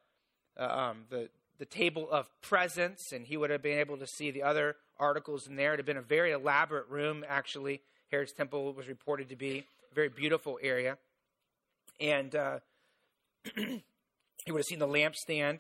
uh, 0.59 0.63
um, 0.63 1.05
the, 1.09 1.29
the 1.57 1.65
table 1.65 2.09
of 2.09 2.29
presence, 2.41 3.11
and 3.13 3.25
he 3.25 3.38
would 3.38 3.49
have 3.49 3.61
been 3.61 3.79
able 3.79 3.97
to 3.97 4.07
see 4.07 4.31
the 4.31 4.43
other 4.43 4.75
articles 4.99 5.47
in 5.47 5.55
there. 5.55 5.73
It 5.73 5.77
had 5.77 5.85
been 5.85 5.97
a 5.97 6.01
very 6.01 6.31
elaborate 6.31 6.89
room, 6.89 7.23
actually. 7.27 7.81
Herod's 8.11 8.33
temple 8.33 8.73
was 8.73 8.88
reported 8.88 9.29
to 9.29 9.35
be 9.35 9.65
a 9.91 9.95
very 9.95 10.09
beautiful 10.09 10.59
area. 10.61 10.97
And 11.99 12.35
uh, 12.35 12.59
he 13.55 14.51
would 14.51 14.59
have 14.59 14.65
seen 14.65 14.79
the 14.79 14.88
lampstand. 14.88 15.59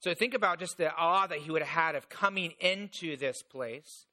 So 0.00 0.14
think 0.14 0.34
about 0.34 0.58
just 0.58 0.76
the 0.78 0.94
awe 0.94 1.26
that 1.26 1.38
he 1.38 1.50
would 1.50 1.62
have 1.62 1.84
had 1.84 1.94
of 1.94 2.08
coming 2.08 2.52
into 2.60 3.16
this 3.16 3.42
place. 3.42 4.06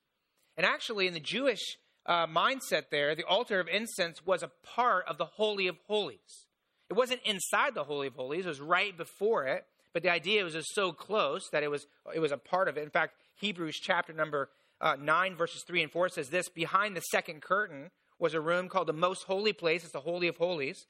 And 0.55 0.65
actually, 0.65 1.07
in 1.07 1.13
the 1.13 1.19
Jewish 1.19 1.77
uh, 2.05 2.27
mindset 2.27 2.89
there, 2.91 3.15
the 3.15 3.25
altar 3.25 3.59
of 3.59 3.67
incense 3.67 4.25
was 4.25 4.43
a 4.43 4.51
part 4.63 5.05
of 5.07 5.17
the 5.17 5.25
Holy 5.25 5.67
of 5.67 5.77
Holies. 5.87 6.47
It 6.89 6.93
wasn't 6.93 7.21
inside 7.25 7.75
the 7.75 7.85
Holy 7.85 8.07
of 8.07 8.15
Holies, 8.15 8.45
it 8.45 8.49
was 8.49 8.61
right 8.61 8.95
before 8.95 9.45
it, 9.45 9.65
but 9.93 10.03
the 10.03 10.11
idea 10.11 10.43
was 10.43 10.53
just 10.53 10.73
so 10.73 10.91
close 10.91 11.49
that 11.51 11.63
it 11.63 11.71
was 11.71 11.85
it 12.13 12.19
was 12.19 12.31
a 12.31 12.37
part 12.37 12.67
of 12.67 12.77
it. 12.77 12.83
In 12.83 12.89
fact, 12.89 13.15
Hebrews 13.35 13.79
chapter 13.81 14.11
number 14.13 14.49
uh, 14.81 14.97
nine 14.99 15.35
verses 15.35 15.63
three 15.65 15.81
and 15.81 15.91
four 15.91 16.09
says 16.09 16.29
this: 16.29 16.49
behind 16.49 16.95
the 16.95 17.01
second 17.01 17.41
curtain 17.41 17.91
was 18.19 18.33
a 18.33 18.41
room 18.41 18.69
called 18.69 18.87
the 18.87 18.93
most 18.93 19.23
holy 19.23 19.53
place. 19.53 19.83
It's 19.83 19.93
the 19.93 19.99
holy 20.01 20.27
of 20.27 20.37
holies, 20.37 20.85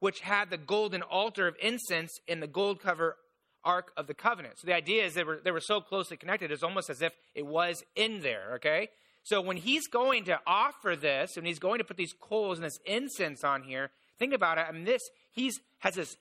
which 0.00 0.20
had 0.20 0.50
the 0.50 0.56
golden 0.58 1.02
altar 1.02 1.48
of 1.48 1.56
incense 1.60 2.12
in 2.28 2.40
the 2.40 2.46
gold 2.46 2.80
cover 2.80 3.16
ark 3.64 3.92
of 3.96 4.06
the 4.06 4.14
covenant. 4.14 4.58
So 4.58 4.66
the 4.66 4.74
idea 4.74 5.04
is 5.04 5.14
they 5.14 5.24
were 5.24 5.40
they 5.42 5.50
were 5.50 5.60
so 5.60 5.80
closely 5.80 6.16
connected. 6.16 6.52
It's 6.52 6.62
almost 6.62 6.90
as 6.90 7.02
if 7.02 7.12
it 7.34 7.46
was 7.46 7.82
in 7.96 8.20
there. 8.20 8.52
Okay. 8.56 8.90
So 9.24 9.40
when 9.40 9.56
he's 9.56 9.86
going 9.88 10.24
to 10.24 10.38
offer 10.46 10.96
this, 10.96 11.36
and 11.36 11.46
he's 11.46 11.58
going 11.58 11.78
to 11.78 11.84
put 11.84 11.96
these 11.96 12.14
coals 12.20 12.58
and 12.58 12.64
this 12.64 12.78
incense 12.84 13.42
on 13.42 13.62
here, 13.62 13.90
think 14.18 14.34
about 14.34 14.58
it. 14.58 14.66
I 14.68 14.72
mean, 14.72 14.84
this 14.84 15.02
he's 15.32 15.58
has 15.78 15.94
this 15.94 16.16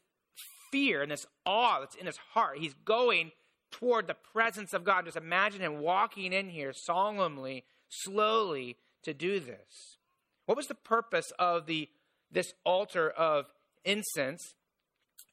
fear 0.71 1.01
and 1.01 1.11
this 1.11 1.25
awe 1.45 1.81
that's 1.81 1.95
in 1.95 2.05
his 2.05 2.17
heart. 2.33 2.57
He's 2.59 2.73
going 2.85 3.31
toward 3.71 4.07
the 4.07 4.15
presence 4.15 4.73
of 4.73 4.85
God. 4.85 5.05
Just 5.05 5.17
imagine 5.17 5.61
him 5.61 5.79
walking 5.79 6.31
in 6.31 6.49
here 6.49 6.71
solemnly, 6.73 7.65
slowly 7.89 8.77
to 9.03 9.13
do 9.13 9.39
this. 9.39 9.97
What 10.45 10.57
was 10.57 10.67
the 10.67 10.75
purpose 10.75 11.31
of 11.37 11.65
the 11.65 11.89
this 12.31 12.53
altar 12.65 13.09
of 13.09 13.47
incense? 13.83 14.55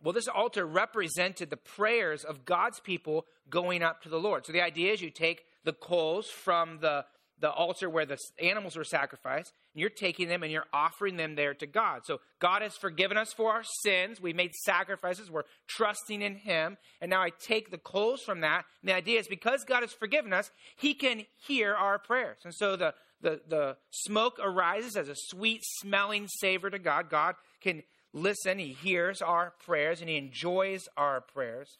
Well, 0.02 0.12
this 0.12 0.28
altar 0.28 0.66
represented 0.66 1.50
the 1.50 1.56
prayers 1.56 2.24
of 2.24 2.44
God's 2.44 2.80
people 2.80 3.26
going 3.48 3.82
up 3.82 4.02
to 4.02 4.08
the 4.08 4.18
Lord. 4.18 4.44
So 4.44 4.52
the 4.52 4.62
idea 4.62 4.92
is 4.92 5.02
you 5.02 5.10
take 5.10 5.44
the 5.64 5.72
coals 5.72 6.28
from 6.28 6.78
the 6.80 7.04
the 7.40 7.50
altar 7.50 7.88
where 7.88 8.06
the 8.06 8.18
animals 8.40 8.76
were 8.76 8.84
sacrificed, 8.84 9.52
and 9.74 9.80
you're 9.80 9.90
taking 9.90 10.28
them 10.28 10.42
and 10.42 10.52
you're 10.52 10.66
offering 10.72 11.16
them 11.16 11.34
there 11.34 11.54
to 11.54 11.66
God. 11.66 12.02
So 12.04 12.20
God 12.38 12.62
has 12.62 12.76
forgiven 12.76 13.16
us 13.16 13.32
for 13.32 13.52
our 13.52 13.62
sins. 13.82 14.20
We 14.20 14.32
made 14.32 14.54
sacrifices. 14.54 15.30
We're 15.30 15.44
trusting 15.66 16.22
in 16.22 16.36
Him. 16.36 16.76
And 17.00 17.10
now 17.10 17.22
I 17.22 17.30
take 17.30 17.70
the 17.70 17.78
coals 17.78 18.22
from 18.22 18.40
that. 18.42 18.64
And 18.82 18.88
the 18.88 18.94
idea 18.94 19.18
is 19.18 19.26
because 19.26 19.64
God 19.64 19.82
has 19.82 19.92
forgiven 19.92 20.32
us, 20.32 20.50
He 20.76 20.94
can 20.94 21.24
hear 21.46 21.74
our 21.74 21.98
prayers. 21.98 22.38
And 22.44 22.54
so 22.54 22.76
the, 22.76 22.94
the, 23.20 23.40
the 23.48 23.76
smoke 23.90 24.38
arises 24.42 24.96
as 24.96 25.08
a 25.08 25.16
sweet 25.16 25.62
smelling 25.80 26.28
savor 26.28 26.70
to 26.70 26.78
God. 26.78 27.10
God 27.10 27.36
can 27.60 27.82
listen. 28.12 28.58
He 28.58 28.72
hears 28.72 29.22
our 29.22 29.54
prayers 29.64 30.00
and 30.00 30.10
He 30.10 30.16
enjoys 30.16 30.88
our 30.96 31.20
prayers. 31.20 31.78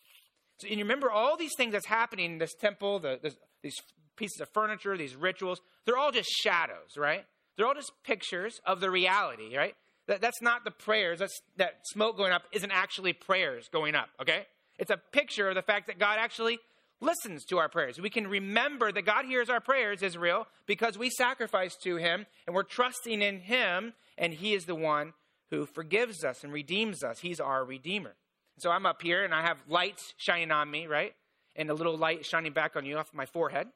So, 0.59 0.69
and 0.69 0.79
you 0.79 0.85
remember 0.85 1.11
all 1.11 1.37
these 1.37 1.55
things 1.57 1.73
that's 1.73 1.87
happening 1.87 2.33
in 2.33 2.39
this 2.39 2.55
temple, 2.55 3.01
the, 3.01 3.19
the, 3.23 3.35
these 3.63 3.81
pieces 4.21 4.41
of 4.41 4.49
furniture, 4.51 4.97
these 4.97 5.17
rituals, 5.17 5.61
they're 5.85 5.97
all 5.97 6.13
just 6.13 6.31
shadows, 6.31 6.97
right? 6.97 7.25
They're 7.57 7.67
all 7.67 7.75
just 7.75 7.93
pictures 8.05 8.61
of 8.65 8.81
the 8.81 8.91
reality, 8.91 9.57
right? 9.57 9.75
That, 10.07 10.21
that's 10.21 10.41
not 10.41 10.63
the 10.65 10.71
prayers. 10.71 11.19
That's, 11.19 11.41
that 11.57 11.81
smoke 11.87 12.17
going 12.17 12.33
up 12.33 12.43
isn't 12.53 12.71
actually 12.71 13.13
prayers 13.13 13.69
going 13.73 13.97
up, 13.97 14.09
okay? 14.21 14.47
It's 14.79 14.91
a 14.91 14.97
picture 14.97 15.49
of 15.49 15.57
the 15.57 15.63
fact 15.63 15.89
that 15.89 15.99
God 15.99 16.19
actually 16.21 16.59
listens 17.01 17.45
to 17.47 17.59
our 17.59 17.69
prayers. 17.69 17.99
We 18.01 18.11
can 18.11 18.27
remember 18.27 18.93
that 18.93 19.03
God 19.03 19.25
hears 19.25 19.51
our 19.51 19.61
prayers, 19.61 20.03
Israel, 20.03 20.47
because 20.67 20.97
we 20.97 21.11
sacrifice 21.11 21.75
to 21.83 21.97
Him 21.97 22.27
and 22.47 22.55
we're 22.55 22.63
trusting 22.63 23.23
in 23.23 23.41
Him, 23.41 23.95
and 24.17 24.33
He 24.35 24.55
is 24.55 24.67
the 24.67 24.75
one 24.75 25.15
who 25.51 25.67
forgives 25.67 26.25
us 26.25 26.45
and 26.45 26.53
redeems 26.53 27.03
us. 27.03 27.19
He's 27.19 27.41
our 27.41 27.65
Redeemer. 27.65 28.15
So 28.59 28.71
I'm 28.71 28.87
up 28.87 29.03
here 29.03 29.25
and 29.25 29.35
I 29.35 29.43
have 29.43 29.59
lights 29.69 30.15
shining 30.17 30.51
on 30.51 30.71
me, 30.71 30.87
right? 30.87 31.15
And 31.57 31.71
a 31.71 31.75
little 31.75 31.97
light 31.97 32.25
shining 32.25 32.53
back 32.53 32.77
on 32.77 32.85
you 32.85 32.99
off 32.99 33.13
my 33.13 33.27
forehead. 33.27 33.69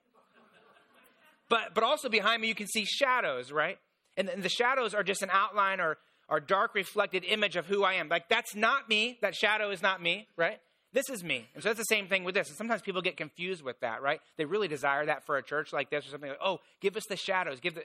But, 1.49 1.75
but 1.75 1.85
also 1.85 2.09
behind 2.09 2.43
me, 2.43 2.49
you 2.49 2.55
can 2.55 2.67
see 2.67 2.85
shadows, 2.85 3.53
right? 3.53 3.79
And, 4.17 4.29
and 4.29 4.43
the 4.43 4.49
shadows 4.49 4.95
are 4.95 5.03
just 5.03 5.23
an 5.23 5.31
outline 5.33 5.81
or, 5.81 5.99
or 6.29 6.41
dark 6.41 6.75
reflected 6.75 7.25
image 7.25 7.57
of 7.57 7.67
who 7.67 7.85
I 7.85 7.95
am. 7.95 8.09
Like, 8.09 8.29
that's 8.29 8.55
not 8.55 8.89
me. 8.89 9.19
That 9.21 9.35
shadow 9.35 9.71
is 9.71 9.83
not 9.83 10.03
me, 10.03 10.29
right? 10.37 10.59
This 10.93 11.11
is 11.11 11.25
me. 11.25 11.49
And 11.55 11.63
so 11.63 11.71
that's 11.71 11.79
the 11.79 11.85
same 11.85 12.07
thing 12.07 12.23
with 12.25 12.35
this. 12.35 12.49
And 12.49 12.57
sometimes 12.57 12.81
people 12.81 13.03
get 13.03 13.17
confused 13.17 13.63
with 13.63 13.81
that, 13.81 14.01
right? 14.01 14.21
They 14.37 14.45
really 14.45 14.69
desire 14.69 15.07
that 15.07 15.27
for 15.27 15.37
a 15.37 15.43
church 15.43 15.73
like 15.73 15.91
this 15.91 16.07
or 16.07 16.11
something 16.11 16.31
like, 16.31 16.39
oh, 16.43 16.61
give 16.81 16.97
us 16.97 17.03
the 17.09 17.17
shadows. 17.17 17.59
Give 17.61 17.75
the, 17.75 17.83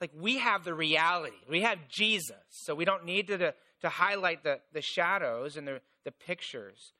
like, 0.00 0.12
we 0.18 0.38
have 0.38 0.64
the 0.64 0.72
reality. 0.72 1.36
We 1.50 1.62
have 1.62 1.78
Jesus. 1.88 2.36
So 2.50 2.74
we 2.74 2.84
don't 2.84 3.04
need 3.04 3.26
to, 3.28 3.38
to, 3.38 3.54
to 3.82 3.88
highlight 3.88 4.44
the, 4.44 4.60
the 4.72 4.80
shadows 4.80 5.56
and 5.56 5.66
the, 5.66 5.80
the 6.04 6.12
pictures. 6.12 6.92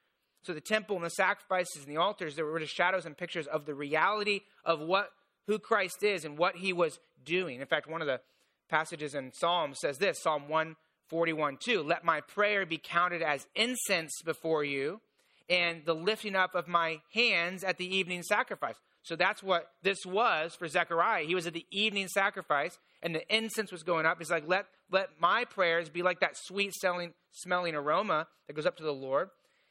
So 0.42 0.52
the 0.52 0.60
temple 0.60 0.96
and 0.96 1.04
the 1.04 1.10
sacrifices 1.10 1.84
and 1.86 1.86
the 1.86 2.00
altars, 2.00 2.34
there 2.34 2.44
were 2.44 2.58
just 2.58 2.74
shadows 2.74 3.06
and 3.06 3.16
pictures 3.16 3.46
of 3.46 3.64
the 3.64 3.74
reality 3.74 4.40
of 4.64 4.80
what 4.80 5.12
who 5.46 5.58
Christ 5.58 6.02
is 6.02 6.24
and 6.24 6.38
what 6.38 6.56
he 6.56 6.72
was 6.72 6.98
doing. 7.24 7.60
In 7.60 7.66
fact, 7.66 7.88
one 7.88 8.00
of 8.00 8.06
the 8.06 8.20
passages 8.68 9.14
in 9.14 9.32
Psalm 9.32 9.74
says 9.74 9.98
this 9.98 10.22
Psalm 10.22 10.48
141 10.48 11.58
2 11.62 11.82
Let 11.82 12.04
my 12.04 12.20
prayer 12.20 12.66
be 12.66 12.78
counted 12.78 13.22
as 13.22 13.46
incense 13.54 14.22
before 14.24 14.64
you, 14.64 15.00
and 15.48 15.84
the 15.84 15.94
lifting 15.94 16.36
up 16.36 16.54
of 16.54 16.68
my 16.68 17.00
hands 17.12 17.64
at 17.64 17.78
the 17.78 17.96
evening 17.96 18.22
sacrifice. 18.22 18.76
So 19.02 19.16
that's 19.16 19.42
what 19.42 19.72
this 19.82 20.06
was 20.06 20.54
for 20.54 20.68
Zechariah. 20.68 21.24
He 21.24 21.34
was 21.34 21.46
at 21.46 21.54
the 21.54 21.66
evening 21.70 22.06
sacrifice, 22.06 22.78
and 23.02 23.14
the 23.14 23.34
incense 23.34 23.72
was 23.72 23.82
going 23.82 24.06
up. 24.06 24.18
He's 24.18 24.30
like, 24.30 24.44
let, 24.46 24.66
let 24.90 25.08
my 25.20 25.44
prayers 25.44 25.88
be 25.88 26.02
like 26.02 26.20
that 26.20 26.36
sweet 26.36 26.72
smelling, 26.74 27.12
smelling 27.32 27.74
aroma 27.74 28.28
that 28.46 28.54
goes 28.54 28.66
up 28.66 28.76
to 28.76 28.84
the 28.84 28.92
Lord. 28.92 29.30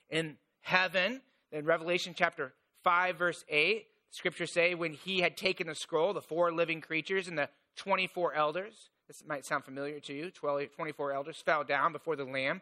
In 0.09 0.35
heaven, 0.59 1.21
in 1.53 1.63
Revelation 1.63 2.13
chapter 2.15 2.53
5, 2.83 3.17
verse 3.17 3.43
8, 3.47 3.85
scriptures 4.11 4.53
say 4.53 4.75
when 4.75 4.93
he 4.93 5.21
had 5.21 5.35
taken 5.35 5.67
the 5.67 5.75
scroll, 5.75 6.13
the 6.13 6.21
four 6.21 6.51
living 6.51 6.81
creatures 6.81 7.27
and 7.27 7.37
the 7.37 7.49
24 7.77 8.33
elders, 8.33 8.89
this 9.07 9.23
might 9.25 9.45
sound 9.45 9.65
familiar 9.65 9.99
to 9.99 10.13
you, 10.13 10.31
12, 10.31 10.73
24 10.75 11.13
elders 11.13 11.41
fell 11.43 11.63
down 11.63 11.91
before 11.91 12.15
the 12.15 12.25
Lamb, 12.25 12.61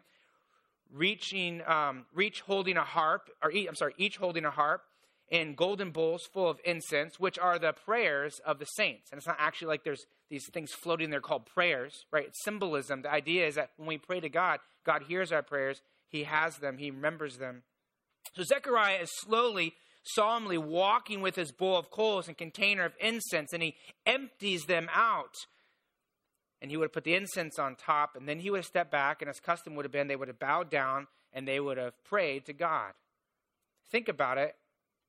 reaching, 0.92 1.62
um, 1.66 2.06
reach 2.14 2.40
holding 2.40 2.76
a 2.76 2.84
harp, 2.84 3.28
or 3.42 3.52
I'm 3.52 3.74
sorry, 3.74 3.94
each 3.98 4.16
holding 4.16 4.44
a 4.44 4.50
harp 4.50 4.82
and 5.30 5.56
golden 5.56 5.90
bowls 5.90 6.28
full 6.32 6.48
of 6.48 6.58
incense, 6.64 7.20
which 7.20 7.38
are 7.38 7.58
the 7.58 7.72
prayers 7.72 8.40
of 8.44 8.58
the 8.58 8.64
saints. 8.64 9.10
And 9.10 9.18
it's 9.18 9.26
not 9.26 9.36
actually 9.38 9.68
like 9.68 9.84
there's 9.84 10.06
these 10.28 10.48
things 10.52 10.72
floating 10.72 11.10
there 11.10 11.20
called 11.20 11.46
prayers, 11.46 12.04
right? 12.10 12.26
It's 12.26 12.42
symbolism. 12.44 13.02
The 13.02 13.12
idea 13.12 13.46
is 13.46 13.54
that 13.54 13.70
when 13.76 13.86
we 13.86 13.98
pray 13.98 14.20
to 14.20 14.28
God, 14.28 14.58
God 14.84 15.04
hears 15.08 15.30
our 15.30 15.42
prayers, 15.42 15.82
He 16.08 16.24
has 16.24 16.56
them, 16.56 16.78
He 16.78 16.90
remembers 16.90 17.38
them. 17.38 17.62
So 18.34 18.42
Zechariah 18.42 19.02
is 19.02 19.10
slowly 19.20 19.74
solemnly 20.02 20.58
walking 20.58 21.20
with 21.20 21.36
his 21.36 21.52
bowl 21.52 21.76
of 21.76 21.90
coals 21.90 22.28
and 22.28 22.36
container 22.36 22.84
of 22.84 22.92
incense, 23.00 23.52
and 23.52 23.62
he 23.62 23.76
empties 24.06 24.64
them 24.64 24.88
out. 24.94 25.34
And 26.62 26.70
he 26.70 26.76
would 26.76 26.86
have 26.86 26.92
put 26.92 27.04
the 27.04 27.14
incense 27.14 27.58
on 27.58 27.76
top, 27.76 28.16
and 28.16 28.28
then 28.28 28.40
he 28.40 28.50
would 28.50 28.58
have 28.58 28.66
stepped 28.66 28.90
back, 28.90 29.22
and 29.22 29.28
his 29.28 29.40
custom 29.40 29.74
would 29.74 29.84
have 29.84 29.92
been 29.92 30.08
they 30.08 30.16
would 30.16 30.28
have 30.28 30.38
bowed 30.38 30.70
down 30.70 31.06
and 31.32 31.46
they 31.46 31.60
would 31.60 31.78
have 31.78 32.02
prayed 32.04 32.46
to 32.46 32.52
God. 32.52 32.92
Think 33.90 34.08
about 34.08 34.38
it. 34.38 34.56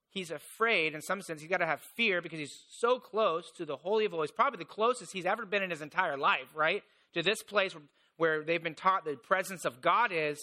He's 0.10 0.32
afraid, 0.32 0.94
in 0.94 1.02
some 1.02 1.22
sense, 1.22 1.42
he's 1.42 1.50
got 1.50 1.58
to 1.58 1.66
have 1.66 1.82
fear 1.96 2.22
because 2.22 2.40
he's 2.40 2.64
so 2.80 3.00
close 3.00 3.50
to 3.56 3.66
the 3.66 3.78
Holy 3.78 4.06
of 4.06 4.12
Holies, 4.12 4.32
probably 4.32 4.58
the 4.58 4.66
closest 4.66 5.14
he's 5.14 5.26
ever 5.26 5.46
been 5.46 5.64
in 5.64 5.70
his 5.70 5.82
entire 5.82 6.18
life, 6.18 6.50
right? 6.54 6.84
To 7.14 7.24
this 7.24 7.42
place 7.44 7.76
where 8.18 8.44
they've 8.44 8.62
been 8.62 8.76
taught 8.76 9.06
the 9.06 9.16
presence 9.16 9.64
of 9.64 9.82
God 9.82 10.12
is. 10.14 10.38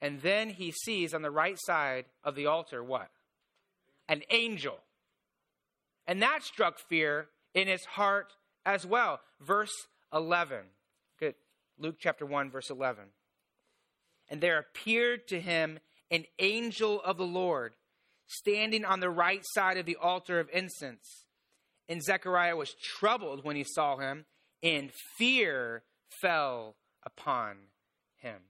And 0.00 0.20
then 0.22 0.50
he 0.50 0.72
sees 0.72 1.14
on 1.14 1.22
the 1.22 1.30
right 1.30 1.56
side 1.64 2.06
of 2.24 2.34
the 2.34 2.46
altar 2.46 2.82
what? 2.82 3.08
An 4.08 4.22
angel. 4.30 4.78
And 6.06 6.22
that 6.22 6.42
struck 6.42 6.78
fear 6.78 7.28
in 7.54 7.68
his 7.68 7.84
heart 7.84 8.32
as 8.66 8.86
well. 8.86 9.20
Verse 9.40 9.72
11. 10.12 10.58
Good. 11.18 11.34
Luke 11.78 11.96
chapter 11.98 12.26
1, 12.26 12.50
verse 12.50 12.70
11. 12.70 13.04
And 14.28 14.40
there 14.40 14.58
appeared 14.58 15.28
to 15.28 15.40
him 15.40 15.78
an 16.10 16.24
angel 16.38 17.00
of 17.02 17.16
the 17.16 17.26
Lord 17.26 17.74
standing 18.26 18.84
on 18.84 19.00
the 19.00 19.10
right 19.10 19.42
side 19.54 19.76
of 19.76 19.86
the 19.86 19.96
altar 19.96 20.40
of 20.40 20.48
incense. 20.52 21.24
And 21.88 22.02
Zechariah 22.02 22.56
was 22.56 22.74
troubled 22.98 23.44
when 23.44 23.56
he 23.56 23.64
saw 23.64 23.98
him, 23.98 24.24
and 24.62 24.90
fear 25.18 25.82
fell 26.22 26.76
upon 27.04 27.56
him. 28.16 28.40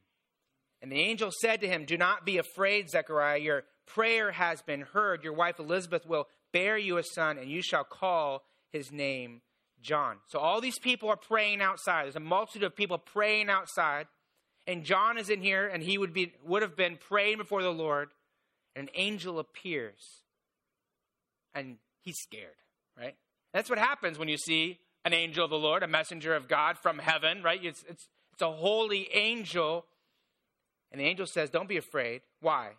And 0.81 0.93
the 0.93 1.01
angel 1.01 1.31
said 1.41 1.61
to 1.63 1.69
him, 1.69 1.85
Do 1.85 1.97
not 1.97 2.25
be 2.25 2.39
afraid, 2.39 2.91
Zechariah. 2.91 3.39
Your 3.39 3.65
prayer 3.87 4.33
has 4.33 4.63
been 4.63 4.83
heard. 4.83 5.25
Your 5.25 5.33
wife 5.33 5.59
Elizabeth 5.59 6.07
will 6.07 6.27
bear 6.53 6.77
you 6.79 6.99
a 6.99 7.03
son, 7.03 7.39
and 7.39 7.51
you 7.51 7.63
shall 7.63 7.85
call 7.85 8.43
his 8.73 8.91
name 8.93 9.43
John. 9.83 10.17
So 10.27 10.39
all 10.39 10.61
these 10.61 10.79
people 10.79 11.09
are 11.11 11.17
praying 11.17 11.61
outside. 11.61 12.05
There's 12.05 12.17
a 12.17 12.21
multitude 12.21 12.65
of 12.65 12.75
people 12.75 12.99
praying 12.99 13.51
outside. 13.51 14.07
And 14.67 14.85
John 14.85 15.19
is 15.19 15.29
in 15.29 15.43
here, 15.43 15.69
and 15.69 15.83
he 15.83 15.99
would, 15.99 16.15
be, 16.15 16.33
would 16.45 16.63
have 16.63 16.77
been 16.77 16.97
praying 16.97 17.39
before 17.39 17.63
the 17.63 17.73
Lord. 17.73 18.09
And 18.75 18.89
an 18.89 18.95
angel 18.95 19.39
appears. 19.39 20.23
And 21.55 21.77
he's 22.01 22.17
scared, 22.19 22.57
right? 22.99 23.15
That's 23.53 23.71
what 23.71 23.79
happens 23.79 24.19
when 24.19 24.29
you 24.29 24.39
see 24.39 24.79
an 25.05 25.13
angel 25.13 25.45
of 25.45 25.51
the 25.51 25.59
Lord, 25.59 25.83
a 25.83 25.89
messenger 25.89 26.35
of 26.35 26.49
God 26.49 26.79
from 26.79 26.99
heaven, 26.99 27.43
right? 27.43 27.63
It's, 27.63 27.85
it's, 27.89 28.09
it's 28.33 28.43
a 28.43 28.51
holy 28.51 29.09
angel. 29.13 29.85
And 30.91 31.01
the 31.01 31.05
angel 31.05 31.27
says, 31.27 31.51
Don't 31.51 31.69
be 31.69 31.77
afraid. 31.77 32.23
Why? 32.41 32.71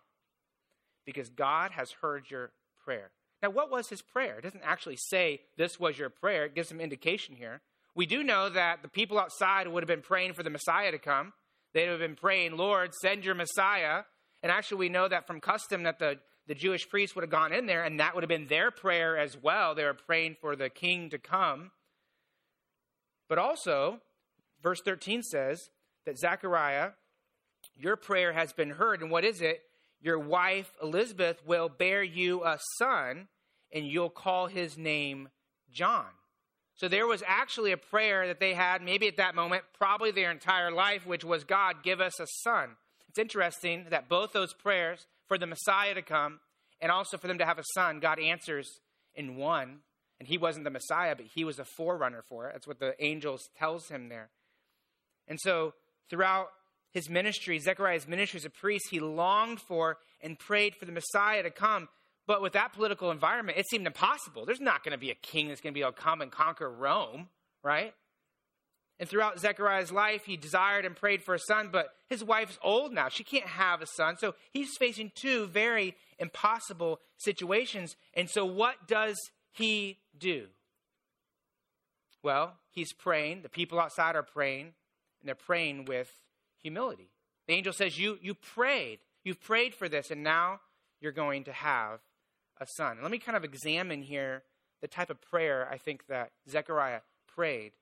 Because 1.06 1.30
God 1.30 1.72
has 1.72 1.92
heard 2.02 2.30
your 2.30 2.52
prayer. 2.84 3.12
Now, 3.42 3.50
what 3.50 3.70
was 3.70 3.90
his 3.90 4.02
prayer? 4.02 4.40
It 4.40 4.44
doesn't 4.44 4.64
actually 4.64 4.98
say 4.98 5.42
this 5.58 5.80
was 5.80 5.98
your 5.98 6.10
prayer, 6.10 6.46
it 6.46 6.56
gives 6.56 6.70
some 6.70 6.82
indication 6.82 7.36
here. 7.36 7.62
We 7.96 8.06
do 8.06 8.24
know 8.24 8.50
that 8.50 8.82
the 8.82 8.90
people 8.90 9.18
outside 9.18 9.68
would 9.68 9.84
have 9.84 9.88
been 9.88 10.02
praying 10.02 10.34
for 10.34 10.44
the 10.44 10.50
Messiah 10.50 10.92
to 10.92 10.98
come. 10.98 11.32
They 11.74 11.84
would 11.84 11.92
have 11.92 12.00
been 12.00 12.16
praying, 12.16 12.58
Lord, 12.58 12.94
send 12.94 13.24
your 13.24 13.36
Messiah. 13.36 14.04
And 14.44 14.52
actually, 14.52 14.80
we 14.80 14.90
know 14.90 15.08
that 15.08 15.28
from 15.28 15.40
custom 15.40 15.84
that 15.84 16.00
the, 16.00 16.20
the 16.48 16.56
Jewish 16.56 16.88
priests 16.90 17.16
would 17.16 17.24
have 17.24 17.32
gone 17.32 17.54
in 17.54 17.66
there, 17.66 17.84
and 17.84 18.00
that 18.00 18.14
would 18.14 18.24
have 18.24 18.30
been 18.30 18.48
their 18.48 18.70
prayer 18.70 19.18
as 19.18 19.38
well. 19.42 19.76
They 19.76 19.86
were 19.86 19.94
praying 19.94 20.36
for 20.42 20.56
the 20.56 20.70
king 20.70 21.10
to 21.12 21.18
come. 21.18 21.72
But 23.30 23.38
also, 23.38 24.02
verse 24.62 24.82
13 24.84 25.24
says 25.24 25.70
that 26.06 26.18
Zechariah, 26.18 26.92
your 27.78 27.96
prayer 27.96 28.34
has 28.34 28.54
been 28.54 28.72
heard. 28.72 29.02
And 29.02 29.10
what 29.10 29.24
is 29.24 29.42
it? 29.42 29.62
Your 30.02 30.20
wife 30.20 30.72
Elizabeth 30.82 31.42
will 31.46 31.70
bear 31.70 32.04
you 32.04 32.44
a 32.44 32.60
son, 32.78 33.28
and 33.74 33.88
you'll 33.88 34.10
call 34.10 34.48
his 34.48 34.78
name 34.78 35.30
John. 35.72 36.08
So 36.76 36.88
there 36.88 37.08
was 37.08 37.24
actually 37.26 37.72
a 37.72 37.78
prayer 37.78 38.28
that 38.28 38.40
they 38.40 38.54
had, 38.54 38.82
maybe 38.82 39.08
at 39.08 39.18
that 39.18 39.34
moment, 39.34 39.64
probably 39.78 40.12
their 40.12 40.32
entire 40.32 40.72
life, 40.72 41.06
which 41.06 41.24
was 41.24 41.44
God, 41.44 41.84
give 41.84 42.02
us 42.02 42.20
a 42.20 42.28
son. 42.44 42.72
It's 43.08 43.18
interesting 43.18 43.86
that 43.92 44.10
both 44.10 44.34
those 44.34 44.54
prayers 44.54 45.08
for 45.28 45.38
the 45.38 45.48
Messiah 45.48 45.94
to 45.94 46.02
come 46.02 46.42
and 46.82 46.92
also 46.92 47.18
for 47.18 47.28
them 47.28 47.38
to 47.38 47.46
have 47.46 47.58
a 47.58 47.64
son, 47.74 48.02
God 48.02 48.20
answers 48.20 48.70
in 49.16 49.38
one. 49.38 49.80
And 50.20 50.28
he 50.28 50.38
wasn't 50.38 50.66
the 50.66 50.70
Messiah, 50.70 51.16
but 51.16 51.26
he 51.34 51.44
was 51.44 51.60
a 51.60 51.66
forerunner 51.66 52.24
for 52.28 52.48
it. 52.48 52.54
That's 52.54 52.68
what 52.68 52.80
the 52.80 52.94
angels 53.04 53.50
tells 53.58 53.88
him 53.88 54.10
there. 54.10 54.30
And 55.28 55.40
so 55.42 55.74
throughout 56.10 56.48
his 56.96 57.10
ministry, 57.10 57.60
Zechariah's 57.60 58.08
ministry 58.08 58.38
as 58.38 58.46
a 58.46 58.50
priest, 58.50 58.86
he 58.90 59.02
longed 59.02 59.60
for 59.60 59.98
and 60.22 60.40
prayed 60.40 60.76
for 60.76 60.86
the 60.86 60.94
Messiah 60.94 61.44
to 61.44 61.52
come. 61.52 61.90
But 62.26 62.42
with 62.42 62.54
that 62.54 62.72
political 62.72 63.12
environment, 63.12 63.58
it 63.58 63.68
seemed 63.68 63.86
impossible. 63.86 64.46
There's 64.46 64.62
not 64.62 64.82
going 64.82 64.94
to 64.94 64.98
be 64.98 65.12
a 65.12 65.16
king 65.16 65.50
that's 65.50 65.60
going 65.60 65.74
to 65.74 65.78
be 65.78 65.82
able 65.82 65.92
to 65.92 66.02
come 66.02 66.22
and 66.22 66.32
conquer 66.32 66.72
Rome, 66.72 67.28
right? 67.62 67.94
And 68.98 69.10
throughout 69.10 69.42
Zechariah's 69.42 69.92
life, 69.92 70.24
he 70.24 70.38
desired 70.38 70.86
and 70.86 70.96
prayed 70.96 71.22
for 71.22 71.36
a 71.36 71.40
son, 71.40 71.68
but 71.70 71.90
his 72.08 72.24
wife's 72.24 72.58
old 72.64 72.94
now. 72.94 73.10
She 73.10 73.26
can't 73.26 73.46
have 73.46 73.82
a 73.82 73.88
son. 73.88 74.16
So 74.18 74.36
he's 74.54 74.70
facing 74.80 75.12
two 75.16 75.48
very 75.48 75.96
impossible 76.18 77.02
situations. 77.18 77.98
And 78.14 78.30
so, 78.30 78.46
what 78.46 78.88
does 78.88 79.18
he 79.52 79.98
do? 80.18 80.48
Well, 82.24 82.54
he's 82.72 82.94
praying. 82.94 83.42
The 83.42 83.50
people 83.50 83.82
outside 83.82 84.16
are 84.16 84.24
praying, 84.24 84.68
and 85.20 85.28
they're 85.28 85.36
praying 85.36 85.86
with 85.86 86.10
humility. 86.66 87.12
The 87.48 87.54
angel 87.54 87.74
says, 87.74 88.00
You, 88.00 88.18
you 88.24 88.34
prayed. 88.34 89.00
You've 89.24 89.42
prayed 89.42 89.76
for 89.76 89.88
this, 89.88 90.10
and 90.10 90.24
now 90.24 90.62
you're 91.00 91.12
going 91.12 91.44
to 91.44 91.54
have 91.54 92.00
a 92.60 92.66
son. 92.66 92.98
Let 93.04 93.12
me 93.12 93.20
kind 93.20 93.38
of 93.38 93.44
examine 93.44 94.02
here 94.02 94.42
the 94.82 94.88
type 94.88 95.12
of 95.12 95.22
prayer 95.22 95.68
I 95.72 95.78
think 95.78 96.08
that 96.08 96.32
Zechariah 96.50 97.02
prayed. 97.36 97.74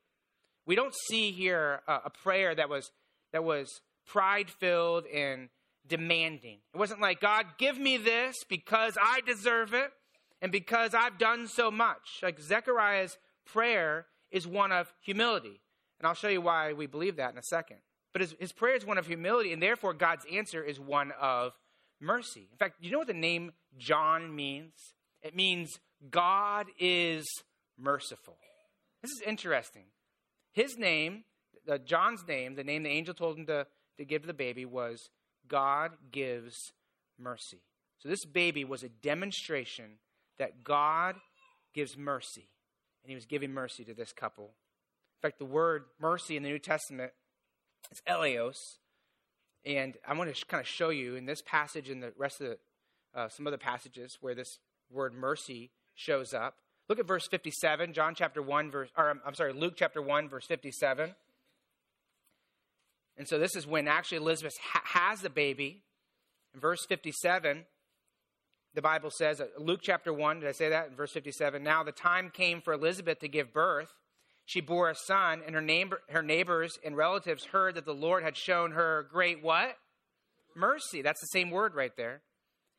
We 0.65 0.75
don't 0.75 0.93
see 1.07 1.31
here 1.31 1.81
a, 1.87 2.01
a 2.05 2.09
prayer 2.09 2.53
that 2.55 2.67
was 2.69 2.91
that 3.31 3.43
was 3.43 3.81
pride 4.05 4.49
filled 4.49 5.05
and 5.07 5.47
demanding. 5.87 6.59
It 6.73 6.77
wasn't 6.77 7.01
like, 7.01 7.21
God, 7.21 7.45
give 7.57 7.77
me 7.77 7.97
this 7.97 8.35
because 8.49 8.97
I 9.01 9.21
deserve 9.25 9.73
it 9.73 9.91
and 10.41 10.51
because 10.51 10.93
I've 10.93 11.17
done 11.17 11.47
so 11.47 11.71
much. 11.71 12.19
Like 12.21 12.39
Zechariah's 12.39 13.17
prayer 13.45 14.07
is 14.29 14.45
one 14.45 14.71
of 14.71 14.93
humility. 15.01 15.61
And 15.99 16.07
I'll 16.07 16.13
show 16.15 16.27
you 16.27 16.41
why 16.41 16.73
we 16.73 16.85
believe 16.85 17.15
that 17.15 17.31
in 17.31 17.37
a 17.37 17.43
second. 17.43 17.77
But 18.13 18.21
his, 18.21 18.35
his 18.39 18.51
prayer 18.51 18.75
is 18.75 18.85
one 18.85 18.97
of 18.97 19.07
humility, 19.07 19.51
and 19.51 19.61
therefore 19.61 19.93
God's 19.93 20.25
answer 20.31 20.63
is 20.63 20.79
one 20.79 21.11
of 21.19 21.53
mercy. 21.99 22.47
In 22.51 22.57
fact, 22.57 22.75
you 22.79 22.91
know 22.91 22.99
what 22.99 23.07
the 23.07 23.13
name 23.13 23.51
John 23.77 24.35
means? 24.35 24.73
It 25.23 25.35
means 25.35 25.79
God 26.09 26.67
is 26.79 27.25
merciful. 27.77 28.37
This 29.01 29.11
is 29.11 29.21
interesting. 29.25 29.85
His 30.53 30.77
name, 30.77 31.23
uh, 31.69 31.79
John's 31.79 32.25
name, 32.27 32.55
the 32.55 32.63
name 32.63 32.83
the 32.83 32.89
angel 32.89 33.13
told 33.13 33.37
him 33.37 33.47
to, 33.47 33.65
to 33.97 34.05
give 34.05 34.25
the 34.25 34.33
baby 34.33 34.65
was 34.65 35.09
God 35.47 35.91
gives 36.11 36.55
mercy. 37.19 37.61
So 37.99 38.09
this 38.09 38.25
baby 38.25 38.63
was 38.63 38.83
a 38.83 38.89
demonstration 38.89 39.97
that 40.37 40.63
God 40.63 41.15
gives 41.73 41.97
mercy. 41.97 42.49
And 43.03 43.09
he 43.09 43.15
was 43.15 43.25
giving 43.25 43.51
mercy 43.51 43.83
to 43.85 43.93
this 43.93 44.11
couple. 44.13 44.45
In 44.45 45.29
fact, 45.29 45.39
the 45.39 45.45
word 45.45 45.85
mercy 45.99 46.37
in 46.37 46.43
the 46.43 46.49
New 46.49 46.59
Testament 46.59 47.11
is 47.91 48.01
eleos. 48.07 48.57
And 49.65 49.95
I 50.07 50.13
want 50.13 50.33
to 50.33 50.45
kind 50.45 50.61
of 50.61 50.67
show 50.67 50.89
you 50.89 51.15
in 51.15 51.25
this 51.25 51.41
passage 51.41 51.89
and 51.89 52.03
the 52.03 52.13
rest 52.17 52.41
of 52.41 52.47
the, 52.47 53.19
uh, 53.19 53.29
some 53.29 53.47
other 53.47 53.57
passages 53.57 54.17
where 54.19 54.35
this 54.35 54.59
word 54.91 55.13
mercy 55.13 55.71
shows 55.95 56.33
up. 56.33 56.57
Look 56.89 56.99
at 56.99 57.07
verse 57.07 57.27
57, 57.29 57.93
John 57.93 58.13
chapter 58.13 58.41
1, 58.41 58.71
verse, 58.71 58.89
or 58.97 59.17
I'm 59.25 59.35
sorry, 59.35 59.53
Luke 59.53 59.73
chapter 59.77 60.01
1, 60.01 60.27
verse 60.27 60.45
57. 60.47 61.15
And 63.17 63.27
so 63.27 63.39
this 63.39 63.55
is 63.55 63.65
when 63.65 63.87
actually 63.87 64.17
Elizabeth 64.17 64.53
ha- 64.61 64.99
has 65.09 65.21
the 65.21 65.29
baby. 65.29 65.83
In 66.53 66.59
verse 66.59 66.85
57, 66.85 67.65
the 68.73 68.81
Bible 68.81 69.11
says, 69.11 69.39
uh, 69.39 69.45
Luke 69.57 69.79
chapter 69.81 70.11
1, 70.11 70.41
did 70.41 70.49
I 70.49 70.51
say 70.51 70.69
that? 70.69 70.89
In 70.89 70.95
verse 70.95 71.11
57, 71.11 71.63
now 71.63 71.83
the 71.83 71.91
time 71.91 72.31
came 72.33 72.61
for 72.61 72.73
Elizabeth 72.73 73.19
to 73.19 73.27
give 73.27 73.53
birth. 73.53 73.93
She 74.45 74.61
bore 74.61 74.89
a 74.89 74.95
son, 74.95 75.41
and 75.45 75.55
her, 75.55 75.61
neighbor, 75.61 76.01
her 76.09 76.21
neighbors 76.21 76.77
and 76.83 76.97
relatives 76.97 77.45
heard 77.45 77.75
that 77.75 77.85
the 77.85 77.93
Lord 77.93 78.23
had 78.23 78.35
shown 78.35 78.71
her 78.71 79.07
great 79.11 79.41
what? 79.41 79.77
Mercy. 80.55 81.01
That's 81.01 81.21
the 81.21 81.27
same 81.27 81.49
word 81.49 81.75
right 81.75 81.95
there. 81.95 82.21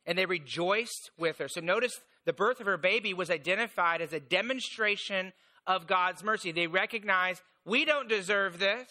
And 0.05 0.17
they 0.17 0.25
rejoiced 0.25 1.09
with 1.17 1.39
her. 1.39 1.47
So 1.47 1.61
notice 1.61 1.99
the 2.25 2.33
birth 2.33 2.59
of 2.59 2.67
her 2.67 2.77
baby 2.77 3.13
was 3.13 3.31
identified 3.31 4.01
as 4.01 4.13
a 4.13 4.19
demonstration 4.19 5.33
of 5.65 5.87
God's 5.87 6.23
mercy. 6.23 6.51
They 6.51 6.67
recognize 6.67 7.41
we 7.65 7.85
don't 7.85 8.07
deserve 8.07 8.59
this. 8.59 8.87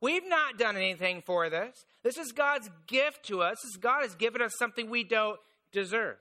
We've 0.00 0.26
not 0.26 0.58
done 0.58 0.76
anything 0.76 1.22
for 1.24 1.50
this. 1.50 1.84
This 2.02 2.18
is 2.18 2.32
God's 2.32 2.68
gift 2.86 3.26
to 3.26 3.42
us. 3.42 3.58
This 3.62 3.76
God 3.76 4.02
has 4.02 4.14
given 4.14 4.42
us 4.42 4.52
something 4.58 4.90
we 4.90 5.04
don't 5.04 5.38
deserve. 5.72 6.16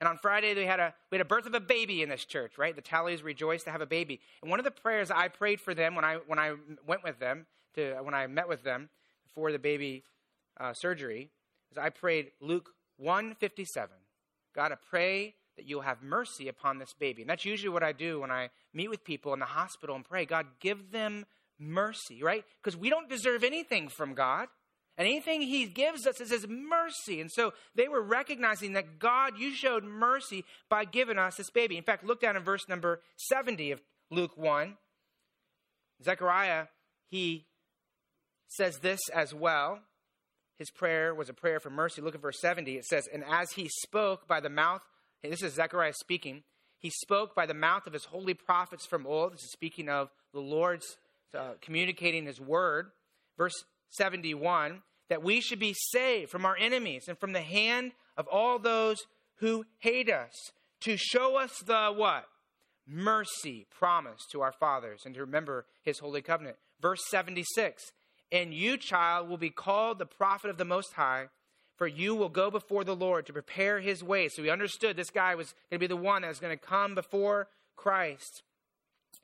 And 0.00 0.08
on 0.08 0.18
Friday, 0.18 0.54
we 0.54 0.64
had 0.64 0.80
a 0.80 0.94
we 1.10 1.18
had 1.18 1.26
a 1.26 1.28
birth 1.28 1.46
of 1.46 1.54
a 1.54 1.60
baby 1.60 2.02
in 2.02 2.08
this 2.08 2.24
church, 2.24 2.56
right? 2.56 2.74
The 2.74 2.82
Tallies 2.82 3.22
rejoiced 3.22 3.66
to 3.66 3.70
have 3.70 3.82
a 3.82 3.86
baby. 3.86 4.20
And 4.40 4.50
one 4.50 4.58
of 4.58 4.64
the 4.64 4.70
prayers 4.70 5.10
I 5.10 5.28
prayed 5.28 5.60
for 5.60 5.74
them 5.74 5.94
when 5.94 6.04
I 6.04 6.16
when 6.26 6.38
I 6.38 6.54
went 6.86 7.04
with 7.04 7.18
them 7.18 7.46
to 7.74 7.96
when 8.02 8.14
I 8.14 8.26
met 8.26 8.48
with 8.48 8.62
them 8.62 8.88
for 9.34 9.52
the 9.52 9.58
baby 9.58 10.04
uh, 10.58 10.72
surgery 10.72 11.30
is 11.70 11.78
I 11.78 11.90
prayed 11.90 12.32
Luke 12.40 12.70
one 12.96 13.34
fifty 13.34 13.64
seven. 13.64 13.96
God, 14.54 14.72
I 14.72 14.76
pray 14.88 15.34
that 15.56 15.66
you'll 15.66 15.82
have 15.82 16.02
mercy 16.02 16.48
upon 16.48 16.78
this 16.78 16.94
baby. 16.98 17.22
And 17.22 17.30
that's 17.30 17.44
usually 17.44 17.68
what 17.68 17.82
I 17.82 17.92
do 17.92 18.20
when 18.20 18.30
I 18.30 18.48
meet 18.72 18.88
with 18.88 19.04
people 19.04 19.34
in 19.34 19.40
the 19.40 19.46
hospital 19.46 19.94
and 19.94 20.04
pray, 20.04 20.24
God, 20.24 20.46
give 20.60 20.90
them 20.90 21.26
mercy, 21.58 22.22
right? 22.22 22.44
Because 22.62 22.76
we 22.76 22.88
don't 22.88 23.10
deserve 23.10 23.44
anything 23.44 23.88
from 23.88 24.14
God. 24.14 24.48
And 25.00 25.08
anything 25.08 25.40
he 25.40 25.64
gives 25.64 26.06
us 26.06 26.20
is 26.20 26.30
his 26.30 26.46
mercy. 26.46 27.22
And 27.22 27.32
so 27.32 27.54
they 27.74 27.88
were 27.88 28.02
recognizing 28.02 28.74
that 28.74 28.98
God, 28.98 29.38
you 29.38 29.54
showed 29.54 29.82
mercy 29.82 30.44
by 30.68 30.84
giving 30.84 31.16
us 31.16 31.36
this 31.36 31.48
baby. 31.48 31.78
In 31.78 31.84
fact, 31.84 32.04
look 32.04 32.20
down 32.20 32.36
in 32.36 32.42
verse 32.42 32.68
number 32.68 33.00
70 33.16 33.70
of 33.70 33.80
Luke 34.10 34.36
1. 34.36 34.76
Zechariah, 36.04 36.66
he 37.08 37.46
says 38.46 38.80
this 38.80 39.00
as 39.08 39.32
well. 39.32 39.78
His 40.58 40.70
prayer 40.70 41.14
was 41.14 41.30
a 41.30 41.34
prayer 41.34 41.60
for 41.60 41.70
mercy. 41.70 42.02
Look 42.02 42.14
at 42.14 42.20
verse 42.20 42.38
70. 42.38 42.76
It 42.76 42.84
says, 42.84 43.08
And 43.10 43.24
as 43.26 43.52
he 43.52 43.70
spoke 43.80 44.28
by 44.28 44.40
the 44.40 44.50
mouth, 44.50 44.82
this 45.22 45.42
is 45.42 45.54
Zechariah 45.54 45.94
speaking, 45.94 46.42
he 46.76 46.90
spoke 46.90 47.34
by 47.34 47.46
the 47.46 47.54
mouth 47.54 47.86
of 47.86 47.94
his 47.94 48.04
holy 48.04 48.34
prophets 48.34 48.84
from 48.84 49.06
old. 49.06 49.32
This 49.32 49.44
is 49.44 49.52
speaking 49.52 49.88
of 49.88 50.10
the 50.34 50.40
Lord's 50.40 50.98
uh, 51.34 51.52
communicating 51.62 52.26
his 52.26 52.38
word. 52.38 52.90
Verse 53.38 53.64
71 53.88 54.82
that 55.10 55.22
we 55.22 55.40
should 55.40 55.58
be 55.58 55.74
saved 55.74 56.30
from 56.30 56.46
our 56.46 56.56
enemies 56.56 57.08
and 57.08 57.18
from 57.18 57.32
the 57.32 57.42
hand 57.42 57.92
of 58.16 58.26
all 58.28 58.58
those 58.58 58.96
who 59.40 59.66
hate 59.78 60.08
us, 60.08 60.32
to 60.80 60.96
show 60.96 61.36
us 61.36 61.58
the 61.66 61.92
what? 61.94 62.24
Mercy 62.86 63.66
promised 63.70 64.30
to 64.30 64.40
our 64.40 64.52
fathers 64.52 65.02
and 65.04 65.14
to 65.14 65.20
remember 65.20 65.66
his 65.82 65.98
holy 65.98 66.22
covenant. 66.22 66.56
Verse 66.80 67.00
76 67.08 67.82
And 68.32 68.54
you, 68.54 68.76
child, 68.76 69.28
will 69.28 69.36
be 69.36 69.50
called 69.50 69.98
the 69.98 70.06
prophet 70.06 70.48
of 70.48 70.58
the 70.58 70.64
Most 70.64 70.94
High, 70.94 71.26
for 71.76 71.86
you 71.86 72.14
will 72.14 72.28
go 72.28 72.50
before 72.50 72.84
the 72.84 72.96
Lord 72.96 73.26
to 73.26 73.32
prepare 73.32 73.80
his 73.80 74.04
way. 74.04 74.28
So 74.28 74.42
he 74.42 74.50
understood 74.50 74.96
this 74.96 75.10
guy 75.10 75.34
was 75.34 75.54
going 75.70 75.80
to 75.80 75.86
be 75.86 75.86
the 75.88 75.96
one 75.96 76.22
that 76.22 76.28
was 76.28 76.40
going 76.40 76.56
to 76.56 76.64
come 76.64 76.94
before 76.94 77.48
Christ. 77.76 78.42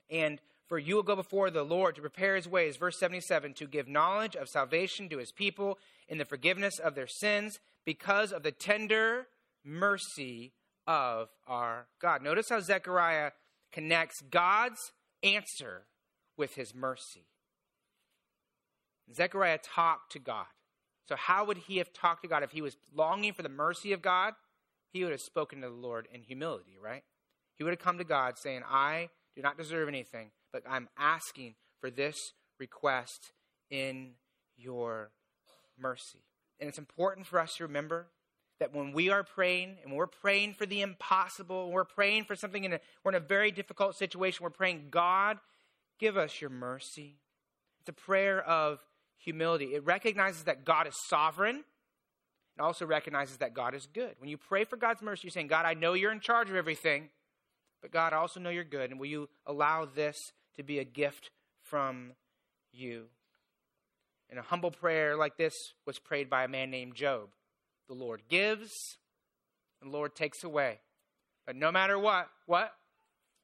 And 0.09 0.39
for 0.67 0.77
you 0.77 0.95
will 0.95 1.03
go 1.03 1.15
before 1.15 1.49
the 1.49 1.63
Lord 1.63 1.95
to 1.95 2.01
prepare 2.01 2.35
his 2.35 2.47
ways. 2.47 2.77
Verse 2.77 2.99
77 2.99 3.53
to 3.55 3.67
give 3.67 3.87
knowledge 3.87 4.35
of 4.35 4.49
salvation 4.49 5.09
to 5.09 5.17
his 5.17 5.31
people 5.31 5.79
in 6.07 6.17
the 6.17 6.25
forgiveness 6.25 6.77
of 6.79 6.95
their 6.95 7.07
sins 7.07 7.59
because 7.85 8.31
of 8.31 8.43
the 8.43 8.51
tender 8.51 9.27
mercy 9.63 10.51
of 10.85 11.29
our 11.47 11.87
God. 12.01 12.21
Notice 12.21 12.49
how 12.49 12.59
Zechariah 12.59 13.31
connects 13.71 14.21
God's 14.29 14.91
answer 15.23 15.83
with 16.37 16.55
his 16.55 16.75
mercy. 16.75 17.25
Zechariah 19.13 19.59
talked 19.63 20.11
to 20.13 20.19
God. 20.19 20.45
So, 21.07 21.15
how 21.15 21.45
would 21.45 21.57
he 21.57 21.77
have 21.77 21.93
talked 21.93 22.23
to 22.23 22.27
God 22.27 22.43
if 22.43 22.51
he 22.51 22.61
was 22.61 22.75
longing 22.93 23.33
for 23.33 23.41
the 23.41 23.49
mercy 23.49 23.93
of 23.93 24.01
God? 24.01 24.33
He 24.91 25.03
would 25.03 25.11
have 25.11 25.21
spoken 25.21 25.61
to 25.61 25.69
the 25.69 25.73
Lord 25.73 26.07
in 26.13 26.23
humility, 26.23 26.77
right? 26.81 27.03
He 27.55 27.63
would 27.63 27.71
have 27.71 27.79
come 27.79 27.97
to 27.97 28.03
God 28.03 28.37
saying, 28.37 28.61
I 28.69 29.09
do 29.37 29.43
not 29.43 29.55
deserve 29.55 29.87
anything, 29.87 30.31
but 30.51 30.63
I'm 30.67 30.89
asking 30.97 31.53
for 31.79 31.91
this 31.91 32.15
request 32.59 33.31
in 33.69 34.13
your 34.57 35.11
mercy. 35.79 36.23
And 36.59 36.67
it's 36.67 36.79
important 36.79 37.27
for 37.27 37.39
us 37.39 37.53
to 37.57 37.63
remember 37.63 38.07
that 38.59 38.73
when 38.73 38.93
we 38.93 39.11
are 39.11 39.23
praying 39.23 39.77
and 39.83 39.93
we're 39.93 40.07
praying 40.07 40.55
for 40.55 40.65
the 40.65 40.81
impossible, 40.81 41.71
we're 41.71 41.83
praying 41.83 42.23
for 42.23 42.35
something 42.35 42.63
in 42.63 42.73
a, 42.73 42.79
we're 43.03 43.11
in 43.11 43.15
a 43.15 43.19
very 43.19 43.51
difficult 43.51 43.95
situation, 43.95 44.43
we're 44.43 44.49
praying, 44.49 44.87
God, 44.89 45.37
give 45.99 46.17
us 46.17 46.41
your 46.41 46.49
mercy. 46.49 47.19
It's 47.81 47.89
a 47.89 47.93
prayer 47.93 48.41
of 48.41 48.79
humility. 49.19 49.75
It 49.75 49.85
recognizes 49.85 50.45
that 50.45 50.65
God 50.65 50.87
is 50.87 50.95
sovereign. 51.07 51.63
It 52.57 52.61
also 52.61 52.87
recognizes 52.87 53.37
that 53.37 53.53
God 53.53 53.75
is 53.75 53.87
good. 53.93 54.15
When 54.17 54.31
you 54.31 54.37
pray 54.37 54.63
for 54.63 54.77
God's 54.77 55.03
mercy, 55.03 55.21
you're 55.25 55.31
saying, 55.31 55.45
God, 55.45 55.67
I 55.67 55.75
know 55.75 55.93
you're 55.93 56.11
in 56.11 56.21
charge 56.21 56.49
of 56.49 56.55
everything, 56.55 57.09
but 57.87 57.93
God, 57.93 58.13
I 58.13 58.17
also 58.17 58.41
know 58.41 58.49
you're 58.49 58.65
good. 58.65 58.91
And 58.91 58.99
will 58.99 59.07
you 59.07 59.29
allow 59.45 59.85
this 59.85 60.17
to 60.57 60.63
be 60.63 60.79
a 60.79 60.83
gift 60.83 61.29
from 61.61 62.11
you? 62.73 63.05
And 64.29 64.37
a 64.37 64.43
humble 64.43 64.71
prayer 64.71 65.15
like 65.15 65.37
this 65.37 65.53
was 65.85 65.97
prayed 65.97 66.29
by 66.29 66.43
a 66.43 66.49
man 66.49 66.69
named 66.69 66.95
Job. 66.95 67.29
The 67.87 67.93
Lord 67.93 68.23
gives, 68.27 68.97
and 69.81 69.89
the 69.89 69.95
Lord 69.95 70.15
takes 70.15 70.43
away. 70.43 70.79
But 71.45 71.55
no 71.55 71.71
matter 71.71 71.97
what, 71.97 72.27
what? 72.45 72.73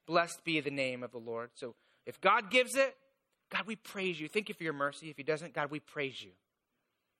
Blessed 0.06 0.44
be 0.44 0.60
the 0.60 0.72
name 0.72 1.04
of 1.04 1.12
the 1.12 1.20
Lord. 1.20 1.52
So 1.56 1.76
if 2.06 2.20
God 2.20 2.52
gives 2.52 2.76
it, 2.76 2.98
God, 3.50 3.66
we 3.66 3.78
praise 3.78 4.20
you. 4.20 4.28
Thank 4.28 4.50
you 4.50 4.56
for 4.56 4.64
your 4.64 4.74
mercy. 4.74 5.10
If 5.10 5.16
He 5.16 5.24
doesn't, 5.24 5.54
God, 5.54 5.72
we 5.72 5.80
praise 5.80 6.22
you. 6.22 6.32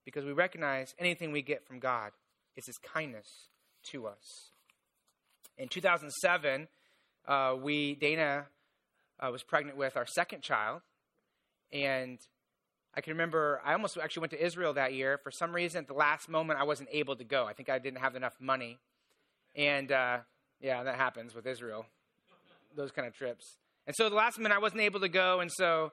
Because 0.04 0.26
we 0.26 0.34
recognize 0.34 0.94
anything 1.00 1.32
we 1.32 1.42
get 1.42 1.66
from 1.66 1.80
God 1.80 2.12
is 2.58 2.66
His 2.66 2.78
kindness 2.80 3.28
to 3.92 4.08
us. 4.08 4.52
In 5.58 5.70
2007, 5.70 6.68
uh, 7.28 7.56
we, 7.62 7.96
Dana 7.96 8.48
uh, 9.20 9.32
was 9.32 9.44
pregnant 9.44 9.78
with 9.78 9.96
our 9.98 10.06
second 10.06 10.42
child. 10.42 10.82
And 11.72 12.20
I 12.96 13.02
can 13.02 13.14
remember 13.14 13.62
I 13.66 13.74
almost 13.74 13.98
actually 13.98 14.22
went 14.22 14.32
to 14.32 14.46
Israel 14.46 14.74
that 14.74 14.94
year. 14.94 15.20
For 15.24 15.32
some 15.32 15.54
reason, 15.54 15.80
at 15.80 15.88
the 15.88 15.94
last 15.94 16.30
moment, 16.30 16.60
I 16.60 16.64
wasn't 16.64 16.90
able 16.92 17.16
to 17.16 17.24
go. 17.24 17.46
I 17.46 17.54
think 17.54 17.70
I 17.70 17.80
didn't 17.80 18.00
have 18.00 18.16
enough 18.16 18.36
money. 18.40 18.80
And 19.56 19.92
uh, 19.92 20.20
yeah, 20.62 20.84
that 20.84 20.96
happens 20.96 21.34
with 21.34 21.48
Israel, 21.48 21.86
those 22.76 22.92
kind 22.92 23.08
of 23.08 23.14
trips. 23.16 23.58
And 23.86 23.96
so 23.96 24.10
the 24.10 24.16
last 24.16 24.40
minute, 24.40 24.56
I 24.56 24.60
wasn't 24.60 24.82
able 24.82 25.00
to 25.02 25.10
go. 25.10 25.40
And 25.40 25.52
so 25.52 25.92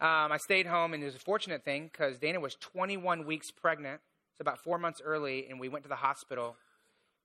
um, 0.00 0.32
I 0.32 0.38
stayed 0.38 0.66
home, 0.66 0.94
and 0.94 1.02
it 1.02 1.06
was 1.06 1.14
a 1.14 1.20
fortunate 1.20 1.64
thing 1.64 1.88
because 1.90 2.18
Dana 2.18 2.40
was 2.40 2.54
21 2.54 3.26
weeks 3.26 3.50
pregnant. 3.50 4.00
It's 4.32 4.40
about 4.40 4.58
four 4.62 4.78
months 4.78 5.00
early, 5.04 5.46
and 5.48 5.58
we 5.58 5.68
went 5.68 5.84
to 5.84 5.88
the 5.88 5.96
hospital 5.96 6.56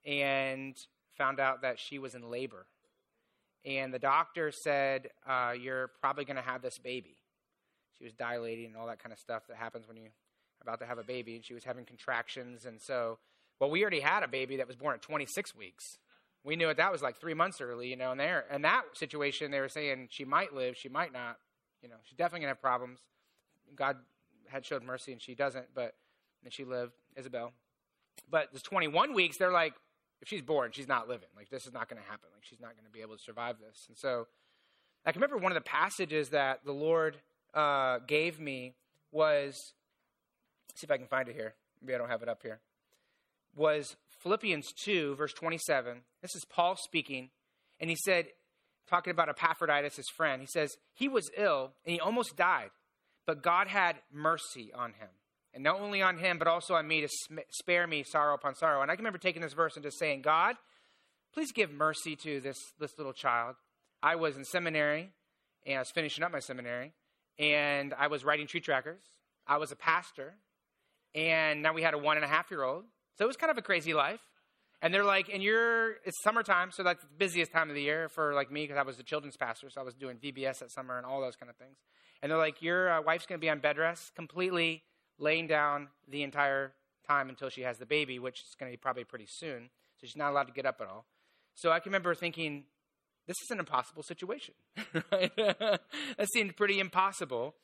and 0.06 0.76
found 1.18 1.40
out 1.40 1.62
that 1.62 1.80
she 1.80 2.00
was 2.00 2.16
in 2.16 2.30
labor. 2.30 2.66
And 3.65 3.93
the 3.93 4.00
doctor 4.00 4.52
said, 4.52 5.10
uh, 5.28 5.54
You're 5.60 5.91
probably 6.02 6.26
going 6.26 6.38
to 6.38 6.41
have 6.41 6.62
this 6.62 6.78
baby 6.78 7.17
she 8.02 8.06
was 8.06 8.13
dilating 8.13 8.65
and 8.65 8.78
all 8.78 8.88
that 8.88 9.02
kind 9.02 9.13
of 9.13 9.19
stuff 9.19 9.43
that 9.47 9.58
happens 9.58 9.88
when 9.88 9.95
you're 9.95 10.12
about 10.62 10.80
to 10.80 10.86
have 10.88 10.97
a 10.97 11.04
baby. 11.04 11.36
And 11.36 11.45
she 11.45 11.54
was 11.54 11.63
having 11.63 11.86
contractions. 11.86 12.65
And 12.65 12.82
so, 12.82 13.19
well, 13.60 13.69
we 13.69 13.82
already 13.82 14.00
had 14.00 14.24
a 14.24 14.28
baby 14.28 14.58
that 14.58 14.67
was 14.67 14.76
born 14.76 14.95
at 14.95 15.04
26 15.04 15.56
weeks. 15.56 16.00
We 16.43 16.56
knew 16.56 16.69
it 16.69 16.78
that 16.78 16.91
was 16.91 17.04
like 17.04 17.19
three 17.19 17.36
months 17.36 17.62
early, 17.62 17.89
you 17.89 17.95
know, 17.95 18.10
and 18.10 18.19
there, 18.19 18.45
in 18.52 18.63
that 18.63 18.82
situation, 18.93 19.52
they 19.52 19.60
were 19.60 19.69
saying 19.69 20.08
she 20.10 20.26
might 20.26 20.56
live, 20.56 20.76
she 20.76 20.89
might 20.89 21.13
not, 21.13 21.38
you 21.84 21.89
know, 21.89 21.97
she's 22.02 22.17
definitely 22.17 22.39
gonna 22.39 22.52
have 22.52 22.62
problems. 22.62 23.00
God 23.76 23.97
had 24.47 24.65
showed 24.65 24.82
mercy 24.82 25.12
and 25.12 25.21
she 25.21 25.36
doesn't, 25.36 25.67
but 25.76 25.93
and 26.43 26.52
she 26.52 26.65
lived, 26.65 26.93
Isabel. 27.15 27.52
But 28.28 28.47
it's 28.54 28.63
21 28.63 29.13
weeks, 29.13 29.38
they're 29.38 29.52
like, 29.52 29.76
if 30.22 30.28
she's 30.28 30.42
born, 30.42 30.72
she's 30.74 30.88
not 30.88 31.08
living. 31.08 31.28
Like, 31.36 31.50
this 31.50 31.66
is 31.66 31.74
not 31.74 31.90
going 31.90 32.02
to 32.02 32.08
happen. 32.08 32.30
Like, 32.34 32.44
she's 32.44 32.60
not 32.60 32.72
going 32.76 32.86
to 32.86 32.92
be 32.92 33.02
able 33.02 33.16
to 33.16 33.24
survive 33.24 33.58
this. 33.60 33.86
And 33.88 33.98
so, 33.98 34.28
I 35.06 35.12
can 35.12 35.22
remember 35.22 35.42
one 35.42 35.52
of 35.52 35.56
the 35.56 35.68
passages 35.68 36.30
that 36.30 36.64
the 36.64 36.72
Lord 36.72 37.18
uh, 37.54 38.00
gave 38.06 38.40
me 38.40 38.76
was, 39.12 39.56
see 40.76 40.86
if 40.86 40.92
I 40.92 40.98
can 40.98 41.08
find 41.08 41.28
it 41.28 41.36
here. 41.36 41.56
Maybe 41.82 41.96
I 41.96 41.98
don't 41.98 42.10
have 42.10 42.22
it 42.22 42.30
up 42.30 42.44
here. 42.44 42.60
Was 43.56 43.96
Philippians 44.22 44.72
2, 44.84 45.16
verse 45.16 45.34
27. 45.34 46.02
This 46.22 46.36
is 46.36 46.46
Paul 46.46 46.76
speaking, 46.76 47.30
and 47.80 47.90
he 47.90 47.96
said, 47.96 48.28
talking 48.88 49.12
about 49.12 49.30
Epaphroditus, 49.30 49.96
his 49.96 50.10
friend, 50.10 50.42
he 50.42 50.48
says, 50.48 50.76
He 50.94 51.08
was 51.08 51.32
ill 51.36 51.72
and 51.86 51.94
he 51.94 52.00
almost 52.00 52.36
died, 52.36 52.70
but 53.26 53.42
God 53.42 53.68
had 53.68 53.98
mercy 54.14 54.72
on 54.76 54.92
him. 54.94 55.10
And 55.54 55.64
not 55.64 55.80
only 55.80 56.02
on 56.02 56.18
him, 56.18 56.38
but 56.38 56.48
also 56.48 56.76
on 56.76 56.88
me 56.88 57.02
to 57.02 57.10
spare 57.50 57.86
me 57.86 58.04
sorrow 58.04 58.36
upon 58.36 58.56
sorrow. 58.56 58.82
And 58.82 58.90
I 58.90 58.96
can 58.96 59.04
remember 59.04 59.20
taking 59.20 59.42
this 59.42 59.54
verse 59.54 59.76
and 59.76 59.84
just 59.84 60.00
saying, 60.00 60.22
God, 60.22 60.56
please 61.34 61.52
give 61.52 61.72
mercy 61.72 62.16
to 62.18 62.40
this, 62.40 62.58
this 62.80 62.98
little 62.98 63.14
child. 63.14 63.56
I 64.02 64.16
was 64.16 64.38
in 64.38 64.46
seminary, 64.46 65.12
and 65.66 65.76
I 65.76 65.80
was 65.80 65.92
finishing 65.92 66.24
up 66.24 66.32
my 66.32 66.40
seminary, 66.40 66.94
and 67.38 67.94
I 67.94 68.08
was 68.08 68.24
writing 68.24 68.48
tree 68.48 68.62
trackers. 68.62 69.02
I 69.46 69.58
was 69.58 69.72
a 69.72 69.76
pastor, 69.76 70.34
and 71.14 71.62
now 71.62 71.74
we 71.74 71.82
had 71.82 71.94
a 71.94 71.98
one 71.98 72.18
and 72.18 72.26
a 72.26 72.30
half 72.30 72.50
year 72.50 72.64
old. 72.64 72.86
So 73.18 73.26
it 73.26 73.28
was 73.28 73.38
kind 73.38 73.52
of 73.52 73.58
a 73.58 73.62
crazy 73.62 73.94
life. 73.94 74.22
And 74.82 74.92
they're 74.92 75.04
like, 75.04 75.30
and 75.32 75.44
you're, 75.44 75.92
it's 76.06 76.24
summertime, 76.24 76.72
so 76.72 76.82
that's 76.82 77.04
the 77.04 77.10
busiest 77.16 77.52
time 77.52 77.70
of 77.70 77.76
the 77.76 77.84
year 77.84 78.10
for 78.10 78.34
like 78.34 78.52
me 78.52 78.64
because 78.64 78.78
I 78.78 78.84
was 78.84 78.98
the 78.98 79.04
children's 79.04 79.38
pastor, 79.38 79.70
so 79.70 79.80
I 79.80 79.84
was 79.84 79.94
doing 79.94 80.18
VBS 80.18 80.60
that 80.60 80.72
summer 80.72 80.98
and 80.98 81.06
all 81.06 81.22
those 81.22 81.36
kind 81.36 81.50
of 81.50 81.56
things. 81.58 81.78
And 82.24 82.32
they're 82.32 82.40
like, 82.40 82.64
your 82.64 82.90
uh, 82.90 83.02
wife's 83.02 83.28
going 83.28 83.40
to 83.40 83.44
be 83.44 83.50
on 83.50 83.60
bed 83.60 83.78
rest, 83.78 84.16
completely 84.16 84.84
laying 85.22 85.48
down 85.48 85.88
the 86.10 86.24
entire 86.24 86.74
time 87.08 87.30
until 87.30 87.50
she 87.50 87.62
has 87.62 87.78
the 87.78 87.86
baby, 87.86 88.20
which 88.20 88.42
is 88.42 88.56
going 88.60 88.72
to 88.72 88.74
be 88.74 88.78
probably 88.78 89.04
pretty 89.04 89.28
soon. 89.28 89.70
So 90.00 90.08
she's 90.08 90.18
not 90.18 90.32
allowed 90.32 90.48
to 90.48 90.54
get 90.54 90.66
up 90.66 90.82
at 90.82 90.88
all. 90.88 91.06
So 91.56 91.72
I 91.72 91.80
can 91.80 91.92
remember 91.92 92.16
thinking, 92.16 92.64
this 93.28 93.38
is 93.44 93.52
an 93.52 93.60
impossible 93.60 94.04
situation. 94.04 94.56
that 94.94 95.80
seemed 96.34 96.58
pretty 96.58 96.80
impossible. 96.80 97.56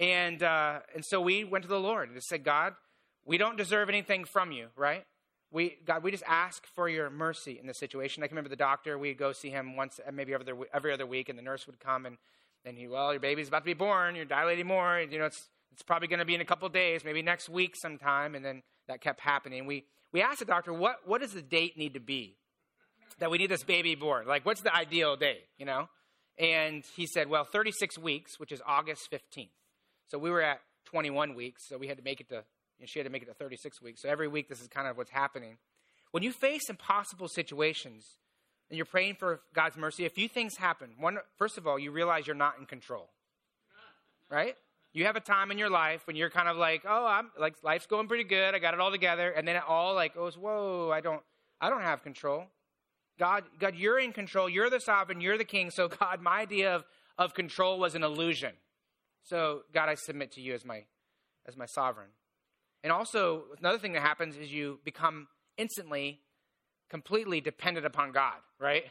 And, 0.00 0.42
uh, 0.42 0.80
and 0.94 1.04
so 1.04 1.20
we 1.20 1.44
went 1.44 1.62
to 1.62 1.68
the 1.68 1.80
Lord 1.80 2.10
and 2.10 2.22
said, 2.22 2.44
God, 2.44 2.74
we 3.24 3.38
don't 3.38 3.56
deserve 3.56 3.88
anything 3.88 4.24
from 4.24 4.52
you, 4.52 4.68
right? 4.76 5.04
We, 5.50 5.76
God, 5.84 6.02
we 6.02 6.10
just 6.10 6.24
ask 6.26 6.66
for 6.74 6.88
your 6.88 7.10
mercy 7.10 7.58
in 7.60 7.66
this 7.66 7.78
situation. 7.78 8.22
I 8.22 8.26
can 8.26 8.34
remember 8.34 8.50
the 8.50 8.56
doctor, 8.56 8.98
we'd 8.98 9.18
go 9.18 9.32
see 9.32 9.50
him 9.50 9.76
once, 9.76 9.98
maybe 10.12 10.34
every 10.34 10.52
other, 10.52 10.66
every 10.74 10.92
other 10.92 11.06
week, 11.06 11.28
and 11.28 11.38
the 11.38 11.42
nurse 11.42 11.66
would 11.66 11.80
come 11.80 12.06
and, 12.06 12.18
and 12.64 12.76
he, 12.76 12.86
well, 12.86 13.12
your 13.12 13.20
baby's 13.20 13.48
about 13.48 13.60
to 13.60 13.64
be 13.64 13.74
born, 13.74 14.14
you're 14.14 14.24
dilating 14.24 14.66
more, 14.66 15.00
you 15.00 15.18
know, 15.18 15.26
it's, 15.26 15.48
it's 15.72 15.82
probably 15.82 16.08
going 16.08 16.18
to 16.18 16.24
be 16.24 16.34
in 16.34 16.40
a 16.40 16.44
couple 16.44 16.68
days, 16.68 17.04
maybe 17.04 17.22
next 17.22 17.48
week 17.48 17.74
sometime. 17.76 18.34
And 18.34 18.44
then 18.44 18.62
that 18.88 19.00
kept 19.00 19.20
happening. 19.20 19.66
We, 19.66 19.84
we 20.12 20.22
asked 20.22 20.40
the 20.40 20.44
doctor, 20.44 20.72
what, 20.72 20.96
what 21.04 21.20
does 21.20 21.32
the 21.32 21.42
date 21.42 21.76
need 21.76 21.94
to 21.94 22.00
be 22.00 22.36
that 23.18 23.30
we 23.30 23.38
need 23.38 23.50
this 23.50 23.64
baby 23.64 23.94
born? 23.94 24.26
Like, 24.26 24.44
what's 24.44 24.62
the 24.62 24.74
ideal 24.74 25.16
date, 25.16 25.44
you 25.58 25.66
know? 25.66 25.88
And 26.38 26.84
he 26.96 27.06
said, 27.06 27.28
well, 27.28 27.44
36 27.44 27.98
weeks, 27.98 28.38
which 28.38 28.52
is 28.52 28.62
August 28.66 29.08
15th. 29.12 29.50
So 30.06 30.18
we 30.18 30.30
were 30.30 30.40
at 30.40 30.60
21 30.86 31.34
weeks, 31.34 31.68
so 31.68 31.76
we 31.76 31.88
had 31.88 31.98
to 31.98 32.04
make 32.04 32.20
it 32.20 32.28
to, 32.30 32.44
she 32.84 32.98
had 32.98 33.04
to 33.04 33.10
make 33.10 33.22
it 33.22 33.26
to 33.26 33.34
36 33.34 33.82
weeks. 33.82 34.02
So 34.02 34.08
every 34.08 34.28
week, 34.28 34.48
this 34.48 34.60
is 34.60 34.68
kind 34.68 34.86
of 34.86 34.96
what's 34.96 35.10
happening. 35.10 35.58
When 36.12 36.22
you 36.22 36.32
face 36.32 36.70
impossible 36.70 37.28
situations 37.28 38.06
and 38.70 38.76
you're 38.76 38.86
praying 38.86 39.16
for 39.16 39.40
God's 39.54 39.76
mercy, 39.76 40.06
a 40.06 40.10
few 40.10 40.28
things 40.28 40.56
happen. 40.56 40.90
One, 40.98 41.18
first 41.36 41.58
of 41.58 41.66
all, 41.66 41.78
you 41.78 41.90
realize 41.90 42.26
you're 42.26 42.36
not 42.36 42.54
in 42.58 42.66
control, 42.66 43.10
right? 44.30 44.54
You 44.92 45.04
have 45.04 45.16
a 45.16 45.20
time 45.20 45.50
in 45.50 45.58
your 45.58 45.70
life 45.70 46.06
when 46.06 46.16
you're 46.16 46.30
kind 46.30 46.48
of 46.48 46.56
like, 46.56 46.82
oh, 46.88 47.06
I'm 47.06 47.30
like 47.38 47.54
life's 47.62 47.86
going 47.86 48.08
pretty 48.08 48.24
good. 48.24 48.54
I 48.54 48.58
got 48.58 48.74
it 48.74 48.80
all 48.80 48.90
together, 48.90 49.30
and 49.30 49.46
then 49.46 49.56
it 49.56 49.62
all 49.66 49.94
like 49.94 50.14
goes, 50.14 50.36
whoa, 50.36 50.90
I 50.92 51.00
don't, 51.00 51.22
I 51.60 51.70
don't 51.70 51.82
have 51.82 52.02
control. 52.02 52.44
God, 53.18 53.44
God, 53.58 53.74
you're 53.74 53.98
in 53.98 54.12
control. 54.12 54.48
You're 54.48 54.70
the 54.70 54.80
sovereign. 54.80 55.20
You're 55.20 55.38
the 55.38 55.44
king. 55.44 55.70
So, 55.70 55.88
God, 56.00 56.20
my 56.20 56.40
idea 56.40 56.74
of, 56.74 56.84
of 57.18 57.34
control 57.34 57.78
was 57.78 57.94
an 57.94 58.04
illusion. 58.04 58.52
So, 59.24 59.62
God, 59.74 59.88
I 59.88 59.94
submit 59.94 60.32
to 60.32 60.40
you 60.40 60.54
as 60.54 60.64
my, 60.64 60.84
as 61.46 61.56
my 61.56 61.66
sovereign. 61.66 62.08
And 62.84 62.92
also, 62.92 63.44
another 63.58 63.78
thing 63.78 63.92
that 63.94 64.02
happens 64.02 64.36
is 64.36 64.52
you 64.52 64.78
become 64.84 65.26
instantly, 65.56 66.20
completely 66.88 67.40
dependent 67.40 67.84
upon 67.84 68.12
God, 68.12 68.36
right? 68.60 68.84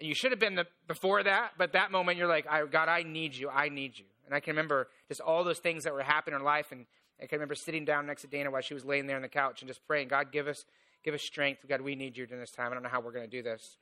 And 0.00 0.08
you 0.08 0.14
should 0.14 0.32
have 0.32 0.40
been 0.40 0.56
the, 0.56 0.66
before 0.88 1.22
that, 1.22 1.52
but 1.56 1.72
that 1.72 1.92
moment 1.92 2.18
you're 2.18 2.28
like, 2.28 2.46
I, 2.50 2.66
God, 2.66 2.88
I 2.88 3.04
need 3.04 3.36
you. 3.36 3.48
I 3.48 3.68
need 3.68 3.96
you. 3.96 4.06
And 4.26 4.34
I 4.34 4.40
can 4.40 4.52
remember 4.52 4.88
just 5.08 5.20
all 5.20 5.44
those 5.44 5.58
things 5.58 5.84
that 5.84 5.92
were 5.92 6.02
happening 6.02 6.38
in 6.38 6.44
life. 6.44 6.72
And 6.72 6.86
I 7.20 7.26
can 7.26 7.36
remember 7.36 7.54
sitting 7.54 7.84
down 7.84 8.06
next 8.06 8.22
to 8.22 8.28
Dana 8.28 8.50
while 8.50 8.62
she 8.62 8.74
was 8.74 8.84
laying 8.84 9.06
there 9.06 9.16
on 9.16 9.22
the 9.22 9.28
couch 9.28 9.60
and 9.60 9.68
just 9.68 9.86
praying, 9.86 10.08
God, 10.08 10.32
give 10.32 10.48
us 10.48 10.64
Give 11.04 11.14
us 11.14 11.22
strength. 11.22 11.60
God, 11.68 11.82
we 11.82 11.94
need 11.94 12.16
you 12.16 12.26
during 12.26 12.40
this 12.40 12.50
time. 12.50 12.70
I 12.70 12.74
don't 12.74 12.82
know 12.82 12.88
how 12.88 13.00
we're 13.00 13.12
going 13.12 13.28
to 13.28 13.30
do 13.30 13.42
this. 13.42 13.76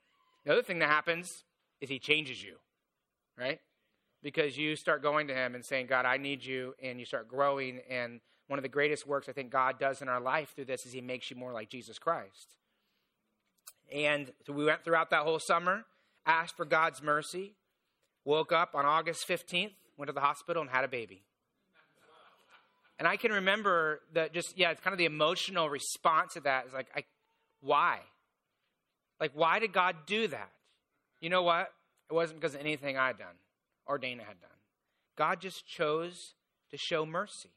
The 0.45 0.51
other 0.51 0.61
thing 0.61 0.79
that 0.79 0.89
happens 0.89 1.45
is 1.79 1.89
he 1.89 1.97
changes 1.97 2.43
you, 2.43 2.55
right? 3.39 3.61
Because 4.21 4.57
you 4.57 4.75
start 4.75 5.01
going 5.01 5.27
to 5.27 5.33
him 5.33 5.55
and 5.55 5.63
saying, 5.63 5.87
God, 5.87 6.05
I 6.05 6.17
need 6.17 6.43
you, 6.43 6.75
and 6.83 6.99
you 6.99 7.05
start 7.05 7.29
growing. 7.29 7.79
And 7.89 8.19
one 8.47 8.59
of 8.59 8.63
the 8.63 8.69
greatest 8.69 9.07
works 9.07 9.29
I 9.29 9.31
think 9.31 9.51
God 9.51 9.79
does 9.79 10.01
in 10.01 10.09
our 10.09 10.19
life 10.19 10.53
through 10.53 10.65
this 10.65 10.85
is 10.85 10.91
he 10.91 10.99
makes 10.99 11.31
you 11.31 11.37
more 11.37 11.53
like 11.53 11.69
Jesus 11.69 11.97
Christ. 11.97 12.57
And 13.91 14.33
so 14.45 14.51
we 14.51 14.65
went 14.65 14.83
throughout 14.83 15.09
that 15.11 15.21
whole 15.21 15.39
summer, 15.39 15.85
asked 16.25 16.57
for 16.57 16.65
God's 16.65 17.01
mercy, 17.01 17.53
woke 18.25 18.51
up 18.51 18.75
on 18.75 18.85
August 18.85 19.27
15th, 19.27 19.71
went 19.97 20.07
to 20.07 20.13
the 20.13 20.21
hospital, 20.21 20.61
and 20.61 20.71
had 20.71 20.83
a 20.83 20.87
baby. 20.87 21.23
And 22.99 23.07
I 23.07 23.17
can 23.17 23.31
remember 23.31 24.01
that 24.13 24.33
just, 24.33 24.57
yeah, 24.57 24.71
it's 24.71 24.81
kind 24.81 24.93
of 24.93 24.97
the 24.97 25.05
emotional 25.05 25.69
response 25.69 26.33
to 26.33 26.41
that 26.41 26.67
is 26.67 26.73
like, 26.73 26.87
I, 26.95 27.03
why? 27.61 27.99
Like, 29.19 29.31
why 29.33 29.59
did 29.59 29.73
God 29.73 29.95
do 30.05 30.27
that? 30.27 30.51
You 31.19 31.29
know 31.29 31.43
what? 31.43 31.71
It 32.09 32.13
wasn't 32.13 32.39
because 32.39 32.55
of 32.55 32.61
anything 32.61 32.97
I'd 32.97 33.17
done 33.17 33.35
or 33.85 33.97
Dana 33.97 34.23
had 34.23 34.39
done. 34.39 34.49
God 35.17 35.41
just 35.41 35.65
chose 35.67 36.33
to 36.71 36.77
show 36.77 37.05
mercy. 37.05 37.49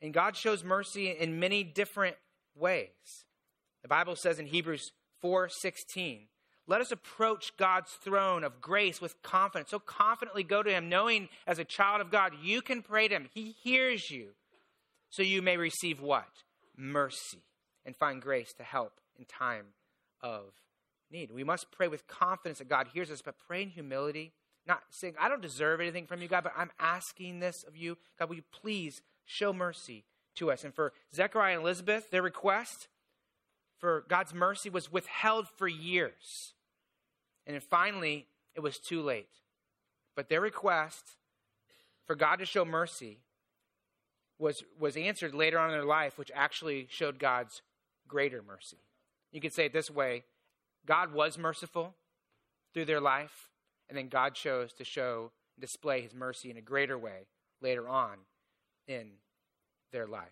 And 0.00 0.14
God 0.14 0.36
shows 0.36 0.62
mercy 0.62 1.10
in 1.10 1.40
many 1.40 1.64
different 1.64 2.16
ways. 2.54 3.24
The 3.82 3.88
Bible 3.88 4.16
says 4.16 4.38
in 4.38 4.46
Hebrews 4.46 4.92
4:16, 5.22 6.28
let 6.68 6.82
us 6.82 6.92
approach 6.92 7.56
God's 7.56 7.90
throne 7.92 8.44
of 8.44 8.60
grace 8.60 9.00
with 9.00 9.20
confidence. 9.22 9.70
So 9.70 9.78
confidently 9.78 10.44
go 10.44 10.62
to 10.62 10.70
him 10.70 10.90
knowing 10.90 11.30
as 11.46 11.58
a 11.58 11.64
child 11.64 12.02
of 12.02 12.10
God 12.10 12.34
you 12.42 12.60
can 12.60 12.82
pray 12.82 13.08
to 13.08 13.14
him. 13.16 13.28
He 13.32 13.56
hears 13.62 14.10
you. 14.10 14.28
So 15.10 15.22
you 15.22 15.40
may 15.40 15.56
receive 15.56 16.00
what? 16.00 16.28
Mercy 16.76 17.42
and 17.86 17.96
find 17.96 18.20
grace 18.20 18.52
to 18.58 18.62
help 18.62 19.00
in 19.18 19.24
time 19.24 19.64
of 20.20 20.52
need. 21.10 21.32
We 21.32 21.42
must 21.42 21.72
pray 21.72 21.88
with 21.88 22.06
confidence 22.06 22.58
that 22.58 22.68
God 22.68 22.88
hears 22.92 23.10
us, 23.10 23.22
but 23.22 23.36
pray 23.38 23.62
in 23.62 23.70
humility, 23.70 24.32
not 24.66 24.82
saying, 24.90 25.14
I 25.18 25.30
don't 25.30 25.40
deserve 25.40 25.80
anything 25.80 26.06
from 26.06 26.20
you, 26.20 26.28
God, 26.28 26.44
but 26.44 26.52
I'm 26.54 26.70
asking 26.78 27.40
this 27.40 27.64
of 27.66 27.78
you. 27.78 27.96
God, 28.18 28.28
will 28.28 28.36
you 28.36 28.42
please 28.52 29.00
show 29.24 29.54
mercy 29.54 30.04
to 30.34 30.50
us? 30.50 30.64
And 30.64 30.74
for 30.74 30.92
Zechariah 31.14 31.54
and 31.54 31.62
Elizabeth, 31.62 32.10
their 32.10 32.20
request 32.20 32.88
for 33.78 34.04
God's 34.08 34.34
mercy 34.34 34.68
was 34.68 34.92
withheld 34.92 35.48
for 35.56 35.66
years. 35.66 36.52
And 37.48 37.54
then 37.54 37.62
finally, 37.62 38.26
it 38.54 38.60
was 38.60 38.78
too 38.78 39.00
late. 39.00 39.30
But 40.14 40.28
their 40.28 40.42
request 40.42 41.16
for 42.06 42.14
God 42.14 42.36
to 42.36 42.44
show 42.44 42.64
mercy 42.64 43.20
was, 44.38 44.62
was 44.78 44.96
answered 44.96 45.34
later 45.34 45.58
on 45.58 45.70
in 45.70 45.76
their 45.76 45.86
life, 45.86 46.18
which 46.18 46.30
actually 46.34 46.86
showed 46.90 47.18
God's 47.18 47.62
greater 48.06 48.42
mercy. 48.42 48.76
You 49.32 49.40
could 49.40 49.54
say 49.54 49.64
it 49.64 49.72
this 49.72 49.90
way 49.90 50.24
God 50.86 51.12
was 51.12 51.38
merciful 51.38 51.94
through 52.74 52.84
their 52.84 53.00
life, 53.00 53.48
and 53.88 53.96
then 53.96 54.08
God 54.08 54.34
chose 54.34 54.72
to 54.74 54.84
show 54.84 55.32
and 55.56 55.62
display 55.62 56.02
his 56.02 56.14
mercy 56.14 56.50
in 56.50 56.56
a 56.58 56.62
greater 56.62 56.98
way 56.98 57.26
later 57.62 57.88
on 57.88 58.18
in 58.86 59.12
their 59.90 60.06
life. 60.06 60.28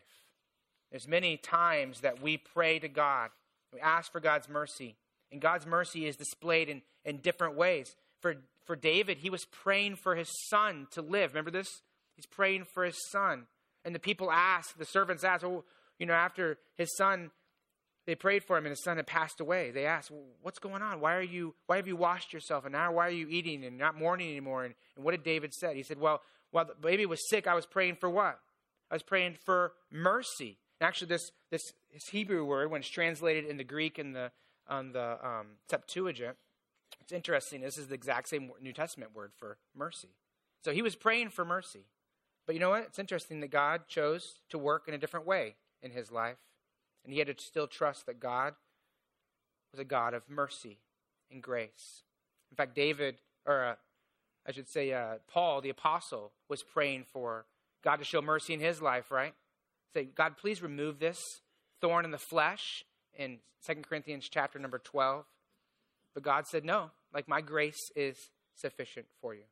There's 0.90 1.08
many 1.08 1.36
times 1.36 2.00
that 2.00 2.22
we 2.22 2.36
pray 2.36 2.78
to 2.78 2.88
God, 2.88 3.30
we 3.72 3.80
ask 3.80 4.12
for 4.12 4.20
God's 4.20 4.48
mercy, 4.48 4.96
and 5.32 5.40
God's 5.40 5.66
mercy 5.66 6.06
is 6.06 6.16
displayed 6.16 6.68
in, 6.68 6.82
in 7.04 7.18
different 7.18 7.56
ways. 7.56 7.94
For, 8.20 8.36
for 8.64 8.76
David, 8.76 9.18
he 9.18 9.30
was 9.30 9.44
praying 9.44 9.96
for 9.96 10.14
his 10.14 10.30
son 10.48 10.86
to 10.92 11.02
live. 11.02 11.32
Remember 11.32 11.50
this? 11.50 11.82
He's 12.14 12.26
praying 12.26 12.64
for 12.72 12.84
his 12.84 12.96
son. 13.10 13.46
And 13.84 13.94
the 13.94 14.00
people 14.00 14.30
asked, 14.30 14.78
the 14.78 14.84
servants 14.84 15.24
asked, 15.24 15.44
well, 15.44 15.64
you 15.98 16.06
know, 16.06 16.14
after 16.14 16.58
his 16.76 16.96
son 16.96 17.30
they 18.06 18.14
prayed 18.14 18.44
for 18.44 18.56
him 18.56 18.64
and 18.64 18.70
his 18.70 18.82
son 18.82 18.96
had 18.96 19.06
passed 19.06 19.40
away. 19.40 19.72
They 19.72 19.84
asked, 19.84 20.10
well, 20.10 20.22
What's 20.40 20.60
going 20.60 20.80
on? 20.80 21.00
Why 21.00 21.16
are 21.16 21.22
you 21.22 21.54
why 21.66 21.76
have 21.76 21.88
you 21.88 21.96
washed 21.96 22.32
yourself? 22.32 22.64
And 22.64 22.72
now 22.72 22.92
why 22.92 23.08
are 23.08 23.10
you 23.10 23.28
eating 23.28 23.64
and 23.64 23.76
not 23.76 23.98
mourning 23.98 24.30
anymore? 24.30 24.64
And, 24.64 24.74
and 24.94 25.04
what 25.04 25.10
did 25.10 25.24
David 25.24 25.52
say? 25.52 25.74
He 25.74 25.82
said, 25.82 25.98
Well, 25.98 26.22
while 26.52 26.64
the 26.64 26.74
baby 26.74 27.04
was 27.04 27.28
sick, 27.28 27.46
I 27.46 27.54
was 27.54 27.66
praying 27.66 27.96
for 27.96 28.08
what? 28.08 28.38
I 28.90 28.94
was 28.94 29.02
praying 29.02 29.36
for 29.44 29.72
mercy. 29.90 30.58
And 30.80 30.86
actually, 30.86 31.08
this 31.08 31.30
this, 31.50 31.62
this 31.92 32.04
Hebrew 32.10 32.44
word, 32.44 32.70
when 32.70 32.80
it's 32.80 32.90
translated 32.90 33.44
in 33.44 33.56
the 33.56 33.64
Greek 33.64 33.98
and 33.98 34.14
the 34.14 34.30
on 34.68 34.92
the 34.92 35.18
um, 35.26 35.46
Septuagint, 35.68 36.36
it's 37.00 37.12
interesting. 37.12 37.60
This 37.60 37.78
is 37.78 37.88
the 37.88 37.94
exact 37.94 38.28
same 38.28 38.50
New 38.60 38.72
Testament 38.72 39.14
word 39.14 39.32
for 39.36 39.58
mercy. 39.74 40.08
So 40.64 40.72
he 40.72 40.82
was 40.82 40.96
praying 40.96 41.30
for 41.30 41.44
mercy. 41.44 41.86
But 42.46 42.54
you 42.54 42.60
know 42.60 42.70
what? 42.70 42.82
It's 42.82 42.98
interesting 42.98 43.40
that 43.40 43.50
God 43.50 43.88
chose 43.88 44.40
to 44.50 44.58
work 44.58 44.88
in 44.88 44.94
a 44.94 44.98
different 44.98 45.26
way 45.26 45.56
in 45.82 45.90
his 45.90 46.10
life. 46.10 46.38
And 47.04 47.12
he 47.12 47.18
had 47.18 47.28
to 47.28 47.34
still 47.42 47.66
trust 47.66 48.06
that 48.06 48.20
God 48.20 48.54
was 49.72 49.80
a 49.80 49.84
God 49.84 50.14
of 50.14 50.28
mercy 50.28 50.78
and 51.30 51.42
grace. 51.42 52.02
In 52.50 52.56
fact, 52.56 52.74
David, 52.74 53.16
or 53.44 53.64
uh, 53.64 53.74
I 54.46 54.52
should 54.52 54.68
say, 54.68 54.92
uh, 54.92 55.16
Paul, 55.28 55.60
the 55.60 55.70
apostle, 55.70 56.32
was 56.48 56.62
praying 56.62 57.04
for 57.12 57.46
God 57.82 57.96
to 57.96 58.04
show 58.04 58.22
mercy 58.22 58.54
in 58.54 58.60
his 58.60 58.80
life, 58.80 59.10
right? 59.10 59.34
Say, 59.94 60.04
God, 60.04 60.36
please 60.36 60.62
remove 60.62 60.98
this 60.98 61.40
thorn 61.80 62.04
in 62.04 62.10
the 62.10 62.18
flesh 62.18 62.84
in 63.18 63.38
2 63.66 63.74
Corinthians 63.88 64.28
chapter 64.30 64.58
number 64.58 64.78
12. 64.78 65.24
But 66.14 66.22
God 66.22 66.46
said, 66.46 66.64
no, 66.64 66.90
like 67.12 67.28
my 67.28 67.40
grace 67.40 67.90
is 67.94 68.16
sufficient 68.54 69.06
for 69.20 69.34
you. 69.34 69.42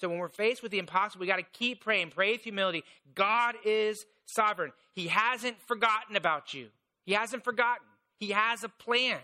So 0.00 0.08
when 0.08 0.18
we're 0.18 0.28
faced 0.28 0.62
with 0.62 0.72
the 0.72 0.78
impossible, 0.78 1.20
we 1.20 1.26
got 1.26 1.36
to 1.36 1.46
keep 1.52 1.82
praying. 1.82 2.10
Pray 2.10 2.32
with 2.32 2.42
humility. 2.42 2.84
God 3.14 3.56
is 3.64 4.04
sovereign. 4.26 4.72
He 4.94 5.08
hasn't 5.08 5.60
forgotten 5.62 6.16
about 6.16 6.54
you. 6.54 6.68
He 7.04 7.12
hasn't 7.12 7.42
forgotten. 7.44 7.84
He 8.18 8.30
has 8.30 8.62
a 8.62 8.68
plan. 8.68 9.18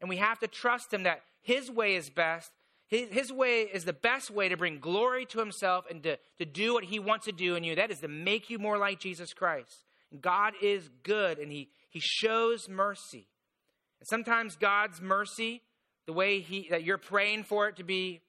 And 0.00 0.08
we 0.08 0.16
have 0.16 0.38
to 0.40 0.46
trust 0.46 0.92
Him 0.92 1.02
that 1.02 1.22
His 1.42 1.70
way 1.70 1.96
is 1.96 2.08
best. 2.08 2.50
His, 2.88 3.08
his 3.10 3.32
way 3.32 3.62
is 3.62 3.84
the 3.84 3.92
best 3.92 4.30
way 4.30 4.48
to 4.48 4.56
bring 4.56 4.80
glory 4.80 5.26
to 5.26 5.38
Himself 5.38 5.84
and 5.90 6.02
to, 6.02 6.18
to 6.38 6.44
do 6.44 6.72
what 6.74 6.84
He 6.84 6.98
wants 6.98 7.26
to 7.26 7.32
do 7.32 7.54
in 7.54 7.62
you. 7.62 7.76
That 7.76 7.90
is 7.90 8.00
to 8.00 8.08
make 8.08 8.48
you 8.48 8.58
more 8.58 8.78
like 8.78 8.98
Jesus 8.98 9.34
Christ. 9.34 9.84
God 10.18 10.54
is 10.60 10.88
good 11.02 11.38
and 11.38 11.52
He, 11.52 11.70
he 11.88 12.00
shows 12.00 12.68
mercy. 12.68 13.26
And 14.00 14.08
sometimes 14.08 14.56
God's 14.56 15.00
mercy, 15.00 15.62
the 16.06 16.12
way 16.12 16.40
he, 16.40 16.68
that 16.70 16.82
you're 16.82 16.98
praying 16.98 17.44
for 17.44 17.68
it 17.68 17.76
to 17.76 17.84
be 17.84 18.22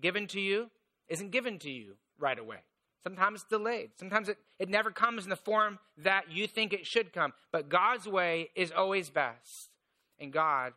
given 0.00 0.26
to 0.28 0.40
you, 0.40 0.70
isn't 1.08 1.30
given 1.30 1.58
to 1.60 1.70
you 1.70 1.94
right 2.18 2.38
away. 2.38 2.58
Sometimes 3.02 3.40
it's 3.42 3.50
delayed. 3.50 3.90
Sometimes 3.98 4.28
it, 4.28 4.38
it 4.58 4.68
never 4.68 4.90
comes 4.90 5.24
in 5.24 5.30
the 5.30 5.36
form 5.36 5.78
that 5.98 6.30
you 6.30 6.46
think 6.46 6.72
it 6.72 6.86
should 6.86 7.12
come. 7.12 7.32
But 7.52 7.68
God's 7.68 8.06
way 8.06 8.50
is 8.54 8.70
always 8.70 9.10
best. 9.10 9.70
And 10.18 10.32
God 10.32 10.72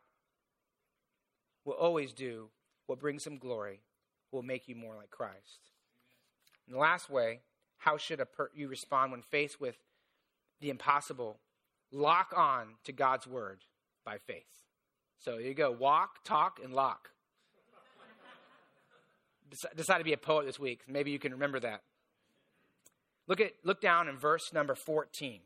will 1.63 1.73
always 1.73 2.13
do 2.13 2.49
what 2.85 2.99
brings 2.99 3.25
him 3.25 3.37
glory, 3.37 3.81
will 4.31 4.43
make 4.43 4.67
you 4.67 4.75
more 4.75 4.95
like 4.95 5.09
Christ. 5.09 5.71
And 6.65 6.75
the 6.75 6.79
last 6.79 7.09
way, 7.09 7.41
how 7.77 7.97
should 7.97 8.21
per- 8.33 8.51
you 8.53 8.67
respond 8.67 9.11
when 9.11 9.21
faced 9.21 9.61
with 9.61 9.77
the 10.59 10.69
impossible? 10.69 11.39
Lock 11.91 12.33
on 12.35 12.75
to 12.85 12.91
God's 12.91 13.27
word 13.27 13.63
by 14.03 14.17
faith. 14.25 14.45
So 15.19 15.37
you 15.37 15.53
go 15.53 15.71
walk, 15.71 16.23
talk, 16.23 16.59
and 16.63 16.73
lock. 16.73 17.09
Decide 19.75 19.99
to 19.99 20.03
be 20.03 20.13
a 20.13 20.17
poet 20.17 20.45
this 20.45 20.59
week. 20.59 20.81
Maybe 20.87 21.11
you 21.11 21.19
can 21.19 21.31
remember 21.31 21.59
that. 21.61 21.81
Look 23.27 23.41
at 23.41 23.53
look 23.63 23.81
down 23.81 24.07
in 24.07 24.17
verse 24.17 24.51
number 24.53 24.75
14. 24.75 25.39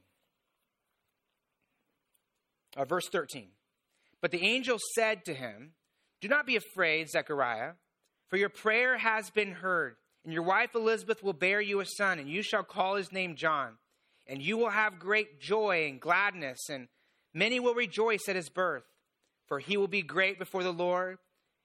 Or 2.78 2.84
uh, 2.84 2.86
verse 2.86 3.08
13. 3.12 3.50
But 4.22 4.32
the 4.32 4.44
angel 4.44 4.78
said 4.96 5.26
to 5.26 5.34
him, 5.34 5.74
Do 6.22 6.28
not 6.28 6.46
be 6.46 6.56
afraid, 6.56 7.10
Zechariah, 7.10 7.74
for 8.30 8.38
your 8.38 8.50
prayer 8.50 8.98
has 8.98 9.30
been 9.30 9.52
heard, 9.52 9.96
and 10.24 10.34
your 10.34 10.44
wife 10.44 10.74
Elizabeth 10.76 11.24
will 11.24 11.34
bear 11.34 11.60
you 11.60 11.80
a 11.80 11.86
son, 11.86 12.20
and 12.20 12.30
you 12.30 12.42
shall 12.42 12.64
call 12.64 12.96
his 12.96 13.12
name 13.12 13.36
John. 13.36 13.74
And 14.28 14.42
you 14.42 14.58
will 14.58 14.70
have 14.70 15.00
great 15.00 15.40
joy 15.40 15.88
and 15.88 16.00
gladness, 16.00 16.70
and 16.70 16.88
many 17.34 17.60
will 17.60 17.74
rejoice 17.74 18.28
at 18.28 18.36
his 18.36 18.50
birth, 18.50 18.86
for 19.48 19.60
he 19.60 19.78
will 19.78 19.88
be 19.88 20.02
great 20.02 20.40
before 20.40 20.64
the 20.64 20.74
Lord, 20.74 21.18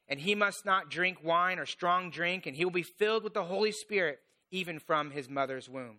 and 0.09 0.21
he 0.21 0.35
must 0.35 0.65
not 0.65 0.91
drink 0.91 1.19
wine 1.23 1.59
or 1.59 1.67
strong 1.67 2.11
drink, 2.11 2.47
and 2.47 2.57
he 2.57 2.65
will 2.65 2.73
be 2.73 2.83
filled 2.83 3.25
with 3.25 3.35
the 3.35 3.45
Holy 3.45 3.73
Spirit 3.73 4.19
even 4.51 4.79
from 4.79 5.11
his 5.11 5.29
mother's 5.29 5.69
womb. 5.69 5.99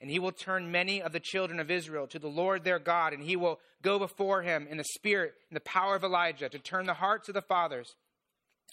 And 0.00 0.10
he 0.10 0.18
will 0.18 0.32
turn 0.32 0.72
many 0.72 1.00
of 1.00 1.12
the 1.12 1.20
children 1.20 1.60
of 1.60 1.70
Israel 1.70 2.06
to 2.08 2.18
the 2.18 2.28
Lord 2.28 2.64
their 2.64 2.78
God, 2.78 3.12
and 3.12 3.22
he 3.22 3.36
will 3.36 3.60
go 3.82 3.98
before 3.98 4.42
him 4.42 4.66
in 4.68 4.76
the 4.76 4.84
spirit 4.84 5.34
and 5.48 5.56
the 5.56 5.60
power 5.60 5.94
of 5.94 6.04
Elijah 6.04 6.48
to 6.48 6.58
turn 6.58 6.86
the 6.86 6.94
hearts 6.94 7.28
of 7.28 7.34
the 7.34 7.42
fathers 7.42 7.94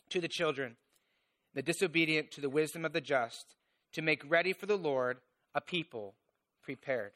to 0.10 0.20
the 0.20 0.28
children, 0.28 0.76
the 1.54 1.62
disobedient 1.62 2.32
to 2.32 2.42
the 2.42 2.50
wisdom 2.50 2.86
of 2.86 2.94
the 2.94 3.02
just, 3.02 3.56
to 3.94 4.02
make 4.02 4.30
ready 4.30 4.54
for 4.54 4.66
the 4.66 4.78
Lord 4.78 5.18
a 5.54 5.62
people 5.62 6.16
prepared. 6.64 7.12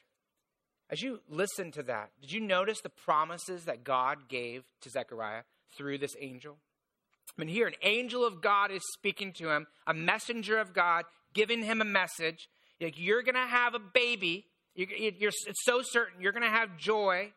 As 0.89 1.01
you 1.01 1.21
listen 1.29 1.71
to 1.71 1.83
that, 1.83 2.11
did 2.21 2.31
you 2.31 2.39
notice 2.39 2.81
the 2.81 2.89
promises 2.89 3.65
that 3.65 3.83
God 3.83 4.29
gave 4.29 4.63
to 4.81 4.89
Zechariah 4.89 5.43
through 5.75 5.97
this 5.97 6.15
angel? 6.19 6.57
I 7.27 7.41
mean, 7.41 7.53
here, 7.53 7.67
an 7.67 7.73
angel 7.81 8.23
of 8.23 8.41
God 8.41 8.71
is 8.71 8.81
speaking 8.93 9.33
to 9.33 9.49
him, 9.49 9.67
a 9.87 9.93
messenger 9.93 10.59
of 10.59 10.73
God 10.73 11.05
giving 11.33 11.63
him 11.63 11.81
a 11.81 11.85
message. 11.85 12.49
Like, 12.79 12.99
you're 12.99 13.23
going 13.23 13.35
to 13.35 13.41
have 13.41 13.73
a 13.73 13.79
baby. 13.79 14.45
You're, 14.75 14.89
you're, 14.89 15.31
it's 15.47 15.63
so 15.63 15.81
certain. 15.81 16.21
You're 16.21 16.31
going 16.33 16.43
to 16.43 16.49
have 16.49 16.77
joy. 16.77 17.31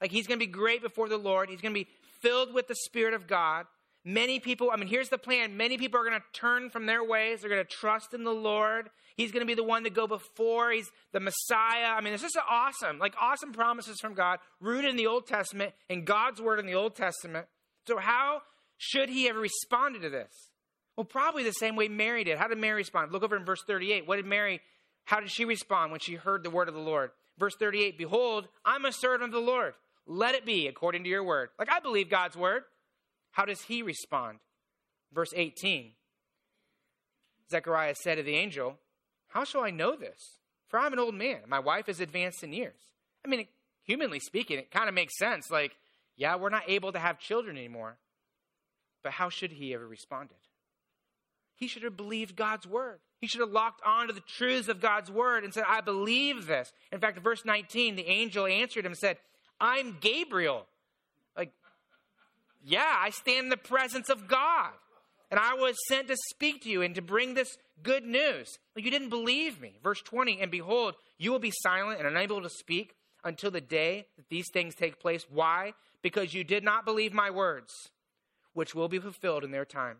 Like, 0.00 0.12
he's 0.12 0.26
going 0.26 0.38
to 0.38 0.46
be 0.46 0.50
great 0.50 0.82
before 0.82 1.08
the 1.08 1.18
Lord. 1.18 1.50
He's 1.50 1.60
going 1.60 1.74
to 1.74 1.80
be 1.80 1.88
filled 2.20 2.54
with 2.54 2.68
the 2.68 2.74
Spirit 2.74 3.14
of 3.14 3.26
God. 3.26 3.66
Many 4.04 4.40
people, 4.40 4.70
I 4.72 4.76
mean, 4.76 4.88
here's 4.88 5.10
the 5.10 5.18
plan. 5.18 5.56
Many 5.56 5.78
people 5.78 6.00
are 6.00 6.04
going 6.04 6.18
to 6.18 6.38
turn 6.38 6.70
from 6.70 6.86
their 6.86 7.04
ways. 7.04 7.40
They're 7.40 7.50
going 7.50 7.64
to 7.64 7.70
trust 7.70 8.14
in 8.14 8.24
the 8.24 8.32
Lord. 8.32 8.90
He's 9.16 9.30
going 9.30 9.42
to 9.42 9.46
be 9.46 9.54
the 9.54 9.62
one 9.62 9.84
to 9.84 9.90
go 9.90 10.06
before. 10.08 10.72
He's 10.72 10.90
the 11.12 11.20
Messiah. 11.20 11.94
I 11.94 12.00
mean, 12.00 12.12
it's 12.12 12.22
just 12.22 12.38
awesome, 12.48 12.98
like 12.98 13.14
awesome 13.20 13.52
promises 13.52 14.00
from 14.00 14.14
God, 14.14 14.40
rooted 14.60 14.90
in 14.90 14.96
the 14.96 15.06
Old 15.06 15.26
Testament 15.26 15.72
and 15.88 16.04
God's 16.04 16.40
word 16.40 16.58
in 16.58 16.66
the 16.66 16.74
Old 16.74 16.96
Testament. 16.96 17.46
So, 17.86 17.98
how 17.98 18.42
should 18.76 19.08
he 19.08 19.26
have 19.26 19.36
responded 19.36 20.02
to 20.02 20.10
this? 20.10 20.32
Well, 20.96 21.04
probably 21.04 21.44
the 21.44 21.52
same 21.52 21.76
way 21.76 21.88
Mary 21.88 22.24
did. 22.24 22.38
How 22.38 22.48
did 22.48 22.58
Mary 22.58 22.76
respond? 22.76 23.12
Look 23.12 23.22
over 23.22 23.36
in 23.36 23.44
verse 23.44 23.62
38. 23.66 24.06
What 24.06 24.16
did 24.16 24.26
Mary, 24.26 24.60
how 25.04 25.20
did 25.20 25.30
she 25.30 25.44
respond 25.44 25.90
when 25.90 26.00
she 26.00 26.14
heard 26.14 26.42
the 26.42 26.50
word 26.50 26.68
of 26.68 26.74
the 26.74 26.80
Lord? 26.80 27.10
Verse 27.38 27.54
38 27.58 27.96
Behold, 27.96 28.48
I'm 28.64 28.84
a 28.84 28.92
servant 28.92 29.24
of 29.24 29.32
the 29.32 29.46
Lord. 29.46 29.74
Let 30.06 30.34
it 30.34 30.44
be 30.44 30.66
according 30.66 31.04
to 31.04 31.08
your 31.08 31.22
word. 31.22 31.50
Like, 31.58 31.70
I 31.70 31.80
believe 31.80 32.10
God's 32.10 32.36
word. 32.36 32.64
How 33.32 33.44
does 33.44 33.62
he 33.62 33.82
respond? 33.82 34.38
Verse 35.12 35.32
18 35.34 35.92
Zechariah 37.50 37.94
said 37.94 38.14
to 38.16 38.22
the 38.22 38.36
angel, 38.36 38.78
How 39.28 39.44
shall 39.44 39.62
I 39.62 39.70
know 39.70 39.94
this? 39.96 40.38
For 40.68 40.78
I'm 40.78 40.92
an 40.94 40.98
old 40.98 41.14
man. 41.14 41.40
My 41.48 41.58
wife 41.58 41.88
is 41.88 42.00
advanced 42.00 42.42
in 42.42 42.52
years. 42.52 42.80
I 43.24 43.28
mean, 43.28 43.46
humanly 43.82 44.20
speaking, 44.20 44.58
it 44.58 44.70
kind 44.70 44.88
of 44.88 44.94
makes 44.94 45.18
sense. 45.18 45.50
Like, 45.50 45.72
Yeah, 46.16 46.36
we're 46.36 46.48
not 46.48 46.68
able 46.68 46.92
to 46.92 46.98
have 46.98 47.18
children 47.18 47.56
anymore. 47.56 47.98
But 49.02 49.12
how 49.12 49.28
should 49.28 49.52
he 49.52 49.72
have 49.72 49.82
responded? 49.82 50.36
He 51.54 51.66
should 51.66 51.82
have 51.82 51.96
believed 51.96 52.36
God's 52.36 52.66
word. 52.66 53.00
He 53.20 53.26
should 53.26 53.40
have 53.40 53.50
locked 53.50 53.82
on 53.84 54.08
to 54.08 54.12
the 54.12 54.20
truths 54.20 54.68
of 54.68 54.80
God's 54.80 55.10
word 55.10 55.44
and 55.44 55.52
said, 55.52 55.64
I 55.68 55.80
believe 55.80 56.46
this. 56.46 56.72
In 56.90 57.00
fact, 57.00 57.18
verse 57.18 57.44
19, 57.44 57.96
the 57.96 58.08
angel 58.08 58.46
answered 58.46 58.84
him 58.84 58.92
and 58.92 58.98
said, 58.98 59.18
I'm 59.60 59.98
Gabriel. 60.00 60.66
Yeah, 62.64 62.96
I 62.98 63.10
stand 63.10 63.44
in 63.44 63.48
the 63.48 63.56
presence 63.56 64.08
of 64.08 64.28
God. 64.28 64.70
And 65.30 65.40
I 65.40 65.54
was 65.54 65.76
sent 65.88 66.08
to 66.08 66.16
speak 66.30 66.62
to 66.62 66.68
you 66.68 66.82
and 66.82 66.94
to 66.94 67.00
bring 67.00 67.32
this 67.32 67.56
good 67.82 68.04
news. 68.04 68.58
Well, 68.76 68.84
you 68.84 68.90
didn't 68.90 69.08
believe 69.08 69.60
me. 69.60 69.78
Verse 69.82 70.02
20, 70.02 70.40
and 70.40 70.50
behold, 70.50 70.94
you 71.18 71.32
will 71.32 71.38
be 71.38 71.52
silent 71.62 71.98
and 71.98 72.06
unable 72.06 72.42
to 72.42 72.50
speak 72.50 72.94
until 73.24 73.50
the 73.50 73.60
day 73.60 74.06
that 74.16 74.28
these 74.28 74.50
things 74.52 74.74
take 74.74 75.00
place. 75.00 75.24
Why? 75.30 75.72
Because 76.02 76.34
you 76.34 76.44
did 76.44 76.64
not 76.64 76.84
believe 76.84 77.14
my 77.14 77.30
words, 77.30 77.72
which 78.52 78.74
will 78.74 78.88
be 78.88 78.98
fulfilled 78.98 79.42
in 79.42 79.52
their 79.52 79.64
time. 79.64 79.98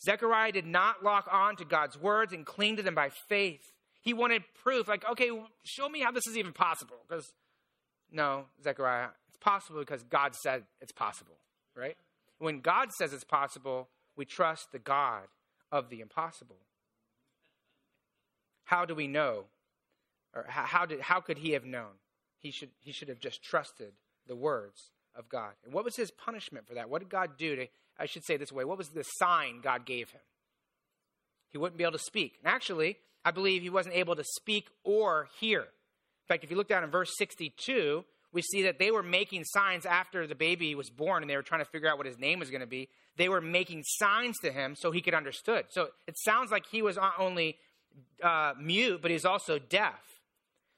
Zechariah 0.00 0.52
did 0.52 0.66
not 0.66 1.02
lock 1.02 1.26
on 1.32 1.56
to 1.56 1.64
God's 1.64 1.98
words 1.98 2.32
and 2.32 2.46
cling 2.46 2.76
to 2.76 2.82
them 2.82 2.94
by 2.94 3.10
faith. 3.28 3.72
He 4.00 4.14
wanted 4.14 4.44
proof, 4.62 4.86
like, 4.86 5.04
okay, 5.10 5.30
show 5.64 5.88
me 5.88 6.00
how 6.00 6.12
this 6.12 6.26
is 6.28 6.38
even 6.38 6.52
possible. 6.52 6.98
Because, 7.08 7.32
no, 8.12 8.44
Zechariah, 8.62 9.08
it's 9.28 9.38
possible 9.38 9.80
because 9.80 10.04
God 10.04 10.36
said 10.36 10.62
it's 10.80 10.92
possible, 10.92 11.34
right? 11.76 11.96
When 12.38 12.60
God 12.60 12.92
says 12.92 13.12
it's 13.12 13.24
possible, 13.24 13.88
we 14.16 14.24
trust 14.24 14.72
the 14.72 14.78
God 14.78 15.24
of 15.70 15.90
the 15.90 16.00
impossible. 16.00 16.56
How 18.64 18.84
do 18.84 18.94
we 18.94 19.06
know? 19.06 19.44
Or 20.34 20.44
how, 20.48 20.86
did, 20.86 21.00
how 21.00 21.20
could 21.20 21.38
he 21.38 21.52
have 21.52 21.64
known? 21.64 21.98
He 22.38 22.50
should, 22.50 22.70
he 22.80 22.92
should 22.92 23.08
have 23.08 23.18
just 23.18 23.42
trusted 23.42 23.92
the 24.26 24.36
words 24.36 24.90
of 25.16 25.28
God. 25.28 25.52
And 25.64 25.72
what 25.72 25.84
was 25.84 25.96
his 25.96 26.10
punishment 26.10 26.66
for 26.66 26.74
that? 26.74 26.88
What 26.88 27.00
did 27.00 27.08
God 27.08 27.38
do 27.38 27.56
to 27.56 27.66
I 27.98 28.06
should 28.06 28.24
say 28.24 28.36
this 28.36 28.52
way 28.52 28.64
what 28.64 28.78
was 28.78 28.90
the 28.90 29.02
sign 29.02 29.60
God 29.62 29.84
gave 29.84 30.10
him? 30.10 30.20
He 31.50 31.58
wouldn't 31.58 31.78
be 31.78 31.84
able 31.84 31.92
to 31.92 31.98
speak. 31.98 32.38
And 32.42 32.52
actually, 32.52 32.98
I 33.24 33.30
believe 33.30 33.62
he 33.62 33.70
wasn't 33.70 33.96
able 33.96 34.14
to 34.16 34.24
speak 34.24 34.68
or 34.84 35.28
hear. 35.40 35.60
In 35.60 36.28
fact, 36.28 36.44
if 36.44 36.50
you 36.50 36.56
look 36.56 36.68
down 36.68 36.84
in 36.84 36.90
verse 36.90 37.10
62, 37.16 38.04
we 38.32 38.42
see 38.42 38.62
that 38.62 38.78
they 38.78 38.90
were 38.90 39.02
making 39.02 39.44
signs 39.44 39.86
after 39.86 40.26
the 40.26 40.34
baby 40.34 40.74
was 40.74 40.90
born 40.90 41.22
and 41.22 41.30
they 41.30 41.36
were 41.36 41.42
trying 41.42 41.60
to 41.60 41.70
figure 41.70 41.88
out 41.88 41.96
what 41.96 42.06
his 42.06 42.18
name 42.18 42.38
was 42.38 42.50
going 42.50 42.60
to 42.60 42.66
be. 42.66 42.88
They 43.16 43.28
were 43.28 43.40
making 43.40 43.84
signs 43.84 44.38
to 44.42 44.52
him 44.52 44.76
so 44.76 44.90
he 44.90 45.00
could 45.00 45.14
understood. 45.14 45.66
So 45.70 45.88
it 46.06 46.18
sounds 46.18 46.50
like 46.50 46.66
he 46.70 46.82
was 46.82 46.96
not 46.96 47.14
only 47.18 47.56
uh, 48.22 48.52
mute, 48.60 49.00
but 49.00 49.10
he's 49.10 49.24
also 49.24 49.58
deaf. 49.58 50.00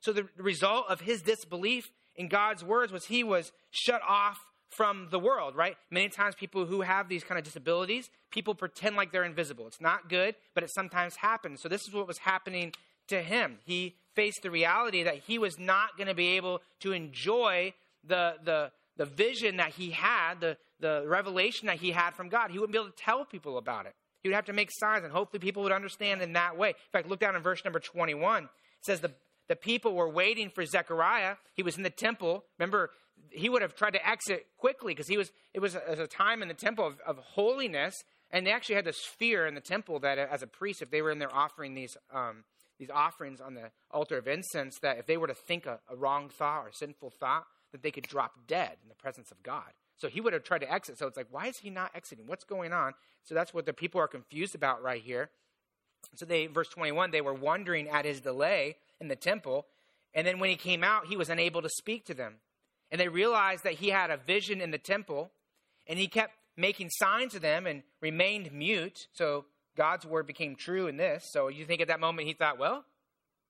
So 0.00 0.12
the 0.12 0.28
result 0.36 0.86
of 0.88 1.00
his 1.00 1.22
disbelief 1.22 1.90
in 2.16 2.28
God's 2.28 2.64
words 2.64 2.92
was 2.92 3.06
he 3.06 3.24
was 3.24 3.52
shut 3.70 4.00
off 4.08 4.38
from 4.70 5.08
the 5.10 5.18
world, 5.18 5.56
right? 5.56 5.76
Many 5.90 6.08
times, 6.08 6.34
people 6.36 6.64
who 6.64 6.82
have 6.82 7.08
these 7.08 7.24
kind 7.24 7.38
of 7.38 7.44
disabilities, 7.44 8.08
people 8.30 8.54
pretend 8.54 8.96
like 8.96 9.10
they're 9.10 9.24
invisible. 9.24 9.66
It's 9.66 9.80
not 9.80 10.08
good, 10.08 10.36
but 10.54 10.62
it 10.62 10.70
sometimes 10.70 11.16
happens. 11.16 11.60
So, 11.60 11.68
this 11.68 11.82
is 11.82 11.92
what 11.92 12.06
was 12.06 12.18
happening 12.18 12.72
to 13.08 13.20
him. 13.20 13.58
He 13.64 13.96
faced 14.14 14.42
the 14.42 14.50
reality 14.50 15.02
that 15.02 15.18
he 15.26 15.38
was 15.38 15.58
not 15.58 15.96
going 15.96 16.08
to 16.08 16.14
be 16.14 16.36
able 16.36 16.62
to 16.80 16.92
enjoy 16.92 17.72
the, 18.06 18.34
the, 18.44 18.70
the 18.96 19.04
vision 19.04 19.56
that 19.56 19.70
he 19.70 19.90
had, 19.90 20.40
the, 20.40 20.56
the 20.80 21.04
revelation 21.06 21.66
that 21.66 21.76
he 21.76 21.90
had 21.90 22.14
from 22.14 22.28
God. 22.28 22.50
He 22.50 22.58
wouldn't 22.58 22.72
be 22.72 22.78
able 22.78 22.90
to 22.90 22.96
tell 22.96 23.24
people 23.24 23.58
about 23.58 23.86
it. 23.86 23.94
He 24.22 24.28
would 24.28 24.34
have 24.34 24.46
to 24.46 24.52
make 24.52 24.70
signs, 24.70 25.04
and 25.04 25.12
hopefully, 25.12 25.40
people 25.40 25.62
would 25.62 25.72
understand 25.72 26.20
in 26.20 26.34
that 26.34 26.58
way. 26.58 26.68
In 26.68 26.74
fact, 26.92 27.08
look 27.08 27.20
down 27.20 27.36
in 27.36 27.42
verse 27.42 27.64
number 27.64 27.80
21. 27.80 28.44
It 28.44 28.48
says, 28.82 29.00
The 29.00 29.12
the 29.50 29.56
people 29.56 29.96
were 29.96 30.08
waiting 30.08 30.48
for 30.48 30.64
Zechariah. 30.64 31.34
He 31.54 31.64
was 31.64 31.76
in 31.76 31.82
the 31.82 31.90
temple. 31.90 32.44
Remember, 32.56 32.90
he 33.30 33.48
would 33.48 33.62
have 33.62 33.74
tried 33.74 33.94
to 33.94 34.08
exit 34.08 34.46
quickly 34.56 34.94
because 34.94 35.08
he 35.08 35.16
was 35.16 35.32
it 35.52 35.58
was 35.58 35.74
a, 35.74 35.80
a 35.98 36.06
time 36.06 36.40
in 36.40 36.46
the 36.46 36.54
temple 36.54 36.86
of, 36.86 37.00
of, 37.04 37.18
holiness 37.18 37.96
and 38.30 38.46
they 38.46 38.52
actually 38.52 38.76
had 38.76 38.84
this 38.84 39.00
fear 39.04 39.48
in 39.48 39.56
the 39.56 39.60
temple 39.60 39.98
that 39.98 40.18
as 40.18 40.44
a 40.44 40.46
priest 40.46 40.82
if 40.82 40.92
they 40.92 41.02
were 41.02 41.10
in 41.10 41.18
there 41.18 41.34
offering 41.34 41.74
these 41.74 41.96
um, 42.14 42.44
these 42.80 42.90
offerings 42.90 43.40
on 43.40 43.54
the 43.54 43.70
altar 43.92 44.18
of 44.18 44.26
incense 44.26 44.78
that 44.82 44.98
if 44.98 45.06
they 45.06 45.16
were 45.16 45.28
to 45.28 45.34
think 45.34 45.66
a, 45.66 45.78
a 45.88 45.94
wrong 45.94 46.28
thought 46.28 46.62
or 46.62 46.72
sinful 46.72 47.10
thought 47.10 47.46
that 47.70 47.82
they 47.82 47.92
could 47.92 48.08
drop 48.08 48.32
dead 48.48 48.72
in 48.82 48.88
the 48.88 48.94
presence 48.96 49.30
of 49.30 49.40
god. 49.44 49.70
So 49.96 50.08
he 50.08 50.20
would 50.20 50.32
have 50.32 50.42
tried 50.42 50.62
to 50.62 50.72
exit. 50.72 50.98
So 50.98 51.06
it's 51.06 51.16
like 51.16 51.28
why 51.30 51.46
is 51.46 51.58
he 51.58 51.70
not 51.70 51.92
exiting? 51.94 52.26
What's 52.26 52.44
going 52.44 52.72
on? 52.72 52.94
So 53.22 53.34
that's 53.34 53.54
what 53.54 53.66
the 53.66 53.72
people 53.72 54.00
are 54.00 54.08
confused 54.08 54.56
about 54.56 54.82
right 54.82 55.02
here. 55.02 55.30
So 56.16 56.26
they 56.26 56.46
verse 56.46 56.68
21 56.70 57.12
they 57.12 57.20
were 57.20 57.34
wondering 57.34 57.88
at 57.88 58.04
his 58.04 58.20
delay 58.20 58.76
in 59.00 59.06
the 59.06 59.16
temple. 59.16 59.66
And 60.12 60.26
then 60.26 60.40
when 60.40 60.50
he 60.50 60.56
came 60.56 60.82
out 60.82 61.06
he 61.06 61.16
was 61.16 61.28
unable 61.28 61.62
to 61.62 61.70
speak 61.78 62.06
to 62.06 62.14
them. 62.14 62.36
And 62.90 63.00
they 63.00 63.08
realized 63.08 63.64
that 63.64 63.74
he 63.74 63.90
had 63.90 64.10
a 64.10 64.16
vision 64.16 64.60
in 64.60 64.70
the 64.70 64.78
temple, 64.78 65.30
and 65.86 65.98
he 65.98 66.08
kept 66.08 66.34
making 66.56 66.90
signs 66.90 67.32
to 67.32 67.40
them 67.40 67.66
and 67.66 67.82
remained 68.00 68.52
mute. 68.52 68.98
So 69.12 69.44
God's 69.80 70.04
word 70.04 70.26
became 70.26 70.56
true 70.56 70.88
in 70.88 70.98
this. 70.98 71.24
So 71.32 71.48
you 71.48 71.64
think 71.64 71.80
at 71.80 71.88
that 71.88 72.00
moment 72.00 72.28
he 72.28 72.34
thought, 72.34 72.58
well, 72.58 72.84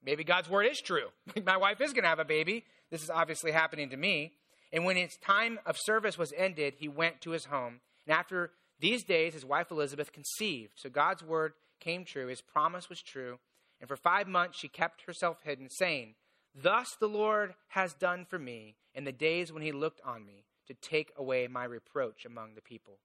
maybe 0.01 0.23
God's 0.23 0.49
word 0.49 0.63
is 0.67 0.81
true. 0.81 1.09
My 1.45 1.57
wife 1.57 1.81
is 1.81 1.93
going 1.93 2.05
to 2.05 2.09
have 2.09 2.21
a 2.21 2.25
baby. 2.25 2.65
This 2.89 3.03
is 3.03 3.11
obviously 3.11 3.51
happening 3.51 3.91
to 3.91 3.97
me. 3.97 4.35
And 4.73 4.85
when 4.85 4.95
his 4.95 5.17
time 5.17 5.59
of 5.67 5.77
service 5.77 6.17
was 6.17 6.33
ended, 6.37 6.75
he 6.79 6.87
went 6.87 7.21
to 7.23 7.33
his 7.33 7.47
home. 7.47 7.81
And 8.07 8.17
after 8.17 8.53
these 8.79 9.03
days, 9.03 9.35
his 9.35 9.45
wife 9.45 9.73
Elizabeth 9.73 10.13
conceived. 10.13 10.75
So 10.77 10.89
God's 10.89 11.25
word 11.25 11.55
came 11.81 12.05
true. 12.05 12.29
His 12.29 12.43
promise 12.43 12.89
was 12.89 13.03
true. 13.03 13.41
And 13.81 13.89
for 13.89 13.97
five 13.97 14.29
months, 14.29 14.57
she 14.57 14.69
kept 14.69 15.07
herself 15.07 15.39
hidden, 15.43 15.69
saying, 15.69 16.15
Thus 16.55 16.95
the 17.01 17.09
Lord 17.09 17.55
has 17.71 17.93
done 17.93 18.25
for 18.25 18.39
me 18.39 18.77
in 18.95 19.03
the 19.03 19.11
days 19.11 19.53
when 19.53 19.65
he 19.65 19.73
looked 19.73 20.01
on 20.05 20.25
me 20.25 20.45
to 20.69 20.75
take 20.75 21.11
away 21.17 21.49
my 21.49 21.65
reproach 21.65 22.25
among 22.25 22.55
the 22.55 22.63
people. 22.63 23.01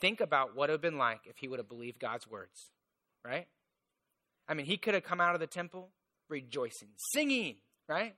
Think 0.00 0.20
about 0.20 0.54
what 0.54 0.68
it 0.68 0.72
would 0.72 0.74
have 0.74 0.80
been 0.82 0.98
like 0.98 1.20
if 1.24 1.38
he 1.38 1.48
would 1.48 1.58
have 1.58 1.68
believed 1.68 1.98
God's 1.98 2.28
words, 2.28 2.70
right? 3.24 3.46
I 4.48 4.54
mean, 4.54 4.66
he 4.66 4.76
could 4.76 4.94
have 4.94 5.04
come 5.04 5.20
out 5.20 5.34
of 5.34 5.40
the 5.40 5.46
temple 5.46 5.90
rejoicing, 6.28 6.88
singing, 7.12 7.56
right? 7.88 8.14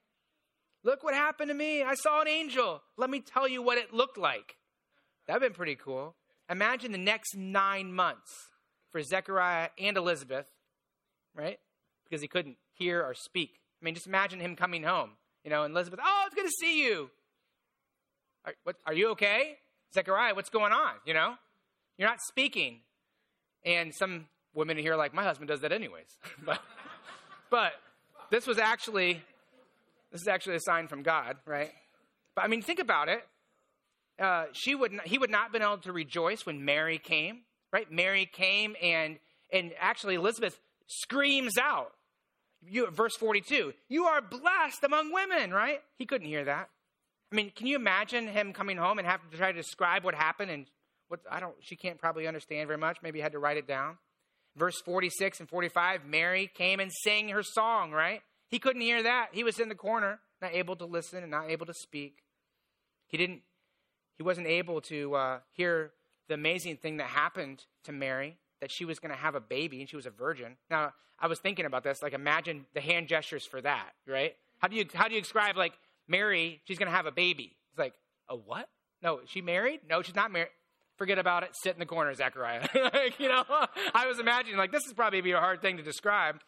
Look 0.84 1.02
what 1.02 1.14
happened 1.14 1.48
to 1.48 1.54
me. 1.54 1.82
I 1.82 1.94
saw 1.94 2.20
an 2.20 2.28
angel. 2.28 2.82
Let 2.96 3.10
me 3.10 3.20
tell 3.20 3.48
you 3.48 3.62
what 3.62 3.78
it 3.78 3.92
looked 3.92 4.18
like. 4.18 4.56
That 5.26 5.34
would 5.34 5.42
have 5.42 5.52
been 5.52 5.56
pretty 5.56 5.76
cool. 5.76 6.14
Imagine 6.50 6.92
the 6.92 6.98
next 6.98 7.36
nine 7.36 7.92
months 7.92 8.32
for 8.90 9.02
Zechariah 9.02 9.68
and 9.78 9.96
Elizabeth, 9.96 10.46
right? 11.34 11.58
Because 12.04 12.22
he 12.22 12.28
couldn't 12.28 12.56
hear 12.74 13.02
or 13.02 13.14
speak. 13.14 13.60
I 13.80 13.84
mean, 13.84 13.94
just 13.94 14.06
imagine 14.06 14.40
him 14.40 14.56
coming 14.56 14.82
home, 14.82 15.10
you 15.44 15.50
know, 15.50 15.64
and 15.64 15.74
Elizabeth, 15.74 16.00
oh, 16.02 16.24
it's 16.26 16.34
good 16.34 16.46
to 16.46 16.52
see 16.58 16.82
you. 16.82 17.10
Are, 18.44 18.54
what, 18.64 18.76
are 18.86 18.94
you 18.94 19.10
okay? 19.10 19.58
Zechariah, 19.92 20.34
what's 20.34 20.50
going 20.50 20.72
on? 20.72 20.92
You 21.04 21.14
know, 21.14 21.34
you're 21.98 22.08
not 22.08 22.20
speaking. 22.22 22.80
And 23.64 23.94
some 23.94 24.26
women 24.54 24.78
here 24.78 24.96
like, 24.96 25.12
my 25.12 25.24
husband 25.24 25.48
does 25.48 25.60
that 25.60 25.72
anyways. 25.72 26.16
but, 26.44 26.60
but 27.50 27.72
this 28.30 28.46
was 28.46 28.58
actually, 28.58 29.22
this 30.10 30.22
is 30.22 30.28
actually 30.28 30.56
a 30.56 30.60
sign 30.60 30.88
from 30.88 31.02
God, 31.02 31.36
right? 31.44 31.72
But 32.34 32.44
I 32.44 32.48
mean, 32.48 32.62
think 32.62 32.78
about 32.78 33.08
it. 33.08 33.20
Uh, 34.18 34.46
she 34.52 34.74
would 34.74 34.92
not, 34.92 35.06
he 35.06 35.18
would 35.18 35.30
not 35.30 35.44
have 35.44 35.52
been 35.52 35.62
able 35.62 35.78
to 35.78 35.92
rejoice 35.92 36.46
when 36.46 36.64
Mary 36.64 36.98
came, 36.98 37.42
right? 37.72 37.90
Mary 37.90 38.26
came 38.26 38.74
and 38.82 39.18
and 39.52 39.72
actually 39.80 40.14
Elizabeth 40.14 40.58
screams 40.86 41.56
out, 41.56 41.92
you, 42.60 42.90
verse 42.90 43.16
42, 43.16 43.72
you 43.88 44.04
are 44.04 44.20
blessed 44.20 44.84
among 44.84 45.12
women, 45.12 45.52
right? 45.52 45.80
He 45.96 46.06
couldn't 46.06 46.26
hear 46.26 46.44
that. 46.44 46.68
I 47.32 47.36
mean, 47.36 47.52
can 47.54 47.66
you 47.66 47.76
imagine 47.76 48.26
him 48.26 48.52
coming 48.52 48.76
home 48.76 48.98
and 48.98 49.06
having 49.06 49.30
to 49.30 49.36
try 49.36 49.52
to 49.52 49.58
describe 49.58 50.04
what 50.04 50.14
happened 50.14 50.50
and 50.50 50.66
what 51.08 51.20
I 51.30 51.40
don't 51.40 51.54
she 51.60 51.76
can't 51.76 51.98
probably 51.98 52.26
understand 52.26 52.66
very 52.66 52.78
much. 52.78 52.98
Maybe 53.02 53.20
had 53.20 53.32
to 53.32 53.38
write 53.38 53.56
it 53.56 53.66
down. 53.66 53.98
Verse 54.56 54.80
46 54.80 55.40
and 55.40 55.48
45, 55.48 56.04
Mary 56.04 56.50
came 56.52 56.80
and 56.80 56.90
sang 56.92 57.28
her 57.28 57.42
song, 57.42 57.92
right? 57.92 58.22
He 58.48 58.58
couldn't 58.58 58.82
hear 58.82 59.02
that. 59.02 59.28
He 59.32 59.44
was 59.44 59.60
in 59.60 59.68
the 59.68 59.74
corner, 59.74 60.18
not 60.42 60.52
able 60.52 60.74
to 60.76 60.84
listen 60.84 61.22
and 61.22 61.30
not 61.30 61.48
able 61.48 61.66
to 61.66 61.74
speak. 61.74 62.22
He 63.06 63.16
didn't 63.16 63.42
he 64.16 64.22
wasn't 64.22 64.48
able 64.48 64.80
to 64.82 65.14
uh, 65.14 65.38
hear 65.52 65.92
the 66.26 66.34
amazing 66.34 66.76
thing 66.76 66.96
that 66.96 67.06
happened 67.06 67.64
to 67.84 67.92
Mary 67.92 68.36
that 68.60 68.70
she 68.70 68.84
was 68.84 68.98
going 68.98 69.14
to 69.14 69.20
have 69.20 69.34
a 69.34 69.40
baby 69.40 69.80
and 69.80 69.88
she 69.88 69.96
was 69.96 70.06
a 70.06 70.10
virgin. 70.10 70.56
Now, 70.68 70.92
I 71.20 71.28
was 71.28 71.38
thinking 71.38 71.64
about 71.64 71.84
this. 71.84 72.02
Like, 72.02 72.12
imagine 72.12 72.66
the 72.74 72.80
hand 72.80 73.08
gestures 73.08 73.46
for 73.46 73.60
that, 73.60 73.90
right? 74.06 74.34
How 74.58 74.68
do 74.68 74.76
you 74.76 74.86
how 74.92 75.08
do 75.08 75.14
you 75.14 75.20
describe 75.20 75.56
like 75.56 75.78
Mary? 76.08 76.60
She's 76.64 76.78
going 76.78 76.90
to 76.90 76.96
have 76.96 77.06
a 77.06 77.12
baby. 77.12 77.56
It's 77.70 77.78
like 77.78 77.94
a 78.28 78.36
what? 78.36 78.68
No, 79.02 79.20
she 79.26 79.40
married? 79.40 79.80
No, 79.88 80.02
she's 80.02 80.16
not 80.16 80.32
married. 80.32 80.50
Forget 80.98 81.18
about 81.18 81.44
it. 81.44 81.50
Sit 81.62 81.72
in 81.74 81.78
the 81.78 81.86
corner, 81.86 82.12
Zechariah. 82.12 82.68
like, 82.92 83.18
you 83.18 83.28
know, 83.28 83.44
I 83.94 84.06
was 84.06 84.18
imagining 84.18 84.58
like 84.58 84.72
this 84.72 84.84
is 84.86 84.92
probably 84.92 85.20
be 85.20 85.32
a 85.32 85.40
hard 85.40 85.62
thing 85.62 85.76
to 85.78 85.82
describe 85.82 86.40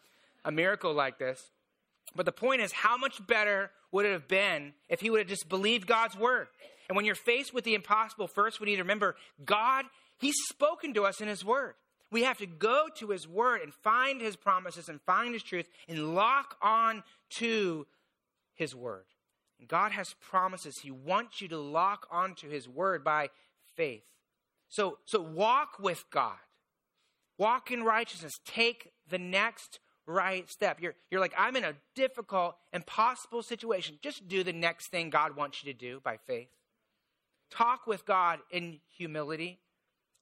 a 0.45 0.51
miracle 0.51 0.93
like 0.93 1.17
this. 1.17 1.41
But 2.15 2.25
the 2.25 2.31
point 2.31 2.61
is, 2.61 2.73
how 2.73 2.97
much 2.97 3.25
better 3.25 3.71
would 3.91 4.05
it 4.05 4.11
have 4.11 4.27
been 4.27 4.73
if 4.89 4.99
he 4.99 5.09
would 5.09 5.19
have 5.19 5.29
just 5.29 5.47
believed 5.47 5.87
God's 5.87 6.17
word? 6.17 6.47
And 6.89 6.97
when 6.97 7.05
you're 7.05 7.15
faced 7.15 7.53
with 7.53 7.63
the 7.63 7.73
impossible, 7.73 8.27
first 8.27 8.59
we 8.59 8.65
need 8.65 8.75
to 8.75 8.81
remember 8.81 9.15
God, 9.45 9.85
He's 10.19 10.35
spoken 10.49 10.93
to 10.95 11.05
us 11.05 11.21
in 11.21 11.29
His 11.29 11.45
word. 11.45 11.75
We 12.11 12.23
have 12.23 12.37
to 12.39 12.45
go 12.45 12.87
to 12.97 13.07
His 13.11 13.27
Word 13.27 13.61
and 13.61 13.73
find 13.73 14.19
His 14.19 14.35
promises 14.35 14.89
and 14.89 15.01
find 15.01 15.33
His 15.33 15.41
truth 15.41 15.69
and 15.87 16.13
lock 16.13 16.57
on 16.61 17.03
to 17.37 17.87
His 18.53 18.75
Word. 18.75 19.05
God 19.67 19.93
has 19.93 20.13
promises. 20.19 20.75
He 20.83 20.91
wants 20.91 21.41
you 21.41 21.47
to 21.49 21.57
lock 21.57 22.07
onto 22.11 22.49
His 22.49 22.67
word 22.67 23.03
by 23.03 23.29
faith. 23.75 24.03
So, 24.71 24.97
so 25.05 25.21
walk 25.21 25.77
with 25.79 26.05
God. 26.11 26.37
Walk 27.37 27.71
in 27.71 27.83
righteousness. 27.83 28.39
Take 28.45 28.93
the 29.07 29.19
next 29.19 29.79
right 30.07 30.49
step. 30.49 30.79
You're, 30.81 30.95
you're 31.11 31.19
like, 31.19 31.33
I'm 31.37 31.57
in 31.57 31.65
a 31.65 31.75
difficult, 31.93 32.55
impossible 32.71 33.43
situation. 33.43 33.99
Just 34.01 34.29
do 34.29 34.43
the 34.43 34.53
next 34.53 34.87
thing 34.87 35.09
God 35.09 35.35
wants 35.35 35.61
you 35.61 35.73
to 35.73 35.77
do 35.77 35.99
by 36.03 36.17
faith. 36.25 36.47
Talk 37.51 37.85
with 37.85 38.05
God 38.05 38.39
in 38.49 38.79
humility. 38.97 39.59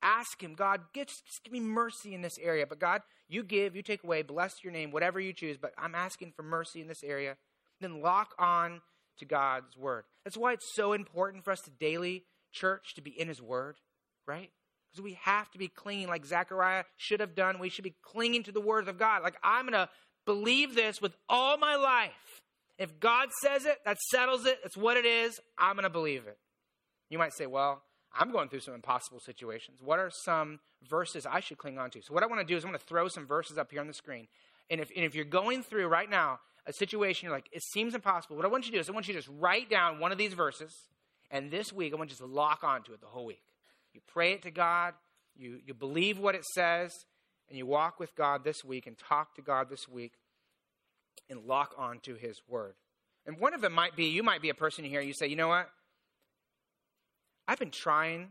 Ask 0.02 0.42
Him, 0.42 0.56
God, 0.56 0.82
just, 0.96 1.28
just 1.28 1.44
give 1.44 1.54
me 1.54 1.60
mercy 1.60 2.16
in 2.16 2.24
this 2.24 2.40
area. 2.42 2.66
But 2.66 2.80
God, 2.80 3.04
you 3.28 3.44
give, 3.44 3.76
you 3.76 3.84
take 3.84 4.04
away, 4.04 4.24
bless 4.24 4.64
your 4.64 4.74
name, 4.74 4.90
whatever 4.90 5.20
you 5.20 5.32
choose. 5.32 5.58
But 5.58 5.74
I'm 5.78 5.94
asking 5.94 6.34
for 6.36 6.42
mercy 6.42 6.82
in 6.82 6.88
this 6.88 7.04
area. 7.04 7.38
Then 7.82 8.02
lock 8.02 8.34
on 8.40 8.82
to 9.20 9.26
God's 9.26 9.78
word. 9.78 10.06
That's 10.24 10.38
why 10.38 10.54
it's 10.54 10.74
so 10.74 10.94
important 10.94 11.44
for 11.44 11.52
us 11.52 11.62
to 11.62 11.70
daily 11.70 12.24
church 12.52 12.96
to 12.96 13.02
be 13.02 13.12
in 13.12 13.28
His 13.28 13.42
word, 13.42 13.76
right? 14.30 14.52
Because 14.90 15.04
we 15.04 15.20
have 15.24 15.52
to 15.52 15.58
be 15.58 15.68
clinging 15.68 16.08
like 16.08 16.26
Zechariah 16.26 16.86
should 16.98 17.20
have 17.20 17.36
done. 17.36 17.60
We 17.60 17.70
should 17.70 17.84
be 17.84 17.96
clinging 18.02 18.44
to 18.44 18.52
the 18.52 18.62
words 18.62 18.88
of 18.88 18.98
God. 18.98 19.24
Like, 19.24 19.38
I'm 19.44 19.64
going 19.64 19.74
to 19.74 19.90
believe 20.26 20.76
this 20.76 21.02
with 21.02 21.16
all 21.28 21.58
my 21.58 21.76
life. 21.76 22.42
If 22.78 23.00
God 23.00 23.30
says 23.44 23.66
it, 23.66 23.78
that 23.86 23.98
settles 24.10 24.46
it. 24.46 24.60
It's 24.64 24.78
what 24.78 24.96
it 24.96 25.06
is. 25.06 25.40
I'm 25.58 25.76
going 25.76 25.84
to 25.84 25.90
believe 25.90 26.28
it. 26.28 26.38
You 27.10 27.18
might 27.18 27.34
say, 27.34 27.46
well, 27.46 27.84
I'm 28.18 28.32
going 28.32 28.50
through 28.50 28.62
some 28.62 28.74
impossible 28.74 29.20
situations. 29.20 29.80
What 29.84 30.00
are 30.00 30.10
some 30.12 30.60
verses 30.90 31.26
I 31.26 31.42
should 31.42 31.58
cling 31.58 31.78
on 31.78 31.90
to? 31.92 32.02
So, 32.02 32.14
what 32.14 32.24
I 32.24 32.28
want 32.28 32.40
to 32.42 32.48
do 32.48 32.56
is 32.56 32.64
I'm 32.64 32.70
going 32.70 32.80
to 32.80 32.86
throw 32.86 33.08
some 33.08 33.28
verses 33.28 33.58
up 33.58 33.72
here 33.72 33.82
on 33.82 33.88
the 33.88 33.94
screen. 33.94 34.28
And 34.70 34.80
if, 34.80 34.90
and 34.96 35.04
if 35.04 35.14
you're 35.14 35.26
going 35.26 35.64
through 35.64 35.88
right 35.88 36.10
now 36.10 36.40
a 36.66 36.74
situation, 36.74 37.26
you're 37.26 37.36
like, 37.36 37.50
it 37.52 37.64
seems 37.64 37.96
impossible, 37.96 38.36
what 38.36 38.46
I 38.46 38.50
want 38.50 38.66
you 38.66 38.72
to 38.72 38.78
do 38.78 38.80
is 38.80 38.90
I 38.90 38.94
want 38.94 39.08
you 39.08 39.14
to 39.14 39.20
just 39.20 39.32
write 39.40 39.70
down 39.70 40.00
one 40.00 40.12
of 40.12 40.18
these 40.18 40.34
verses. 40.34 40.74
And 41.32 41.52
this 41.52 41.74
week, 41.74 41.94
I 41.94 41.98
want 41.98 42.10
you 42.10 42.16
to 42.16 42.22
just 42.22 42.32
lock 42.32 42.64
onto 42.64 42.94
it 42.94 43.02
the 43.02 43.08
whole 43.08 43.26
week. 43.26 43.42
You 43.94 44.02
pray 44.08 44.34
it 44.34 44.44
to 44.44 44.52
God, 44.52 44.94
you, 45.36 45.60
you 45.66 45.74
believe 45.74 46.20
what 46.20 46.36
it 46.36 46.46
says, 46.46 46.94
and 47.48 47.58
you 47.58 47.66
walk 47.66 48.00
with 48.00 48.16
God 48.16 48.44
this 48.44 48.64
week 48.64 48.88
and 48.88 48.98
talk 48.98 49.36
to 49.36 49.42
God 49.42 49.70
this 49.70 49.88
week 49.88 50.14
and 51.30 51.46
lock 51.46 51.74
onto 51.78 52.16
His 52.18 52.42
Word. 52.48 52.76
And 53.26 53.40
one 53.40 53.54
of 53.54 53.62
them 53.62 53.74
might 53.74 53.96
be 53.96 54.06
you 54.06 54.24
might 54.24 54.42
be 54.42 54.50
a 54.50 54.56
person 54.56 54.86
here, 54.86 55.02
you 55.02 55.14
say, 55.14 55.28
you 55.28 55.36
know 55.36 55.48
what? 55.48 55.70
I've 57.48 57.60
been 57.60 57.72
trying 57.72 58.30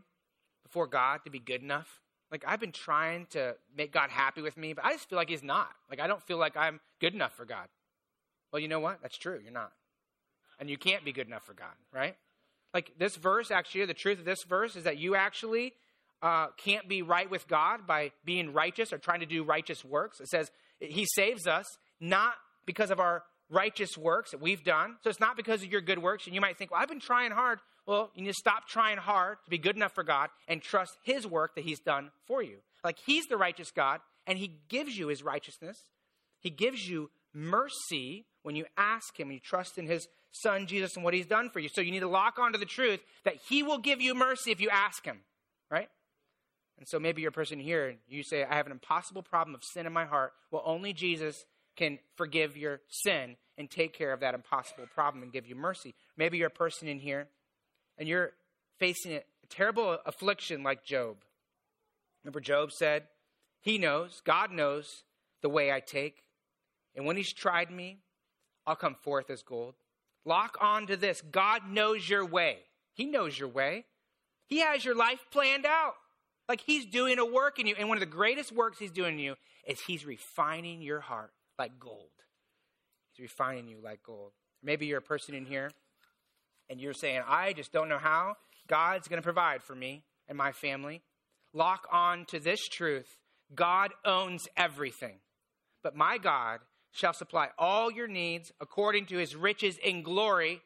before 0.63 0.87
God 0.87 1.21
to 1.25 1.29
be 1.29 1.39
good 1.39 1.61
enough. 1.61 1.99
Like, 2.31 2.43
I've 2.47 2.59
been 2.59 2.71
trying 2.71 3.25
to 3.31 3.55
make 3.75 3.91
God 3.91 4.09
happy 4.11 4.41
with 4.41 4.55
me, 4.55 4.73
but 4.73 4.85
I 4.85 4.93
just 4.93 5.09
feel 5.09 5.17
like 5.17 5.29
He's 5.29 5.43
not. 5.43 5.69
Like, 5.89 5.99
I 5.99 6.07
don't 6.07 6.21
feel 6.21 6.37
like 6.37 6.55
I'm 6.55 6.79
good 7.01 7.13
enough 7.13 7.33
for 7.33 7.43
God. 7.43 7.67
Well, 8.51 8.61
you 8.61 8.67
know 8.67 8.79
what? 8.79 8.99
That's 9.01 9.17
true. 9.17 9.39
You're 9.43 9.51
not. 9.51 9.71
And 10.59 10.69
you 10.69 10.77
can't 10.77 11.03
be 11.03 11.11
good 11.11 11.27
enough 11.27 11.43
for 11.43 11.53
God, 11.53 11.73
right? 11.93 12.15
Like 12.73 12.93
this 12.97 13.15
verse, 13.15 13.51
actually, 13.51 13.85
the 13.85 13.93
truth 13.93 14.19
of 14.19 14.25
this 14.25 14.43
verse 14.43 14.75
is 14.75 14.83
that 14.83 14.97
you 14.97 15.15
actually 15.15 15.73
uh, 16.21 16.47
can't 16.57 16.87
be 16.87 17.01
right 17.01 17.29
with 17.29 17.47
God 17.47 17.87
by 17.87 18.11
being 18.25 18.53
righteous 18.53 18.93
or 18.93 18.97
trying 18.97 19.21
to 19.21 19.25
do 19.25 19.43
righteous 19.43 19.83
works. 19.83 20.19
It 20.19 20.27
says 20.27 20.51
He 20.79 21.05
saves 21.05 21.47
us 21.47 21.65
not 21.99 22.33
because 22.65 22.91
of 22.91 22.99
our 22.99 23.23
righteous 23.49 23.97
works 23.97 24.31
that 24.31 24.41
we've 24.41 24.63
done. 24.63 24.97
So 25.03 25.09
it's 25.09 25.19
not 25.19 25.35
because 25.35 25.63
of 25.63 25.71
your 25.71 25.81
good 25.81 25.99
works. 25.99 26.25
And 26.25 26.35
you 26.35 26.41
might 26.41 26.57
think, 26.57 26.71
well, 26.71 26.79
I've 26.79 26.89
been 26.89 26.99
trying 26.99 27.31
hard. 27.31 27.59
Well, 27.85 28.11
you 28.13 28.21
need 28.21 28.29
to 28.29 28.33
stop 28.33 28.67
trying 28.67 28.97
hard 28.97 29.37
to 29.45 29.49
be 29.49 29.57
good 29.57 29.75
enough 29.75 29.93
for 29.93 30.03
God 30.03 30.29
and 30.47 30.61
trust 30.61 30.97
His 31.03 31.25
work 31.25 31.55
that 31.55 31.63
He's 31.63 31.79
done 31.79 32.11
for 32.27 32.43
you. 32.43 32.57
Like 32.83 32.99
He's 33.05 33.25
the 33.25 33.37
righteous 33.37 33.71
God, 33.71 34.01
and 34.27 34.37
He 34.37 34.59
gives 34.67 34.97
you 34.97 35.07
His 35.07 35.23
righteousness. 35.23 35.77
He 36.39 36.49
gives 36.49 36.87
you 36.87 37.09
mercy 37.33 38.25
when 38.43 38.55
you 38.55 38.65
ask 38.77 39.19
Him 39.19 39.27
and 39.27 39.35
you 39.35 39.39
trust 39.39 39.77
in 39.77 39.87
His 39.87 40.07
Son 40.31 40.67
Jesus 40.67 40.95
and 40.95 41.03
what 41.03 41.13
He's 41.13 41.25
done 41.25 41.49
for 41.49 41.59
you. 41.59 41.69
So 41.69 41.81
you 41.81 41.91
need 41.91 41.99
to 42.01 42.07
lock 42.07 42.39
onto 42.39 42.59
the 42.59 42.65
truth 42.65 42.99
that 43.25 43.35
He 43.47 43.63
will 43.63 43.79
give 43.79 44.01
you 44.01 44.15
mercy 44.15 44.51
if 44.51 44.61
you 44.61 44.69
ask 44.69 45.03
Him, 45.03 45.19
right? 45.69 45.89
And 46.77 46.87
so 46.87 46.99
maybe 46.99 47.21
you're 47.21 47.29
a 47.29 47.33
person 47.33 47.59
here 47.59 47.95
you 48.07 48.23
say, 48.23 48.43
I 48.43 48.55
have 48.55 48.65
an 48.65 48.71
impossible 48.71 49.21
problem 49.21 49.53
of 49.53 49.63
sin 49.63 49.85
in 49.85 49.91
my 49.91 50.05
heart. 50.05 50.33
Well, 50.49 50.63
only 50.65 50.93
Jesus 50.93 51.45
can 51.75 51.99
forgive 52.15 52.57
your 52.57 52.79
sin 52.87 53.35
and 53.57 53.69
take 53.69 53.93
care 53.93 54.13
of 54.13 54.21
that 54.21 54.33
impossible 54.33 54.85
problem 54.93 55.21
and 55.21 55.31
give 55.31 55.45
you 55.45 55.55
mercy. 55.55 55.93
Maybe 56.17 56.37
you're 56.37 56.47
a 56.47 56.51
person 56.51 56.87
in 56.87 56.99
here 56.99 57.27
and 57.97 58.07
you're 58.07 58.31
facing 58.79 59.13
a 59.13 59.21
terrible 59.49 59.97
affliction 60.05 60.63
like 60.63 60.85
Job. 60.85 61.17
Remember, 62.23 62.39
Job 62.39 62.71
said, 62.71 63.03
He 63.61 63.77
knows, 63.77 64.21
God 64.25 64.51
knows 64.51 65.03
the 65.41 65.49
way 65.49 65.71
I 65.71 65.81
take. 65.81 66.23
And 66.95 67.05
when 67.05 67.17
He's 67.17 67.33
tried 67.33 67.71
me, 67.71 67.99
I'll 68.65 68.75
come 68.75 68.95
forth 68.95 69.29
as 69.29 69.41
gold. 69.41 69.75
Lock 70.25 70.57
on 70.61 70.87
to 70.87 70.97
this 70.97 71.21
God 71.21 71.69
knows 71.69 72.07
your 72.07 72.25
way. 72.25 72.57
He 72.93 73.05
knows 73.05 73.37
your 73.37 73.49
way. 73.49 73.85
He 74.47 74.59
has 74.59 74.83
your 74.83 74.95
life 74.95 75.25
planned 75.31 75.65
out. 75.65 75.93
Like 76.47 76.61
He's 76.61 76.85
doing 76.85 77.19
a 77.19 77.25
work 77.25 77.59
in 77.59 77.67
you. 77.67 77.75
And 77.77 77.87
one 77.87 77.97
of 77.97 78.01
the 78.01 78.05
greatest 78.05 78.51
works 78.51 78.79
He's 78.79 78.91
doing 78.91 79.13
in 79.13 79.19
you 79.19 79.35
is 79.67 79.79
He's 79.81 80.05
refining 80.05 80.81
your 80.81 80.99
heart 80.99 81.31
like 81.57 81.79
gold. 81.79 82.09
He's 83.13 83.23
refining 83.23 83.67
you 83.67 83.77
like 83.83 84.03
gold. 84.03 84.31
Maybe 84.63 84.85
you're 84.87 84.99
a 84.99 85.01
person 85.01 85.35
in 85.35 85.45
here 85.45 85.71
and 86.69 86.79
you're 86.79 86.93
saying, 86.93 87.21
I 87.27 87.53
just 87.53 87.71
don't 87.71 87.89
know 87.89 87.97
how 87.97 88.35
God's 88.67 89.07
going 89.07 89.17
to 89.17 89.23
provide 89.23 89.63
for 89.63 89.75
me 89.75 90.03
and 90.27 90.37
my 90.37 90.51
family, 90.51 91.01
lock 91.53 91.87
on 91.91 92.25
to 92.25 92.39
this 92.39 92.67
truth 92.67 93.17
God 93.53 93.91
owns 94.05 94.47
everything. 94.55 95.17
But 95.81 95.95
my 95.95 96.17
God 96.17 96.59
shall 96.91 97.13
supply 97.13 97.49
all 97.57 97.91
your 97.91 98.07
needs 98.07 98.51
according 98.59 99.05
to 99.07 99.17
his 99.17 99.35
riches 99.35 99.77
in 99.77 100.01
glory 100.03 100.61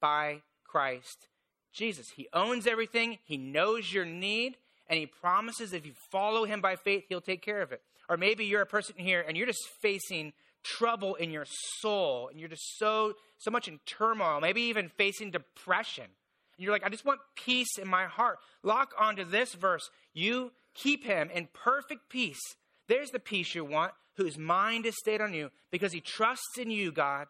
by 0.00 0.42
Christ 0.64 1.28
Jesus. 1.72 2.10
He 2.14 2.28
owns 2.32 2.66
everything, 2.66 3.18
he 3.24 3.36
knows 3.36 3.92
your 3.92 4.04
need, 4.04 4.56
and 4.88 4.98
he 4.98 5.06
promises 5.06 5.72
if 5.72 5.86
you 5.86 5.92
follow 6.10 6.44
him 6.44 6.60
by 6.60 6.76
faith, 6.76 7.04
he'll 7.08 7.20
take 7.20 7.42
care 7.42 7.62
of 7.62 7.72
it. 7.72 7.82
Or 8.08 8.16
maybe 8.16 8.44
you're 8.44 8.62
a 8.62 8.66
person 8.66 8.94
here 8.98 9.24
and 9.26 9.36
you're 9.36 9.46
just 9.46 9.66
facing 9.80 10.32
trouble 10.62 11.14
in 11.16 11.30
your 11.30 11.46
soul 11.80 12.28
and 12.28 12.38
you're 12.38 12.48
just 12.48 12.78
so 12.78 13.14
so 13.38 13.50
much 13.50 13.66
in 13.66 13.80
turmoil, 13.86 14.40
maybe 14.40 14.62
even 14.62 14.88
facing 14.88 15.30
depression. 15.30 16.04
And 16.04 16.64
you're 16.64 16.72
like, 16.72 16.84
I 16.84 16.90
just 16.90 17.04
want 17.04 17.20
peace 17.34 17.78
in 17.78 17.88
my 17.88 18.04
heart. 18.04 18.38
Lock 18.62 18.92
onto 18.98 19.24
this 19.24 19.54
verse. 19.54 19.90
You 20.12 20.52
keep 20.74 21.04
him 21.04 21.30
in 21.34 21.48
perfect 21.52 22.08
peace. 22.08 22.40
There's 22.86 23.10
the 23.10 23.18
peace 23.18 23.54
you 23.54 23.64
want, 23.64 23.92
whose 24.16 24.38
mind 24.38 24.86
is 24.86 24.96
stayed 24.96 25.20
on 25.20 25.34
you, 25.34 25.50
because 25.70 25.92
he 25.92 26.00
trusts 26.00 26.58
in 26.58 26.70
you, 26.70 26.92
God. 26.92 27.26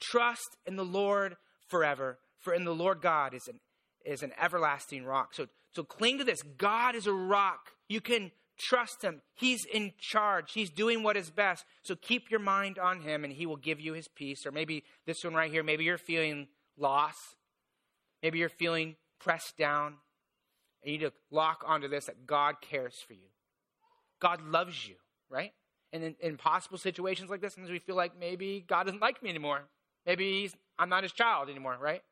Trust 0.00 0.56
in 0.66 0.76
the 0.76 0.84
Lord 0.84 1.36
forever, 1.68 2.18
for 2.38 2.52
in 2.52 2.64
the 2.64 2.74
Lord 2.74 3.00
God 3.00 3.34
is 3.34 3.48
an 3.48 3.60
is 4.04 4.22
an 4.22 4.32
everlasting 4.40 5.04
rock. 5.04 5.34
So 5.34 5.46
so 5.72 5.82
cling 5.82 6.18
to 6.18 6.24
this. 6.24 6.42
God 6.42 6.94
is 6.94 7.06
a 7.06 7.12
rock. 7.12 7.72
You 7.88 8.00
can 8.00 8.30
Trust 8.58 9.02
Him. 9.02 9.20
He's 9.34 9.64
in 9.66 9.92
charge. 9.98 10.52
He's 10.52 10.70
doing 10.70 11.02
what 11.02 11.16
is 11.16 11.30
best. 11.30 11.64
So 11.82 11.94
keep 11.94 12.30
your 12.30 12.40
mind 12.40 12.78
on 12.78 13.02
Him 13.02 13.24
and 13.24 13.32
He 13.32 13.46
will 13.46 13.56
give 13.56 13.80
you 13.80 13.92
His 13.92 14.08
peace. 14.08 14.46
Or 14.46 14.50
maybe 14.50 14.84
this 15.04 15.22
one 15.24 15.34
right 15.34 15.50
here, 15.50 15.62
maybe 15.62 15.84
you're 15.84 15.98
feeling 15.98 16.48
loss. 16.78 17.14
Maybe 18.22 18.38
you're 18.38 18.48
feeling 18.48 18.96
pressed 19.18 19.56
down. 19.58 19.96
And 20.82 20.92
you 20.92 20.98
need 20.98 21.04
to 21.04 21.12
lock 21.30 21.64
onto 21.66 21.88
this 21.88 22.06
that 22.06 22.26
God 22.26 22.56
cares 22.60 22.94
for 23.06 23.12
you. 23.12 23.28
God 24.20 24.40
loves 24.40 24.88
you, 24.88 24.94
right? 25.28 25.52
In, 26.02 26.14
in 26.20 26.36
possible 26.36 26.78
situations 26.78 27.30
like 27.30 27.40
this, 27.40 27.54
sometimes 27.54 27.70
we 27.70 27.78
feel 27.78 27.96
like 27.96 28.18
maybe 28.18 28.64
God 28.66 28.84
doesn't 28.84 29.00
like 29.00 29.22
me 29.22 29.30
anymore. 29.30 29.62
Maybe 30.04 30.50
I'm 30.78 30.88
not 30.88 31.02
his 31.02 31.12
child 31.12 31.48
anymore, 31.48 31.76
right? 31.80 32.02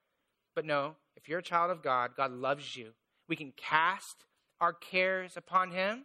But 0.55 0.65
no, 0.65 0.97
if 1.17 1.29
you're 1.29 1.41
a 1.41 1.43
child 1.43 1.71
of 1.71 1.83
God, 1.83 2.13
God 2.17 2.33
loves 2.33 2.77
you. 2.77 2.93
We 3.29 3.37
can 3.37 3.53
cast 3.57 4.25
our 4.61 4.73
cares 4.73 5.37
upon 5.37 5.71
him 5.71 6.05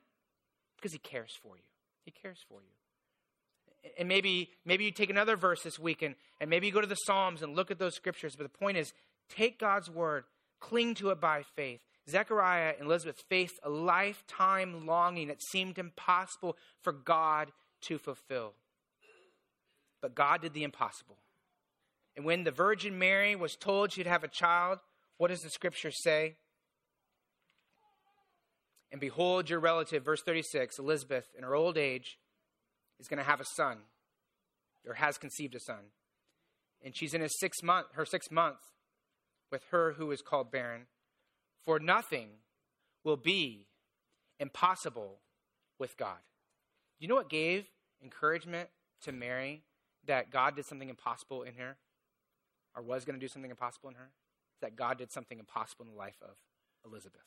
because 0.78 0.92
he 0.92 1.00
cares 1.00 1.38
for 1.42 1.56
you. 1.56 1.64
He 2.06 2.12
cares 2.12 2.40
for 2.48 2.62
you. 2.62 3.92
And 3.98 4.08
maybe 4.08 4.50
maybe 4.66 4.84
you 4.84 4.92
take 4.92 5.10
another 5.10 5.36
verse 5.36 5.64
this 5.64 5.80
week 5.80 6.02
and, 6.02 6.16
and 6.42 6.50
maybe 6.50 6.68
you 6.68 6.74
go 6.74 6.82
to 6.82 6.88
the 6.88 6.96
Psalms 6.96 7.42
and 7.42 7.56
look 7.56 7.72
at 7.72 7.80
those 7.80 7.96
scriptures. 7.96 8.36
But 8.36 8.44
the 8.44 8.58
point 8.58 8.78
is, 8.78 8.94
take 9.30 9.60
God's 9.60 9.90
word, 9.90 10.26
cling 10.60 10.96
to 10.96 11.12
it 11.12 11.22
by 11.22 11.44
faith. 11.56 11.80
Zechariah 12.10 12.74
and 12.78 12.88
Elizabeth 12.88 13.24
faced 13.30 13.60
a 13.64 13.70
lifetime 13.70 14.86
longing 14.86 15.28
that 15.28 15.42
seemed 15.42 15.78
impossible 15.78 16.58
for 16.82 16.92
God 16.92 17.52
to 17.82 17.98
fulfill. 17.98 18.54
But 20.02 20.16
God 20.16 20.42
did 20.42 20.54
the 20.54 20.64
impossible. 20.64 21.18
And 22.16 22.26
when 22.26 22.44
the 22.44 22.52
Virgin 22.52 22.98
Mary 22.98 23.36
was 23.36 23.56
told 23.56 23.92
she'd 23.92 24.08
have 24.08 24.24
a 24.24 24.30
child, 24.30 24.80
what 25.18 25.30
does 25.30 25.42
the 25.42 25.50
scripture 25.50 25.92
say? 25.92 26.36
And 28.92 29.00
behold, 29.00 29.50
your 29.50 29.60
relative, 29.60 30.04
verse 30.04 30.22
36, 30.24 30.80
Elizabeth, 30.80 31.26
in 31.38 31.44
her 31.44 31.56
old 31.56 31.78
age, 31.78 32.18
is 33.00 33.08
going 33.08 33.20
to 33.20 33.24
have 33.24 33.40
a 33.40 33.46
son, 33.46 33.78
or 34.88 34.96
has 34.96 35.18
conceived 35.18 35.56
a 35.56 35.60
son. 35.60 35.92
And 36.84 36.96
she's 36.96 37.14
in 37.14 37.22
his 37.22 37.38
sixth 37.40 37.64
month, 37.64 37.88
her 37.94 38.06
sixth 38.06 38.32
month 38.32 38.58
with 39.52 39.64
her 39.72 39.94
who 39.94 40.12
is 40.12 40.22
called 40.22 40.52
barren. 40.52 40.88
For 41.66 41.80
nothing 41.80 42.30
will 43.04 43.18
be 43.18 43.68
impossible 44.40 45.20
with 45.78 45.98
God. 45.98 46.18
You 47.00 47.08
know 47.08 47.16
what 47.16 47.30
gave 47.30 47.66
encouragement 48.04 48.70
to 49.04 49.12
Mary 49.12 49.64
that 50.06 50.32
God 50.32 50.56
did 50.56 50.66
something 50.66 50.90
impossible 50.90 51.44
in 51.44 51.56
her? 51.56 51.78
or 52.76 52.82
was 52.82 53.06
going 53.06 53.20
to 53.20 53.20
do 53.20 53.28
something 53.28 53.52
impossible 53.52 53.90
in 53.90 53.96
her, 53.96 54.10
that 54.62 54.76
God 54.76 54.98
did 54.98 55.12
something 55.12 55.40
impossible 55.40 55.86
in 55.86 55.92
the 55.92 55.98
life 55.98 56.18
of 56.22 56.38
Elizabeth 56.86 57.22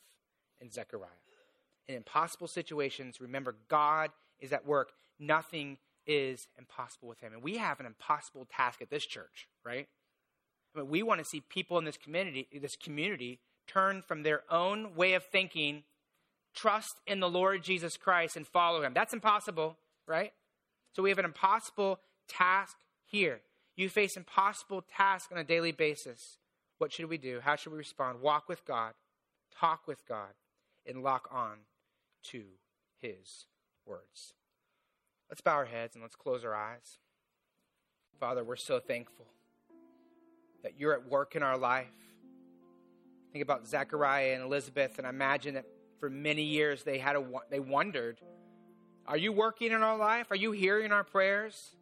and 0.61 0.71
Zechariah. 0.71 1.09
In 1.87 1.95
impossible 1.95 2.47
situations, 2.47 3.19
remember 3.19 3.55
God 3.67 4.11
is 4.39 4.53
at 4.53 4.65
work. 4.65 4.93
Nothing 5.19 5.77
is 6.05 6.47
impossible 6.57 7.07
with 7.07 7.19
him. 7.19 7.33
And 7.33 7.43
we 7.43 7.57
have 7.57 7.79
an 7.79 7.85
impossible 7.85 8.47
task 8.49 8.81
at 8.81 8.89
this 8.89 9.05
church, 9.05 9.47
right? 9.65 9.87
I 10.75 10.79
mean, 10.79 10.89
we 10.89 11.03
want 11.03 11.19
to 11.19 11.25
see 11.25 11.41
people 11.41 11.77
in 11.77 11.85
this 11.85 11.97
community, 11.97 12.47
this 12.61 12.75
community 12.75 13.39
turn 13.67 14.01
from 14.01 14.23
their 14.23 14.43
own 14.49 14.95
way 14.95 15.13
of 15.13 15.23
thinking, 15.23 15.83
trust 16.53 16.97
in 17.07 17.19
the 17.19 17.29
Lord 17.29 17.63
Jesus 17.63 17.97
Christ 17.97 18.35
and 18.37 18.47
follow 18.47 18.81
him. 18.81 18.93
That's 18.93 19.13
impossible, 19.13 19.77
right? 20.07 20.33
So 20.93 21.03
we 21.03 21.09
have 21.09 21.19
an 21.19 21.25
impossible 21.25 21.99
task 22.27 22.77
here. 23.05 23.41
You 23.75 23.89
face 23.89 24.15
impossible 24.15 24.83
tasks 24.95 25.31
on 25.31 25.37
a 25.37 25.43
daily 25.43 25.71
basis. 25.71 26.37
What 26.77 26.91
should 26.91 27.05
we 27.05 27.17
do? 27.17 27.39
How 27.43 27.55
should 27.55 27.71
we 27.71 27.77
respond? 27.77 28.21
Walk 28.21 28.47
with 28.47 28.65
God, 28.65 28.93
talk 29.57 29.87
with 29.87 30.07
God, 30.07 30.29
and 30.85 31.01
lock 31.01 31.27
on 31.31 31.57
to 32.23 32.43
his 33.01 33.45
words. 33.85 34.33
Let's 35.29 35.41
bow 35.41 35.53
our 35.53 35.65
heads 35.65 35.95
and 35.95 36.03
let's 36.03 36.15
close 36.15 36.43
our 36.45 36.53
eyes. 36.53 36.99
Father, 38.19 38.43
we're 38.43 38.55
so 38.55 38.79
thankful 38.79 39.25
that 40.61 40.79
you're 40.79 40.93
at 40.93 41.09
work 41.09 41.35
in 41.35 41.43
our 41.43 41.57
life. 41.57 41.87
Think 43.31 43.41
about 43.41 43.67
Zechariah 43.67 44.35
and 44.35 44.43
Elizabeth, 44.43 44.97
and 44.99 45.07
I 45.07 45.09
imagine 45.09 45.55
that 45.55 45.65
for 46.03 46.09
many 46.09 46.43
years 46.43 46.83
they 46.83 46.97
had 46.97 47.15
a 47.15 47.23
they 47.49 47.61
wondered, 47.61 48.19
"Are 49.07 49.15
you 49.15 49.31
working 49.31 49.71
in 49.71 49.81
our 49.81 49.97
life? 49.97 50.31
Are 50.31 50.35
you 50.35 50.51
hearing 50.51 50.91
our 50.91 51.05
prayers?" 51.05 51.77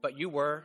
But 0.00 0.16
you 0.16 0.30
were. 0.30 0.64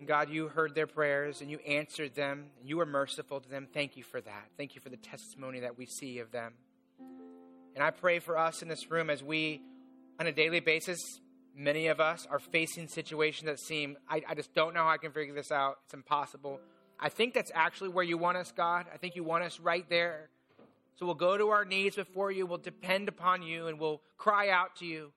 And 0.00 0.08
God, 0.08 0.30
you 0.30 0.48
heard 0.48 0.74
their 0.74 0.88
prayers 0.88 1.42
and 1.42 1.48
you 1.48 1.58
answered 1.58 2.16
them, 2.16 2.46
and 2.58 2.68
you 2.68 2.78
were 2.78 2.86
merciful 2.86 3.40
to 3.40 3.48
them. 3.48 3.68
Thank 3.72 3.96
you 3.96 4.02
for 4.02 4.20
that. 4.20 4.48
Thank 4.56 4.74
you 4.74 4.80
for 4.80 4.88
the 4.88 4.96
testimony 4.96 5.60
that 5.60 5.78
we 5.78 5.86
see 5.86 6.18
of 6.18 6.32
them. 6.32 6.54
And 7.76 7.84
I 7.84 7.92
pray 7.92 8.18
for 8.18 8.36
us 8.36 8.62
in 8.62 8.68
this 8.68 8.90
room 8.90 9.10
as 9.10 9.22
we, 9.22 9.62
on 10.18 10.26
a 10.26 10.32
daily 10.32 10.58
basis, 10.58 10.98
many 11.54 11.86
of 11.86 12.00
us 12.00 12.26
are 12.28 12.40
facing 12.40 12.88
situations 12.88 13.46
that 13.46 13.60
seem, 13.60 13.96
I, 14.10 14.22
I 14.28 14.34
just 14.34 14.52
don't 14.54 14.74
know 14.74 14.82
how 14.82 14.88
I 14.88 14.96
can 14.96 15.12
figure 15.12 15.34
this 15.34 15.52
out. 15.52 15.78
It's 15.84 15.94
impossible. 15.94 16.58
I 17.04 17.08
think 17.08 17.34
that's 17.34 17.50
actually 17.52 17.88
where 17.88 18.04
you 18.04 18.16
want 18.16 18.36
us, 18.36 18.52
God. 18.56 18.86
I 18.94 18.96
think 18.96 19.16
you 19.16 19.24
want 19.24 19.42
us 19.42 19.58
right 19.58 19.84
there. 19.90 20.28
So 20.94 21.04
we'll 21.04 21.16
go 21.16 21.36
to 21.36 21.48
our 21.48 21.64
knees 21.64 21.96
before 21.96 22.30
you, 22.30 22.46
we'll 22.46 22.58
depend 22.58 23.08
upon 23.08 23.42
you, 23.42 23.66
and 23.66 23.80
we'll 23.80 24.00
cry 24.16 24.50
out 24.50 24.76
to 24.76 24.86
you. 24.86 25.10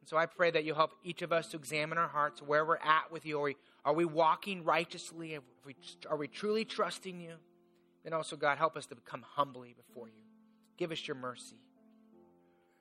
And 0.00 0.08
so 0.08 0.16
I 0.16 0.24
pray 0.24 0.50
that 0.50 0.64
you'll 0.64 0.76
help 0.76 0.92
each 1.04 1.20
of 1.20 1.32
us 1.32 1.48
to 1.48 1.58
examine 1.58 1.98
our 1.98 2.08
hearts, 2.08 2.40
where 2.40 2.64
we're 2.64 2.78
at 2.78 3.12
with 3.12 3.26
you. 3.26 3.38
Are 3.38 3.42
we, 3.42 3.56
are 3.84 3.92
we 3.92 4.06
walking 4.06 4.64
righteously? 4.64 5.36
Are 5.36 5.42
we, 5.66 5.76
are 6.08 6.16
we 6.16 6.28
truly 6.28 6.64
trusting 6.64 7.20
you? 7.20 7.34
And 8.06 8.14
also, 8.14 8.34
God, 8.34 8.56
help 8.56 8.74
us 8.74 8.86
to 8.86 8.94
become 8.94 9.22
humbly 9.34 9.74
before 9.76 10.06
you. 10.06 10.22
Give 10.78 10.92
us 10.92 11.06
your 11.06 11.16
mercy. 11.16 11.60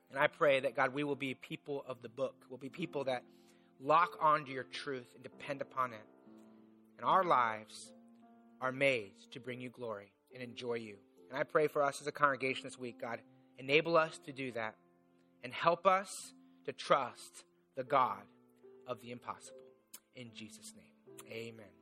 And 0.09 0.17
I 0.17 0.27
pray 0.27 0.61
that, 0.61 0.73
God, 0.73 0.93
we 0.93 1.03
will 1.03 1.17
be 1.17 1.33
people 1.33 1.83
of 1.85 2.01
the 2.01 2.09
book. 2.09 2.45
We'll 2.49 2.59
be 2.59 2.69
people 2.69 3.03
that 3.05 3.23
lock 3.81 4.11
onto 4.21 4.53
your 4.53 4.63
truth 4.63 5.07
and 5.15 5.21
depend 5.21 5.61
upon 5.61 5.91
it. 5.91 6.05
And 6.97 7.05
our 7.05 7.25
lives 7.25 7.91
are 8.61 8.71
made 8.71 9.13
to 9.31 9.39
bring 9.39 9.59
you 9.59 9.69
glory 9.69 10.11
and 10.33 10.41
enjoy 10.41 10.75
you. 10.75 10.95
And 11.29 11.39
I 11.39 11.43
pray 11.43 11.67
for 11.67 11.83
us 11.83 12.01
as 12.01 12.07
a 12.07 12.11
congregation 12.11 12.63
this 12.63 12.77
week, 12.77 13.01
God, 13.01 13.19
enable 13.57 13.97
us 13.97 14.19
to 14.25 14.31
do 14.31 14.51
that 14.53 14.75
and 15.43 15.53
help 15.53 15.85
us 15.85 16.33
to 16.65 16.73
trust 16.73 17.43
the 17.75 17.83
God 17.83 18.23
of 18.87 19.01
the 19.01 19.11
impossible. 19.11 19.59
In 20.15 20.31
Jesus' 20.33 20.73
name, 20.75 21.29
amen. 21.31 21.74